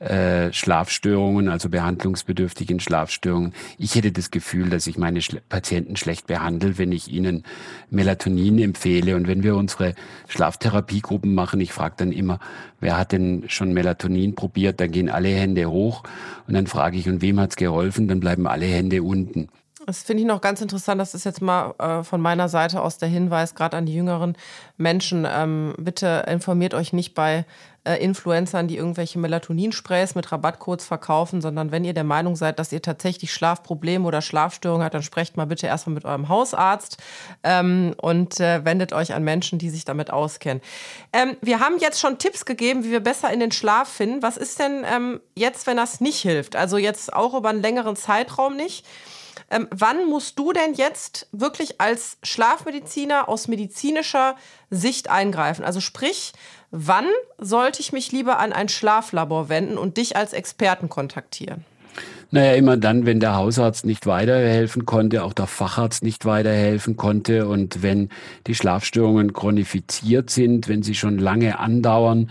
äh, 0.00 0.52
Schlafstörungen, 0.52 1.48
also 1.48 1.68
behandlungsbedürftigen 1.68 2.78
Schlafstörungen. 2.78 3.52
Ich 3.78 3.94
hätte 3.94 4.12
das 4.12 4.30
Gefühl, 4.30 4.70
dass 4.70 4.86
ich 4.86 4.96
meine 4.96 5.22
Schle 5.22 5.42
Patienten 5.48 5.96
schlecht 5.96 6.26
behandle, 6.26 6.78
wenn 6.78 6.92
ich 6.92 7.08
ihnen 7.08 7.42
Melatonin 7.90 8.58
empfehle. 8.58 9.16
Und 9.16 9.26
wenn 9.26 9.42
wir 9.42 9.56
unsere 9.56 9.94
Schlaftherapiegruppen 10.28 11.34
machen, 11.34 11.60
ich 11.60 11.72
frage 11.72 11.94
dann 11.98 12.12
immer, 12.12 12.38
wer 12.80 12.96
hat 12.96 13.12
denn 13.12 13.44
schon 13.48 13.72
Melatonin 13.72 14.34
probiert? 14.34 14.80
Dann 14.80 14.92
gehen 14.92 15.08
alle 15.08 15.28
Hände 15.28 15.68
hoch 15.68 16.04
und 16.46 16.54
dann 16.54 16.66
frage 16.66 16.96
ich, 16.96 17.08
und 17.08 17.20
wem 17.20 17.40
hat's 17.40 17.56
geholfen? 17.56 18.06
Dann 18.06 18.20
bleiben 18.20 18.46
alle 18.46 18.66
Hände 18.66 19.02
unten. 19.02 19.48
Das 19.88 20.02
finde 20.02 20.20
ich 20.20 20.26
noch 20.26 20.42
ganz 20.42 20.60
interessant. 20.60 21.00
Das 21.00 21.14
ist 21.14 21.24
jetzt 21.24 21.40
mal 21.40 21.74
äh, 21.78 22.04
von 22.04 22.20
meiner 22.20 22.50
Seite 22.50 22.82
aus 22.82 22.98
der 22.98 23.08
Hinweis, 23.08 23.54
gerade 23.54 23.74
an 23.74 23.86
die 23.86 23.94
jüngeren 23.94 24.36
Menschen. 24.76 25.26
Ähm, 25.26 25.72
bitte 25.78 26.26
informiert 26.28 26.74
euch 26.74 26.92
nicht 26.92 27.14
bei 27.14 27.46
äh, 27.84 27.94
Influencern, 27.94 28.68
die 28.68 28.76
irgendwelche 28.76 29.18
Melatoninsprays 29.18 30.14
mit 30.14 30.30
Rabattcodes 30.30 30.84
verkaufen, 30.84 31.40
sondern 31.40 31.72
wenn 31.72 31.86
ihr 31.86 31.94
der 31.94 32.04
Meinung 32.04 32.36
seid, 32.36 32.58
dass 32.58 32.70
ihr 32.70 32.82
tatsächlich 32.82 33.32
Schlafprobleme 33.32 34.06
oder 34.06 34.20
Schlafstörungen 34.20 34.84
habt, 34.84 34.92
dann 34.92 35.02
sprecht 35.02 35.38
mal 35.38 35.46
bitte 35.46 35.66
erstmal 35.66 35.94
mit 35.94 36.04
eurem 36.04 36.28
Hausarzt 36.28 36.98
ähm, 37.42 37.94
und 37.96 38.40
äh, 38.40 38.66
wendet 38.66 38.92
euch 38.92 39.14
an 39.14 39.24
Menschen, 39.24 39.58
die 39.58 39.70
sich 39.70 39.86
damit 39.86 40.10
auskennen. 40.10 40.62
Ähm, 41.14 41.38
wir 41.40 41.60
haben 41.60 41.78
jetzt 41.78 41.98
schon 41.98 42.18
Tipps 42.18 42.44
gegeben, 42.44 42.84
wie 42.84 42.90
wir 42.90 43.00
besser 43.00 43.32
in 43.32 43.40
den 43.40 43.52
Schlaf 43.52 43.88
finden. 43.88 44.20
Was 44.20 44.36
ist 44.36 44.58
denn 44.58 44.84
ähm, 44.84 45.20
jetzt, 45.34 45.66
wenn 45.66 45.78
das 45.78 46.02
nicht 46.02 46.20
hilft? 46.20 46.56
Also 46.56 46.76
jetzt 46.76 47.10
auch 47.14 47.32
über 47.32 47.48
einen 47.48 47.62
längeren 47.62 47.96
Zeitraum 47.96 48.54
nicht? 48.54 48.84
Ähm, 49.50 49.66
wann 49.70 50.06
musst 50.08 50.38
du 50.38 50.52
denn 50.52 50.74
jetzt 50.74 51.26
wirklich 51.32 51.80
als 51.80 52.18
Schlafmediziner 52.22 53.28
aus 53.28 53.48
medizinischer 53.48 54.36
Sicht 54.70 55.08
eingreifen? 55.10 55.64
Also 55.64 55.80
sprich, 55.80 56.32
wann 56.70 57.06
sollte 57.38 57.80
ich 57.80 57.92
mich 57.92 58.12
lieber 58.12 58.38
an 58.38 58.52
ein 58.52 58.68
Schlaflabor 58.68 59.48
wenden 59.48 59.78
und 59.78 59.96
dich 59.96 60.16
als 60.16 60.32
Experten 60.32 60.88
kontaktieren? 60.88 61.64
Naja, 62.30 62.52
immer 62.52 62.76
dann, 62.76 63.06
wenn 63.06 63.20
der 63.20 63.36
Hausarzt 63.36 63.86
nicht 63.86 64.06
weiterhelfen 64.06 64.84
konnte, 64.84 65.24
auch 65.24 65.32
der 65.32 65.46
Facharzt 65.46 66.02
nicht 66.02 66.26
weiterhelfen 66.26 66.98
konnte 66.98 67.48
und 67.48 67.82
wenn 67.82 68.10
die 68.46 68.54
Schlafstörungen 68.54 69.32
chronifiziert 69.32 70.28
sind, 70.28 70.68
wenn 70.68 70.82
sie 70.82 70.94
schon 70.94 71.18
lange 71.18 71.58
andauern 71.58 72.30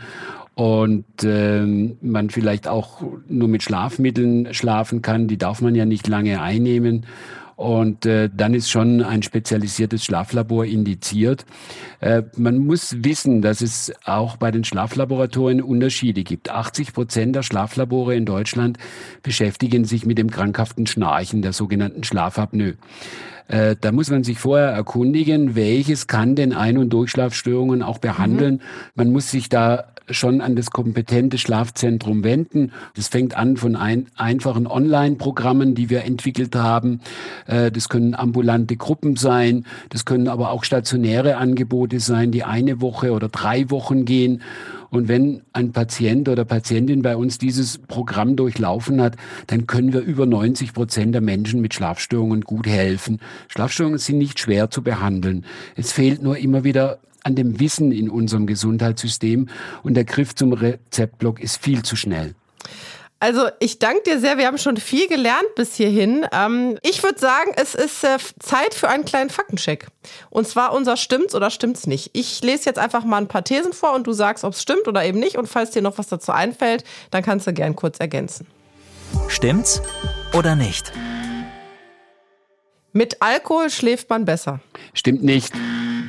und 0.58 1.06
ähm, 1.24 1.98
man 2.02 2.32
vielleicht 2.32 2.68
auch 2.68 3.04
nur 3.28 3.48
mit 3.48 3.62
Schlafmitteln 3.62 4.56
schlafen 4.56 5.04
kann, 5.04 5.28
die 5.28 5.38
darf 5.38 5.62
man 5.62 5.76
ja 5.76 5.86
nicht 5.86 6.08
lange 6.08 6.42
einnehmen. 6.42 7.06
Und 7.56 8.08
äh, 8.08 8.28
dann 8.36 8.56
ist 8.56 8.72
schon 8.72 9.04
ein 9.04 9.22
spezialisiertes 9.22 10.04
Schlaflabor 10.04 10.66
indiziert. 10.66 11.46
Äh, 12.00 12.24
man 12.38 12.58
muss 12.58 13.04
wissen, 13.04 13.44
dass 13.44 13.62
es 13.62 13.94
auch 14.04 14.38
bei 14.38 14.50
den 14.50 14.64
Schlaflaboratorien 14.64 15.62
Unterschiede 15.62 16.24
gibt. 16.24 16.50
80 16.50 16.92
Prozent 16.92 17.36
der 17.36 17.44
Schlaflabore 17.44 18.16
in 18.16 18.26
Deutschland 18.26 18.80
beschäftigen 19.22 19.86
sich 19.86 20.08
mit 20.08 20.18
dem 20.18 20.32
krankhaften 20.32 20.88
Schnarchen, 20.88 21.44
der 21.44 21.54
sogenannten 21.54 22.04
Schlafapnoe. 22.04 22.78
Äh, 23.48 23.76
da 23.80 23.92
muss 23.92 24.10
man 24.10 24.24
sich 24.24 24.40
vorher 24.40 24.70
erkundigen, 24.70 25.56
welches 25.56 26.08
kann 26.08 26.36
denn 26.36 26.52
Ein- 26.52 26.80
und 26.80 26.90
Durchschlafstörungen 26.90 27.84
auch 27.84 28.00
behandeln. 28.00 28.56
Mhm. 28.56 28.62
Man 28.96 29.12
muss 29.12 29.30
sich 29.30 29.50
da 29.50 29.86
schon 30.10 30.42
an 30.42 30.56
das 30.56 30.72
kompetente 30.72 31.38
Schlafzentrum 31.38 32.24
wenden. 32.24 32.72
Das 32.96 33.08
fängt 33.08 33.36
an 33.36 33.58
von 33.58 33.76
ein, 33.76 34.08
einfachen 34.16 34.68
Online-Programmen, 34.68 35.76
die 35.76 35.90
wir 35.90 36.04
entwickelt 36.04 36.56
haben. 36.56 37.02
Äh, 37.46 37.72
das 37.72 37.90
können 37.90 38.16
ambulante 38.16 38.78
Gruppen 38.78 39.16
sein, 39.16 39.66
das 39.90 40.06
können 40.06 40.28
aber 40.28 40.52
auch 40.52 40.64
stationäre 40.64 41.38
Angebote 41.38 42.00
sein, 42.00 42.32
die 42.32 42.44
eine 42.44 42.82
Woche 42.82 43.12
oder 43.12 43.30
drei 43.30 43.70
Wochen 43.70 44.06
gehen. 44.06 44.42
Und 44.90 45.08
wenn 45.10 45.42
ein 45.52 45.74
Patient 45.74 46.30
oder 46.30 46.46
Patientin 46.46 47.02
bei 47.02 47.18
uns 47.18 47.38
dieses 47.38 47.78
Programm 47.78 48.36
durchlaufen 48.36 49.02
hat, 49.02 49.18
dann 49.48 49.68
können 49.68 49.92
wir 49.92 50.00
über 50.00 50.26
90 50.26 50.74
Prozent 50.74 51.14
der 51.14 51.22
Menschen 51.22 51.60
mit 51.62 51.74
Schlafstörungen 51.74 52.42
gut 52.42 52.68
helfen. 52.68 53.20
Schlafstörungen 53.50 54.00
sind 54.00 54.18
nicht 54.18 54.40
schwer 54.40 54.70
zu 54.70 54.82
behandeln. 54.82 55.46
Es 55.76 55.92
fehlt 55.92 56.22
nur 56.22 56.38
immer 56.38 56.64
wieder 56.64 57.00
an 57.28 57.36
dem 57.36 57.60
Wissen 57.60 57.92
in 57.92 58.10
unserem 58.10 58.48
Gesundheitssystem 58.48 59.50
und 59.84 59.94
der 59.94 60.06
Griff 60.06 60.34
zum 60.34 60.54
Rezeptblock 60.54 61.42
ist 61.42 61.62
viel 61.62 61.84
zu 61.84 61.96
schnell. 61.98 62.34
Also 63.20 63.48
ich 63.60 63.80
danke 63.80 64.04
dir 64.04 64.20
sehr. 64.20 64.38
Wir 64.38 64.46
haben 64.46 64.60
schon 64.60 64.78
viel 64.78 65.08
gelernt 65.08 65.56
bis 65.56 65.76
hierhin. 65.76 66.26
Ähm, 66.32 66.78
ich 66.84 67.04
würde 67.04 67.20
sagen, 67.20 67.52
es 67.56 67.74
ist 67.74 68.04
äh, 68.04 68.18
Zeit 68.40 68.76
für 68.76 68.90
einen 68.90 69.06
kleinen 69.06 69.32
Faktencheck. 69.32 69.88
Und 70.30 70.48
zwar 70.48 70.72
unser 70.74 70.98
stimmt's 70.98 71.34
oder 71.34 71.50
stimmt's 71.50 71.88
nicht. 71.88 72.12
Ich 72.14 72.42
lese 72.44 72.66
jetzt 72.66 72.78
einfach 72.78 73.04
mal 73.04 73.18
ein 73.18 73.28
paar 73.28 73.44
Thesen 73.44 73.74
vor 73.74 73.96
und 73.96 74.06
du 74.06 74.14
sagst, 74.14 74.44
ob 74.44 74.54
es 74.54 74.62
stimmt 74.62 74.88
oder 74.88 75.04
eben 75.04 75.20
nicht. 75.20 75.36
Und 75.36 75.48
falls 75.48 75.72
dir 75.72 75.82
noch 75.82 75.98
was 75.98 76.08
dazu 76.08 76.32
einfällt, 76.32 76.84
dann 77.10 77.24
kannst 77.24 77.48
du 77.48 77.54
gern 77.54 77.76
kurz 77.76 78.00
ergänzen. 78.00 78.46
Stimmt's 79.28 79.82
oder 80.34 80.56
nicht? 80.56 80.94
Mit 82.98 83.22
Alkohol 83.22 83.70
schläft 83.70 84.10
man 84.10 84.26
besser. 84.26 84.60
Stimmt 84.96 85.24
nicht 85.24 85.54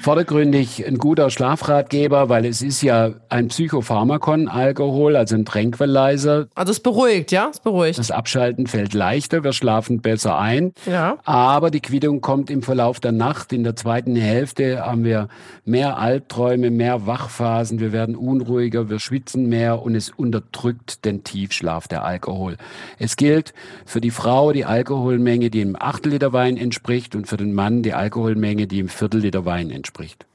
vordergründig 0.01 0.87
ein 0.87 0.97
guter 0.97 1.29
Schlafratgeber, 1.29 2.31
weil 2.31 2.47
es 2.47 2.63
ist 2.63 2.81
ja 2.81 3.11
ein 3.29 3.49
Psychopharmakon, 3.49 4.49
Alkohol, 4.49 5.17
also 5.17 5.35
ein 5.35 5.45
Tranquilizer. 5.45 6.47
Also 6.55 6.73
es 6.73 6.81
beruhigt, 6.81 7.31
ja? 7.33 7.49
Es 7.51 7.61
beruhigt. 7.61 7.99
Das 7.99 8.11
Abschalten 8.11 8.67
fällt 8.67 8.95
leichter, 8.95 9.45
wir 9.45 9.53
schlafen 9.53 10.01
besser 10.01 10.39
ein. 10.39 10.73
Ja. 10.87 11.19
Aber 11.25 11.71
die 11.71 11.81
Quittung 11.81 12.23
kommt 12.23 12.49
im 12.49 12.63
Verlauf 12.63 13.01
der 13.01 13.13
Nacht. 13.13 13.53
In 13.53 13.65
der 13.65 13.77
zweiten 13.77 14.17
Hälfte 14.17 14.81
haben 14.81 15.05
wir 15.05 15.29
mehr 15.67 15.99
Albträume, 15.99 16.71
mehr 16.71 17.07
Wachphasen, 17.07 17.81
wir 17.81 17.93
werden 17.93 18.17
unruhiger, 18.17 18.89
wir 18.89 19.01
schwitzen 19.01 19.49
mehr 19.49 19.83
und 19.83 19.95
es 19.95 20.09
unterdrückt 20.11 21.05
den 21.05 21.23
Tiefschlaf, 21.23 21.87
der 21.87 22.05
Alkohol. 22.05 22.57
Es 22.99 23.17
gilt 23.17 23.53
für 23.85 24.01
die 24.01 24.11
Frau 24.11 24.53
die 24.53 24.65
Alkoholmenge, 24.65 25.51
die 25.51 25.61
im 25.61 25.77
Achtel 25.79 26.13
Liter 26.13 26.33
Wein 26.33 26.57
entspricht 26.57 26.78
und 27.15 27.27
für 27.27 27.37
den 27.37 27.53
Mann 27.53 27.83
die 27.83 27.95
Alkoholmenge, 27.95 28.67
die 28.67 28.79
im 28.79 28.89
Viertel 28.89 29.21
Liter 29.21 29.45
Wein 29.45 29.71
entspricht 29.71 29.89
entspricht. 29.89 30.27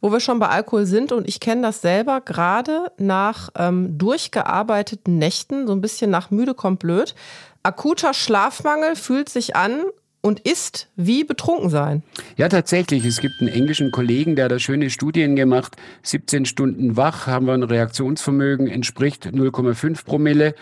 Wo 0.00 0.10
wir 0.12 0.20
schon 0.20 0.38
bei 0.38 0.48
Alkohol 0.48 0.86
sind 0.86 1.12
und 1.12 1.28
ich 1.28 1.40
kenne 1.40 1.62
das 1.62 1.82
selber, 1.82 2.22
gerade 2.22 2.90
nach 2.96 3.50
ähm, 3.56 3.98
durchgearbeiteten 3.98 5.18
Nächten, 5.18 5.66
so 5.66 5.74
ein 5.74 5.82
bisschen 5.82 6.10
nach 6.10 6.30
müde 6.30 6.54
kommt 6.54 6.80
blöd. 6.80 7.14
Akuter 7.62 8.14
Schlafmangel 8.14 8.96
fühlt 8.96 9.28
sich 9.28 9.56
an 9.56 9.82
und 10.22 10.40
ist 10.40 10.88
wie 10.96 11.24
betrunken 11.24 11.68
sein. 11.68 12.02
Ja, 12.36 12.48
tatsächlich. 12.48 13.04
Es 13.04 13.20
gibt 13.20 13.34
einen 13.40 13.48
englischen 13.48 13.90
Kollegen, 13.90 14.36
der 14.36 14.48
da 14.48 14.58
schöne 14.58 14.88
Studien 14.88 15.36
gemacht. 15.36 15.76
17 16.02 16.46
Stunden 16.46 16.96
wach 16.96 17.26
haben 17.26 17.46
wir 17.46 17.54
ein 17.54 17.62
Reaktionsvermögen, 17.62 18.68
entspricht 18.68 19.26
0,5 19.26 20.04
Promille. 20.04 20.54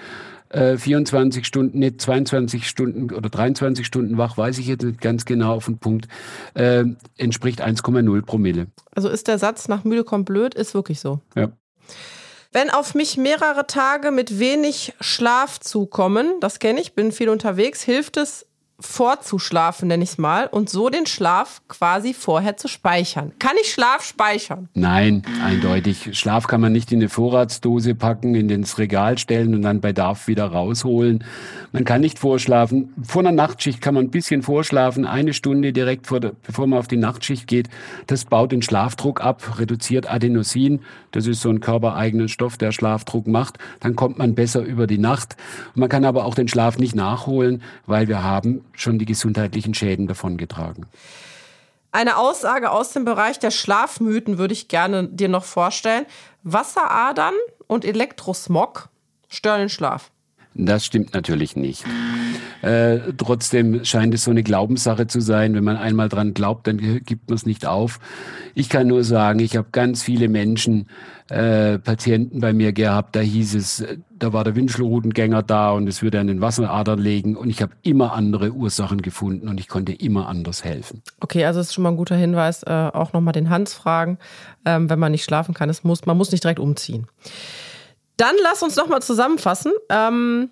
24 0.50 1.42
äh, 1.42 1.44
Stunden, 1.44 1.78
nicht 1.78 2.00
22 2.00 2.68
Stunden 2.68 3.12
oder 3.12 3.28
23 3.28 3.86
Stunden 3.86 4.16
wach, 4.16 4.38
weiß 4.38 4.58
ich 4.58 4.66
jetzt 4.66 4.84
nicht 4.84 5.00
ganz 5.00 5.24
genau 5.24 5.54
auf 5.54 5.66
den 5.66 5.78
Punkt, 5.78 6.08
äh, 6.54 6.84
entspricht 7.16 7.62
1,0 7.62 8.22
Promille. 8.22 8.68
Also 8.94 9.08
ist 9.08 9.28
der 9.28 9.38
Satz 9.38 9.68
nach 9.68 9.84
müde 9.84 10.04
kommt 10.04 10.26
blöd, 10.26 10.54
ist 10.54 10.74
wirklich 10.74 11.00
so. 11.00 11.20
Ja. 11.36 11.50
Wenn 12.50 12.70
auf 12.70 12.94
mich 12.94 13.18
mehrere 13.18 13.66
Tage 13.66 14.10
mit 14.10 14.38
wenig 14.38 14.94
Schlaf 15.00 15.60
zukommen, 15.60 16.40
das 16.40 16.58
kenne 16.58 16.80
ich, 16.80 16.94
bin 16.94 17.12
viel 17.12 17.28
unterwegs, 17.28 17.82
hilft 17.82 18.16
es 18.16 18.47
vorzuschlafen, 18.80 19.88
nenne 19.88 20.04
ich 20.04 20.10
es 20.10 20.18
mal, 20.18 20.46
und 20.46 20.70
so 20.70 20.88
den 20.88 21.06
Schlaf 21.06 21.62
quasi 21.66 22.14
vorher 22.14 22.56
zu 22.56 22.68
speichern. 22.68 23.32
Kann 23.40 23.56
ich 23.60 23.72
Schlaf 23.72 24.04
speichern? 24.04 24.68
Nein, 24.74 25.24
eindeutig. 25.44 26.16
Schlaf 26.16 26.46
kann 26.46 26.60
man 26.60 26.72
nicht 26.72 26.92
in 26.92 27.00
eine 27.00 27.08
Vorratsdose 27.08 27.96
packen, 27.96 28.36
in 28.36 28.48
ins 28.48 28.78
Regal 28.78 29.18
stellen 29.18 29.54
und 29.54 29.62
dann 29.62 29.80
bei 29.80 29.92
Darf 29.92 30.28
wieder 30.28 30.46
rausholen. 30.46 31.24
Man 31.72 31.84
kann 31.84 32.00
nicht 32.00 32.20
vorschlafen. 32.20 32.94
Vor 33.02 33.22
einer 33.22 33.32
Nachtschicht 33.32 33.80
kann 33.80 33.94
man 33.94 34.04
ein 34.04 34.10
bisschen 34.10 34.42
vorschlafen, 34.42 35.06
eine 35.06 35.34
Stunde 35.34 35.72
direkt 35.72 36.06
vor 36.06 36.20
der, 36.20 36.32
bevor 36.46 36.68
man 36.68 36.78
auf 36.78 36.88
die 36.88 36.96
Nachtschicht 36.96 37.48
geht. 37.48 37.68
Das 38.06 38.26
baut 38.26 38.52
den 38.52 38.62
Schlafdruck 38.62 39.20
ab, 39.20 39.58
reduziert 39.58 40.08
Adenosin. 40.08 40.80
Das 41.10 41.26
ist 41.26 41.40
so 41.40 41.50
ein 41.50 41.60
körpereigenen 41.60 42.28
Stoff, 42.28 42.56
der 42.56 42.70
Schlafdruck 42.70 43.26
macht. 43.26 43.58
Dann 43.80 43.96
kommt 43.96 44.18
man 44.18 44.36
besser 44.36 44.62
über 44.62 44.86
die 44.86 44.98
Nacht. 44.98 45.36
Man 45.74 45.88
kann 45.88 46.04
aber 46.04 46.24
auch 46.24 46.36
den 46.36 46.46
Schlaf 46.46 46.78
nicht 46.78 46.94
nachholen, 46.94 47.62
weil 47.86 48.06
wir 48.06 48.22
haben 48.22 48.64
schon 48.80 48.98
die 48.98 49.06
gesundheitlichen 49.06 49.74
Schäden 49.74 50.06
davongetragen. 50.06 50.86
Eine 51.90 52.16
Aussage 52.16 52.70
aus 52.70 52.92
dem 52.92 53.04
Bereich 53.04 53.38
der 53.38 53.50
Schlafmythen 53.50 54.38
würde 54.38 54.52
ich 54.52 54.68
gerne 54.68 55.08
dir 55.08 55.28
noch 55.28 55.44
vorstellen. 55.44 56.06
Wasseradern 56.42 57.34
und 57.66 57.84
Elektrosmog 57.84 58.88
stören 59.28 59.60
den 59.60 59.68
Schlaf. 59.68 60.10
Das 60.58 60.84
stimmt 60.84 61.14
natürlich 61.14 61.54
nicht. 61.54 61.84
Äh, 62.62 62.98
trotzdem 63.16 63.84
scheint 63.84 64.12
es 64.12 64.24
so 64.24 64.32
eine 64.32 64.42
Glaubenssache 64.42 65.06
zu 65.06 65.20
sein. 65.20 65.54
Wenn 65.54 65.62
man 65.62 65.76
einmal 65.76 66.08
dran 66.08 66.34
glaubt, 66.34 66.66
dann 66.66 66.78
gibt 67.04 67.28
man 67.28 67.36
es 67.36 67.46
nicht 67.46 67.64
auf. 67.64 68.00
Ich 68.56 68.68
kann 68.68 68.88
nur 68.88 69.04
sagen, 69.04 69.38
ich 69.38 69.56
habe 69.56 69.68
ganz 69.70 70.02
viele 70.02 70.28
Menschen, 70.28 70.88
äh, 71.28 71.78
Patienten 71.78 72.40
bei 72.40 72.52
mir 72.52 72.72
gehabt, 72.72 73.14
da 73.14 73.20
hieß 73.20 73.54
es, 73.54 73.84
da 74.10 74.32
war 74.32 74.42
der 74.42 74.56
Wünschelrudengänger 74.56 75.42
da 75.42 75.70
und 75.72 75.86
es 75.86 76.02
würde 76.02 76.18
an 76.18 76.26
den 76.26 76.40
Wasseradern 76.40 76.98
legen 76.98 77.36
und 77.36 77.50
ich 77.50 77.62
habe 77.62 77.72
immer 77.82 78.14
andere 78.14 78.50
Ursachen 78.50 79.02
gefunden 79.02 79.46
und 79.46 79.60
ich 79.60 79.68
konnte 79.68 79.92
immer 79.92 80.26
anders 80.26 80.64
helfen. 80.64 81.02
Okay, 81.20 81.44
also 81.44 81.60
das 81.60 81.68
ist 81.68 81.74
schon 81.74 81.84
mal 81.84 81.90
ein 81.90 81.96
guter 81.96 82.16
Hinweis, 82.16 82.62
äh, 82.64 82.70
auch 82.70 83.12
nochmal 83.12 83.32
den 83.32 83.50
Hans 83.50 83.74
fragen, 83.74 84.18
ähm, 84.64 84.90
wenn 84.90 84.98
man 84.98 85.12
nicht 85.12 85.24
schlafen 85.24 85.54
kann. 85.54 85.68
Es 85.68 85.84
muss, 85.84 86.06
man 86.06 86.16
muss 86.16 86.32
nicht 86.32 86.42
direkt 86.42 86.60
umziehen. 86.60 87.06
Dann 88.18 88.34
lass 88.42 88.62
uns 88.62 88.76
nochmal 88.76 89.00
zusammenfassen. 89.00 89.72
Ähm, 89.88 90.50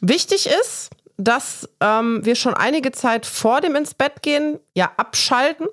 wichtig 0.00 0.48
ist, 0.60 0.90
dass 1.16 1.68
ähm, 1.80 2.24
wir 2.24 2.36
schon 2.36 2.54
einige 2.54 2.92
Zeit 2.92 3.26
vor 3.26 3.60
dem 3.60 3.74
ins 3.74 3.94
Bett 3.94 4.22
gehen 4.22 4.60
ja 4.74 4.92
abschalten 4.96 5.66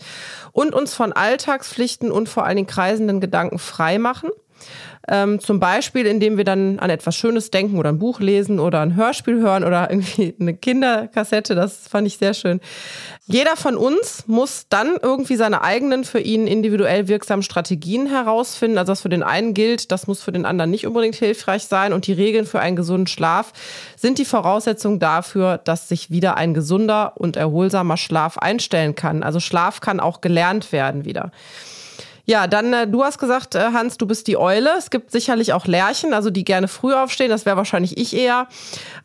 und 0.51 0.73
uns 0.73 0.95
von 0.95 1.13
Alltagspflichten 1.13 2.11
und 2.11 2.27
vor 2.27 2.45
allen 2.45 2.55
Dingen 2.55 2.67
kreisenden 2.67 3.21
Gedanken 3.21 3.59
frei 3.59 3.99
machen. 3.99 4.31
Ähm, 5.07 5.39
zum 5.39 5.59
Beispiel, 5.59 6.05
indem 6.05 6.37
wir 6.37 6.43
dann 6.43 6.79
an 6.79 6.89
etwas 6.89 7.15
Schönes 7.15 7.51
denken 7.51 7.77
oder 7.77 7.89
ein 7.89 7.99
Buch 7.99 8.19
lesen 8.19 8.59
oder 8.59 8.81
ein 8.81 8.95
Hörspiel 8.95 9.39
hören 9.39 9.63
oder 9.63 9.89
irgendwie 9.89 10.35
eine 10.39 10.55
Kinderkassette. 10.55 11.53
Das 11.53 11.87
fand 11.87 12.07
ich 12.07 12.17
sehr 12.17 12.33
schön. 12.33 12.59
Jeder 13.27 13.55
von 13.55 13.75
uns 13.75 14.27
muss 14.27 14.65
dann 14.69 14.97
irgendwie 15.01 15.35
seine 15.35 15.61
eigenen 15.61 16.03
für 16.03 16.19
ihn 16.19 16.47
individuell 16.47 17.07
wirksamen 17.07 17.43
Strategien 17.43 18.07
herausfinden. 18.07 18.77
Also 18.77 18.91
was 18.91 19.01
für 19.01 19.09
den 19.09 19.23
einen 19.23 19.53
gilt, 19.53 19.91
das 19.91 20.07
muss 20.07 20.21
für 20.21 20.31
den 20.31 20.45
anderen 20.45 20.71
nicht 20.71 20.87
unbedingt 20.87 21.15
hilfreich 21.15 21.65
sein. 21.65 21.93
Und 21.93 22.07
die 22.07 22.13
Regeln 22.13 22.45
für 22.45 22.59
einen 22.59 22.75
gesunden 22.75 23.07
Schlaf 23.07 23.53
sind 23.95 24.17
die 24.17 24.25
Voraussetzung 24.25 24.99
dafür, 24.99 25.57
dass 25.57 25.89
sich 25.89 26.09
wieder 26.09 26.37
ein 26.37 26.53
gesunder 26.53 27.13
und 27.15 27.35
erholsamer 27.35 27.97
Schlaf 27.97 28.37
einstellen 28.37 28.95
kann. 28.95 29.23
Also 29.23 29.39
Schlaf 29.39 29.81
kann 29.81 29.99
auch 29.99 30.21
gelernt 30.21 30.71
werden 30.71 31.05
wieder. 31.05 31.31
Ja, 32.25 32.47
dann, 32.47 32.73
äh, 32.73 32.87
du 32.87 33.03
hast 33.03 33.19
gesagt, 33.19 33.55
äh, 33.55 33.71
Hans, 33.73 33.97
du 33.97 34.07
bist 34.07 34.27
die 34.27 34.37
Eule. 34.37 34.71
Es 34.77 34.89
gibt 34.89 35.11
sicherlich 35.11 35.53
auch 35.53 35.67
Lerchen, 35.67 36.13
also 36.13 36.29
die 36.29 36.43
gerne 36.43 36.67
früh 36.67 36.93
aufstehen. 36.93 37.29
Das 37.29 37.45
wäre 37.45 37.57
wahrscheinlich 37.57 37.97
ich 37.97 38.15
eher. 38.15 38.47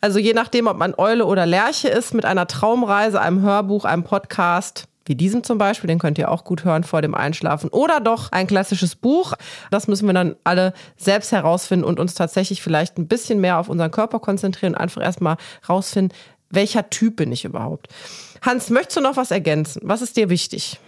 Also 0.01 0.19
je 0.19 0.33
nachdem, 0.33 0.67
ob 0.67 0.79
man 0.79 0.95
Eule 0.97 1.27
oder 1.27 1.45
Lerche 1.47 1.89
ist, 1.89 2.15
mit 2.15 2.25
einer 2.25 2.47
Traumreise, 2.47 3.21
einem 3.21 3.43
Hörbuch, 3.43 3.85
einem 3.85 4.05
Podcast, 4.05 4.87
wie 5.05 5.15
diesem 5.15 5.43
zum 5.43 5.59
Beispiel, 5.59 5.89
den 5.89 5.99
könnt 5.99 6.19
ihr 6.19 6.31
auch 6.31 6.45
gut 6.45 6.65
hören 6.65 6.85
vor 6.85 7.03
dem 7.03 7.15
Einschlafen. 7.15 7.69
Oder 7.71 8.01
doch 8.01 8.33
ein 8.33 8.47
klassisches 8.47 8.95
Buch. 8.95 9.35
Das 9.71 9.89
müssen 9.89 10.07
wir 10.07 10.15
dann 10.15 10.37
alle 10.45 10.73
selbst 10.97 11.33
herausfinden 11.33 11.85
und 11.85 11.99
uns 11.99 12.15
tatsächlich 12.15 12.63
vielleicht 12.63 12.97
ein 12.97 13.09
bisschen 13.09 13.41
mehr 13.41 13.59
auf 13.59 13.69
unseren 13.69 13.91
Körper 13.91 14.21
konzentrieren 14.21 14.75
und 14.75 14.81
einfach 14.81 15.03
erstmal 15.03 15.37
rausfinden, 15.69 16.17
welcher 16.51 16.91
Typ 16.91 17.17
bin 17.17 17.33
ich 17.33 17.45
überhaupt. 17.45 17.89
Hans, 18.43 18.71
möchtest 18.71 18.97
du 18.97 19.01
noch 19.01 19.17
was 19.17 19.31
ergänzen? 19.31 19.83
Was 19.85 20.01
ist 20.01 20.17
dir 20.17 20.31
wichtig? 20.31 20.79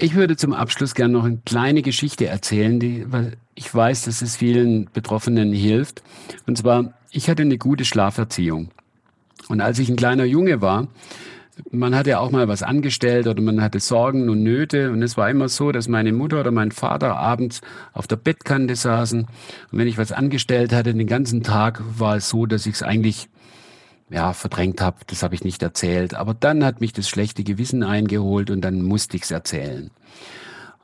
Ich 0.00 0.14
würde 0.14 0.36
zum 0.36 0.52
Abschluss 0.52 0.94
gerne 0.94 1.14
noch 1.14 1.24
eine 1.24 1.40
kleine 1.44 1.82
Geschichte 1.82 2.26
erzählen, 2.26 2.78
die, 2.78 3.04
ich 3.56 3.74
weiß, 3.74 4.04
dass 4.04 4.22
es 4.22 4.36
vielen 4.36 4.88
Betroffenen 4.92 5.52
hilft. 5.52 6.04
Und 6.46 6.56
zwar, 6.56 6.92
ich 7.10 7.28
hatte 7.28 7.42
eine 7.42 7.58
gute 7.58 7.84
Schlaferziehung. 7.84 8.68
Und 9.48 9.60
als 9.60 9.80
ich 9.80 9.88
ein 9.88 9.96
kleiner 9.96 10.22
Junge 10.22 10.60
war, 10.60 10.86
man 11.72 11.96
hatte 11.96 12.10
ja 12.10 12.20
auch 12.20 12.30
mal 12.30 12.46
was 12.46 12.62
angestellt 12.62 13.26
oder 13.26 13.42
man 13.42 13.60
hatte 13.60 13.80
Sorgen 13.80 14.28
und 14.28 14.44
Nöte. 14.44 14.92
Und 14.92 15.02
es 15.02 15.16
war 15.16 15.28
immer 15.30 15.48
so, 15.48 15.72
dass 15.72 15.88
meine 15.88 16.12
Mutter 16.12 16.38
oder 16.38 16.52
mein 16.52 16.70
Vater 16.70 17.16
abends 17.16 17.60
auf 17.92 18.06
der 18.06 18.14
Bettkante 18.14 18.76
saßen. 18.76 19.22
Und 19.22 19.78
wenn 19.78 19.88
ich 19.88 19.98
was 19.98 20.12
angestellt 20.12 20.72
hatte, 20.72 20.94
den 20.94 21.08
ganzen 21.08 21.42
Tag 21.42 21.82
war 21.98 22.14
es 22.14 22.28
so, 22.28 22.46
dass 22.46 22.66
ich 22.66 22.76
es 22.76 22.82
eigentlich 22.84 23.28
ja, 24.10 24.32
verdrängt 24.32 24.80
habe, 24.80 24.98
das 25.06 25.22
habe 25.22 25.34
ich 25.34 25.44
nicht 25.44 25.62
erzählt. 25.62 26.14
Aber 26.14 26.34
dann 26.34 26.64
hat 26.64 26.80
mich 26.80 26.92
das 26.92 27.08
schlechte 27.08 27.44
Gewissen 27.44 27.82
eingeholt 27.82 28.50
und 28.50 28.62
dann 28.62 28.82
musste 28.82 29.16
ich 29.16 29.24
es 29.24 29.30
erzählen. 29.30 29.90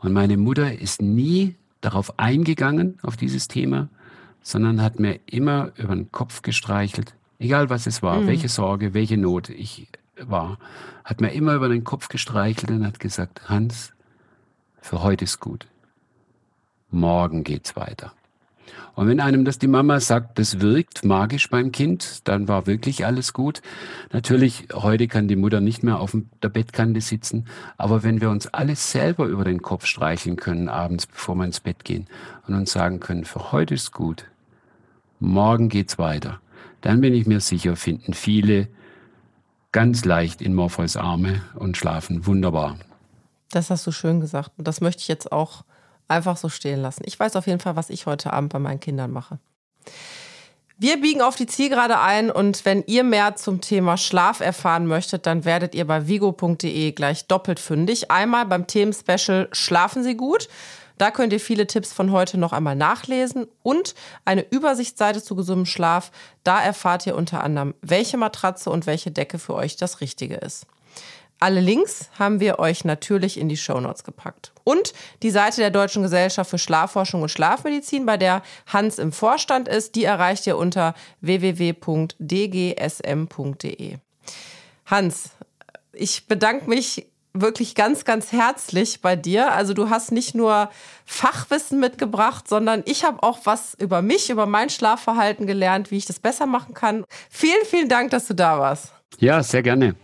Und 0.01 0.13
meine 0.13 0.37
Mutter 0.37 0.79
ist 0.79 1.01
nie 1.01 1.57
darauf 1.81 2.19
eingegangen, 2.19 2.99
auf 3.03 3.17
dieses 3.17 3.49
Thema, 3.49 3.89
sondern 4.43 4.83
hat 4.83 5.01
mir 5.01 5.21
immer 5.27 5.73
über 5.77 5.95
den 5.95 6.13
Kopf 6.13 6.43
gestreichelt, 6.43 7.15
egal 7.39 7.71
was 7.71 7.87
es 7.87 8.03
war, 8.03 8.21
mhm. 8.21 8.27
welche 8.27 8.49
Sorge, 8.49 8.95
welche 8.95 9.17
Not 9.17 9.49
ich 9.49 9.89
war, 10.21 10.59
hat 11.05 11.21
mir 11.21 11.33
immer 11.33 11.55
über 11.55 11.69
den 11.69 11.85
Kopf 11.85 12.09
gestreichelt 12.09 12.71
und 12.71 12.87
hat 12.87 13.01
gesagt, 13.01 13.49
Hans, 13.49 13.93
für 14.81 15.03
heute 15.03 15.25
ist 15.25 15.41
gut. 15.41 15.67
Morgen 16.91 17.43
geht's 17.43 17.75
weiter. 17.75 18.13
Und 18.95 19.09
wenn 19.09 19.21
einem 19.21 19.45
das 19.45 19.59
die 19.59 19.67
Mama 19.67 19.99
sagt, 20.01 20.39
das 20.39 20.61
wirkt 20.61 21.05
magisch 21.05 21.51
beim 21.51 21.73
Kind, 21.73 22.29
dann 22.29 22.47
war 22.49 22.67
wirklich 22.67 23.05
alles 23.05 23.33
gut. 23.33 23.61
Natürlich, 24.13 24.69
heute 24.73 25.09
kann 25.09 25.27
die 25.27 25.37
Mutter 25.37 25.61
nicht 25.61 25.83
mehr 25.83 25.99
auf 25.99 26.17
der 26.43 26.49
Bettkante 26.49 27.01
sitzen, 27.01 27.47
aber 27.77 28.03
wenn 28.03 28.21
wir 28.21 28.31
uns 28.31 28.47
alles 28.49 28.93
selber 28.93 29.27
über 29.27 29.45
den 29.45 29.63
Kopf 29.63 29.87
streicheln 29.87 30.37
können 30.37 30.69
abends, 30.69 31.07
bevor 31.07 31.35
wir 31.35 31.45
ins 31.45 31.61
Bett 31.61 31.85
gehen 31.85 32.07
und 32.47 32.55
uns 32.55 32.73
sagen 32.73 33.01
können, 33.01 33.25
für 33.25 33.53
heute 33.53 33.75
ist 33.75 33.93
gut, 33.93 34.27
morgen 35.19 35.69
geht's 35.69 35.99
weiter, 35.99 36.41
dann 36.81 37.01
bin 37.01 37.15
ich 37.15 37.27
mir 37.27 37.41
sicher, 37.41 37.77
finden 37.77 38.15
viele 38.15 38.69
ganz 39.73 40.05
leicht 40.05 40.41
in 40.41 40.55
Morpheus 40.55 40.97
Arme 40.97 41.43
und 41.55 41.77
schlafen 41.77 42.27
wunderbar. 42.27 42.77
Das 43.51 43.71
hast 43.71 43.87
du 43.87 43.93
schön 43.93 44.21
gesagt. 44.21 44.53
Und 44.57 44.69
das 44.69 44.81
möchte 44.81 45.01
ich 45.01 45.09
jetzt 45.09 45.33
auch 45.33 45.65
einfach 46.09 46.37
so 46.37 46.49
stehen 46.49 46.81
lassen. 46.81 47.03
Ich 47.07 47.19
weiß 47.19 47.37
auf 47.37 47.47
jeden 47.47 47.61
Fall, 47.61 47.77
was 47.77 47.91
ich 47.91 48.07
heute 48.07 48.33
Abend 48.33 48.53
bei 48.53 48.59
meinen 48.59 48.81
Kindern 48.81 49.11
mache. 49.11 49.39
Wir 50.77 51.01
biegen 51.01 51.23
auf 51.23 51.37
die 51.37 51.47
Zielgerade 51.47 52.01
ein 52.01 52.33
und 52.33 52.65
wenn 52.65 52.83
ihr 52.87 53.05
mehr 53.05 53.37
zum 53.37 53.61
Thema 53.61 53.97
Schlaf 53.97 54.41
erfahren 54.41 54.87
möchtet, 54.87 55.25
dann 55.25 55.45
werdet 55.45 55.75
ihr 55.75 55.87
bei 55.87 56.09
vigo.de 56.09 56.91
gleich 56.93 57.29
doppelt 57.29 57.61
fündig. 57.61 58.11
Einmal 58.11 58.45
beim 58.47 58.67
Themenspecial 58.67 59.49
Schlafen 59.53 60.03
Sie 60.03 60.17
gut. 60.17 60.49
Da 60.99 61.11
könnt 61.11 61.33
ihr 61.33 61.41
viele 61.41 61.67
Tipps 61.67 61.93
von 61.93 62.11
heute 62.11 62.39
noch 62.39 62.53
einmal 62.53 62.77
nachlesen 62.77 63.47
und 63.63 63.95
eine 64.25 64.43
Übersichtsseite 64.49 65.23
zu 65.23 65.37
gesundem 65.37 65.67
Schlaf. 65.67 66.11
Da 66.43 66.61
erfahrt 66.61 67.07
ihr 67.07 67.17
unter 67.17 67.43
anderem, 67.43 67.75
welche 67.81 68.17
Matratze 68.17 68.71
und 68.71 68.87
welche 68.87 69.11
Decke 69.11 69.39
für 69.39 69.55
euch 69.55 69.77
das 69.77 70.01
Richtige 70.01 70.37
ist. 70.37 70.67
Alle 71.45 71.61
Links 71.61 72.09
haben 72.19 72.41
wir 72.41 72.59
euch 72.59 72.87
natürlich 72.87 73.39
in 73.39 73.51
die 73.51 73.59
Shownotes 73.59 74.03
gepackt. 74.03 74.53
Und 74.65 74.95
die 75.23 75.29
Seite 75.29 75.61
der 75.61 75.69
Deutschen 75.71 76.03
Gesellschaft 76.03 76.49
für 76.49 76.57
Schlafforschung 76.57 77.21
und 77.21 77.29
Schlafmedizin, 77.29 78.07
bei 78.07 78.17
der 78.17 78.41
Hans 78.67 78.99
im 78.99 79.13
Vorstand 79.13 79.69
ist, 79.69 79.95
die 79.95 80.05
erreicht 80.05 80.47
ihr 80.47 80.57
unter 80.57 80.95
www.dgsm.de. 81.21 82.17
Hans, 84.87 85.33
ich 85.93 86.27
bedanke 86.27 86.67
mich 86.67 87.09
wirklich 87.35 87.75
ganz, 87.75 88.07
ganz 88.07 88.33
herzlich 88.33 89.03
bei 89.03 89.15
dir. 89.15 89.53
Also 89.53 89.75
du 89.75 89.91
hast 89.91 90.13
nicht 90.13 90.35
nur 90.35 90.71
Fachwissen 91.05 91.79
mitgebracht, 91.79 92.49
sondern 92.49 92.83
ich 92.87 93.05
habe 93.05 93.23
auch 93.23 93.41
was 93.45 93.75
über 93.75 94.01
mich, 94.01 94.31
über 94.31 94.47
mein 94.47 94.71
Schlafverhalten 94.71 95.47
gelernt, 95.47 95.91
wie 95.91 95.99
ich 95.99 96.07
das 96.07 96.21
besser 96.21 96.47
machen 96.47 96.73
kann. 96.73 97.05
Vielen, 97.29 97.67
vielen 97.67 97.91
Dank, 97.91 98.13
dass 98.13 98.29
du 98.29 98.35
da 98.35 98.59
warst. 98.59 98.95
Ja, 99.19 99.43
sehr 99.43 99.63
gerne. 99.63 99.95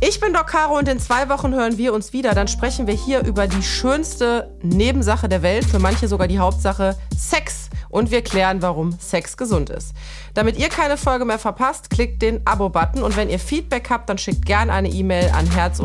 Ich 0.00 0.20
bin 0.20 0.32
Doc 0.32 0.46
Caro 0.46 0.78
und 0.78 0.86
in 0.88 1.00
zwei 1.00 1.28
Wochen 1.28 1.52
hören 1.52 1.76
wir 1.76 1.92
uns 1.92 2.12
wieder. 2.12 2.32
Dann 2.32 2.46
sprechen 2.46 2.86
wir 2.86 2.94
hier 2.94 3.24
über 3.24 3.48
die 3.48 3.64
schönste 3.64 4.56
Nebensache 4.62 5.28
der 5.28 5.42
Welt, 5.42 5.64
für 5.64 5.80
manche 5.80 6.06
sogar 6.06 6.28
die 6.28 6.38
Hauptsache 6.38 6.96
Sex. 7.16 7.68
Und 7.88 8.12
wir 8.12 8.22
klären, 8.22 8.62
warum 8.62 8.96
Sex 9.00 9.36
gesund 9.36 9.70
ist. 9.70 9.94
Damit 10.34 10.56
ihr 10.56 10.68
keine 10.68 10.96
Folge 10.96 11.24
mehr 11.24 11.40
verpasst, 11.40 11.90
klickt 11.90 12.22
den 12.22 12.46
Abo-Button 12.46 13.02
und 13.02 13.16
wenn 13.16 13.28
ihr 13.28 13.40
Feedback 13.40 13.90
habt, 13.90 14.08
dann 14.08 14.18
schickt 14.18 14.46
gerne 14.46 14.72
eine 14.72 14.88
E-Mail 14.88 15.30
an 15.30 15.50
herz. 15.50 15.80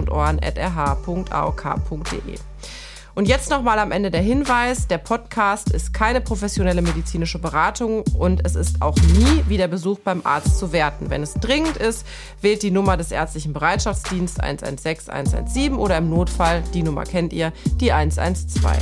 Und 3.16 3.28
jetzt 3.28 3.52
nochmal 3.52 3.78
am 3.78 3.92
Ende 3.92 4.10
der 4.10 4.22
Hinweis, 4.22 4.88
der 4.88 4.98
Podcast 4.98 5.70
ist 5.70 5.94
keine 5.94 6.20
professionelle 6.20 6.82
medizinische 6.82 7.38
Beratung 7.38 8.04
und 8.18 8.44
es 8.44 8.56
ist 8.56 8.82
auch 8.82 8.96
nie 8.96 9.44
wie 9.48 9.58
der 9.58 9.68
Besuch 9.68 10.00
beim 10.00 10.22
Arzt 10.24 10.58
zu 10.58 10.72
werten. 10.72 11.12
Wenn 11.12 11.22
es 11.22 11.36
dringend 11.36 11.78
ist, 11.78 12.08
wählt 12.42 12.64
die 12.64 12.72
Nummer 12.72 12.98
des 12.98 13.12
ärztlichen 13.12 13.54
Bereitschaftsdienstes 13.54 14.40
116 14.40 15.14
117 15.14 15.74
oder 15.76 15.98
im 15.98 16.10
Notfall, 16.10 16.64
die 16.74 16.82
Nummer 16.82 17.04
kennt 17.04 17.34
ihr, 17.34 17.54
die 17.80 17.92
112. 17.92 18.78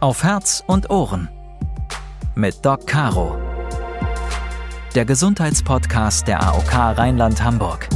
Auf 0.00 0.24
Herz 0.24 0.62
und 0.66 0.90
Ohren 0.90 1.28
mit 2.34 2.64
Doc 2.64 2.86
Caro. 2.86 3.36
Der 4.94 5.04
Gesundheitspodcast 5.04 6.26
der 6.26 6.42
AOK 6.42 6.72
Rheinland-Hamburg. 6.72 7.88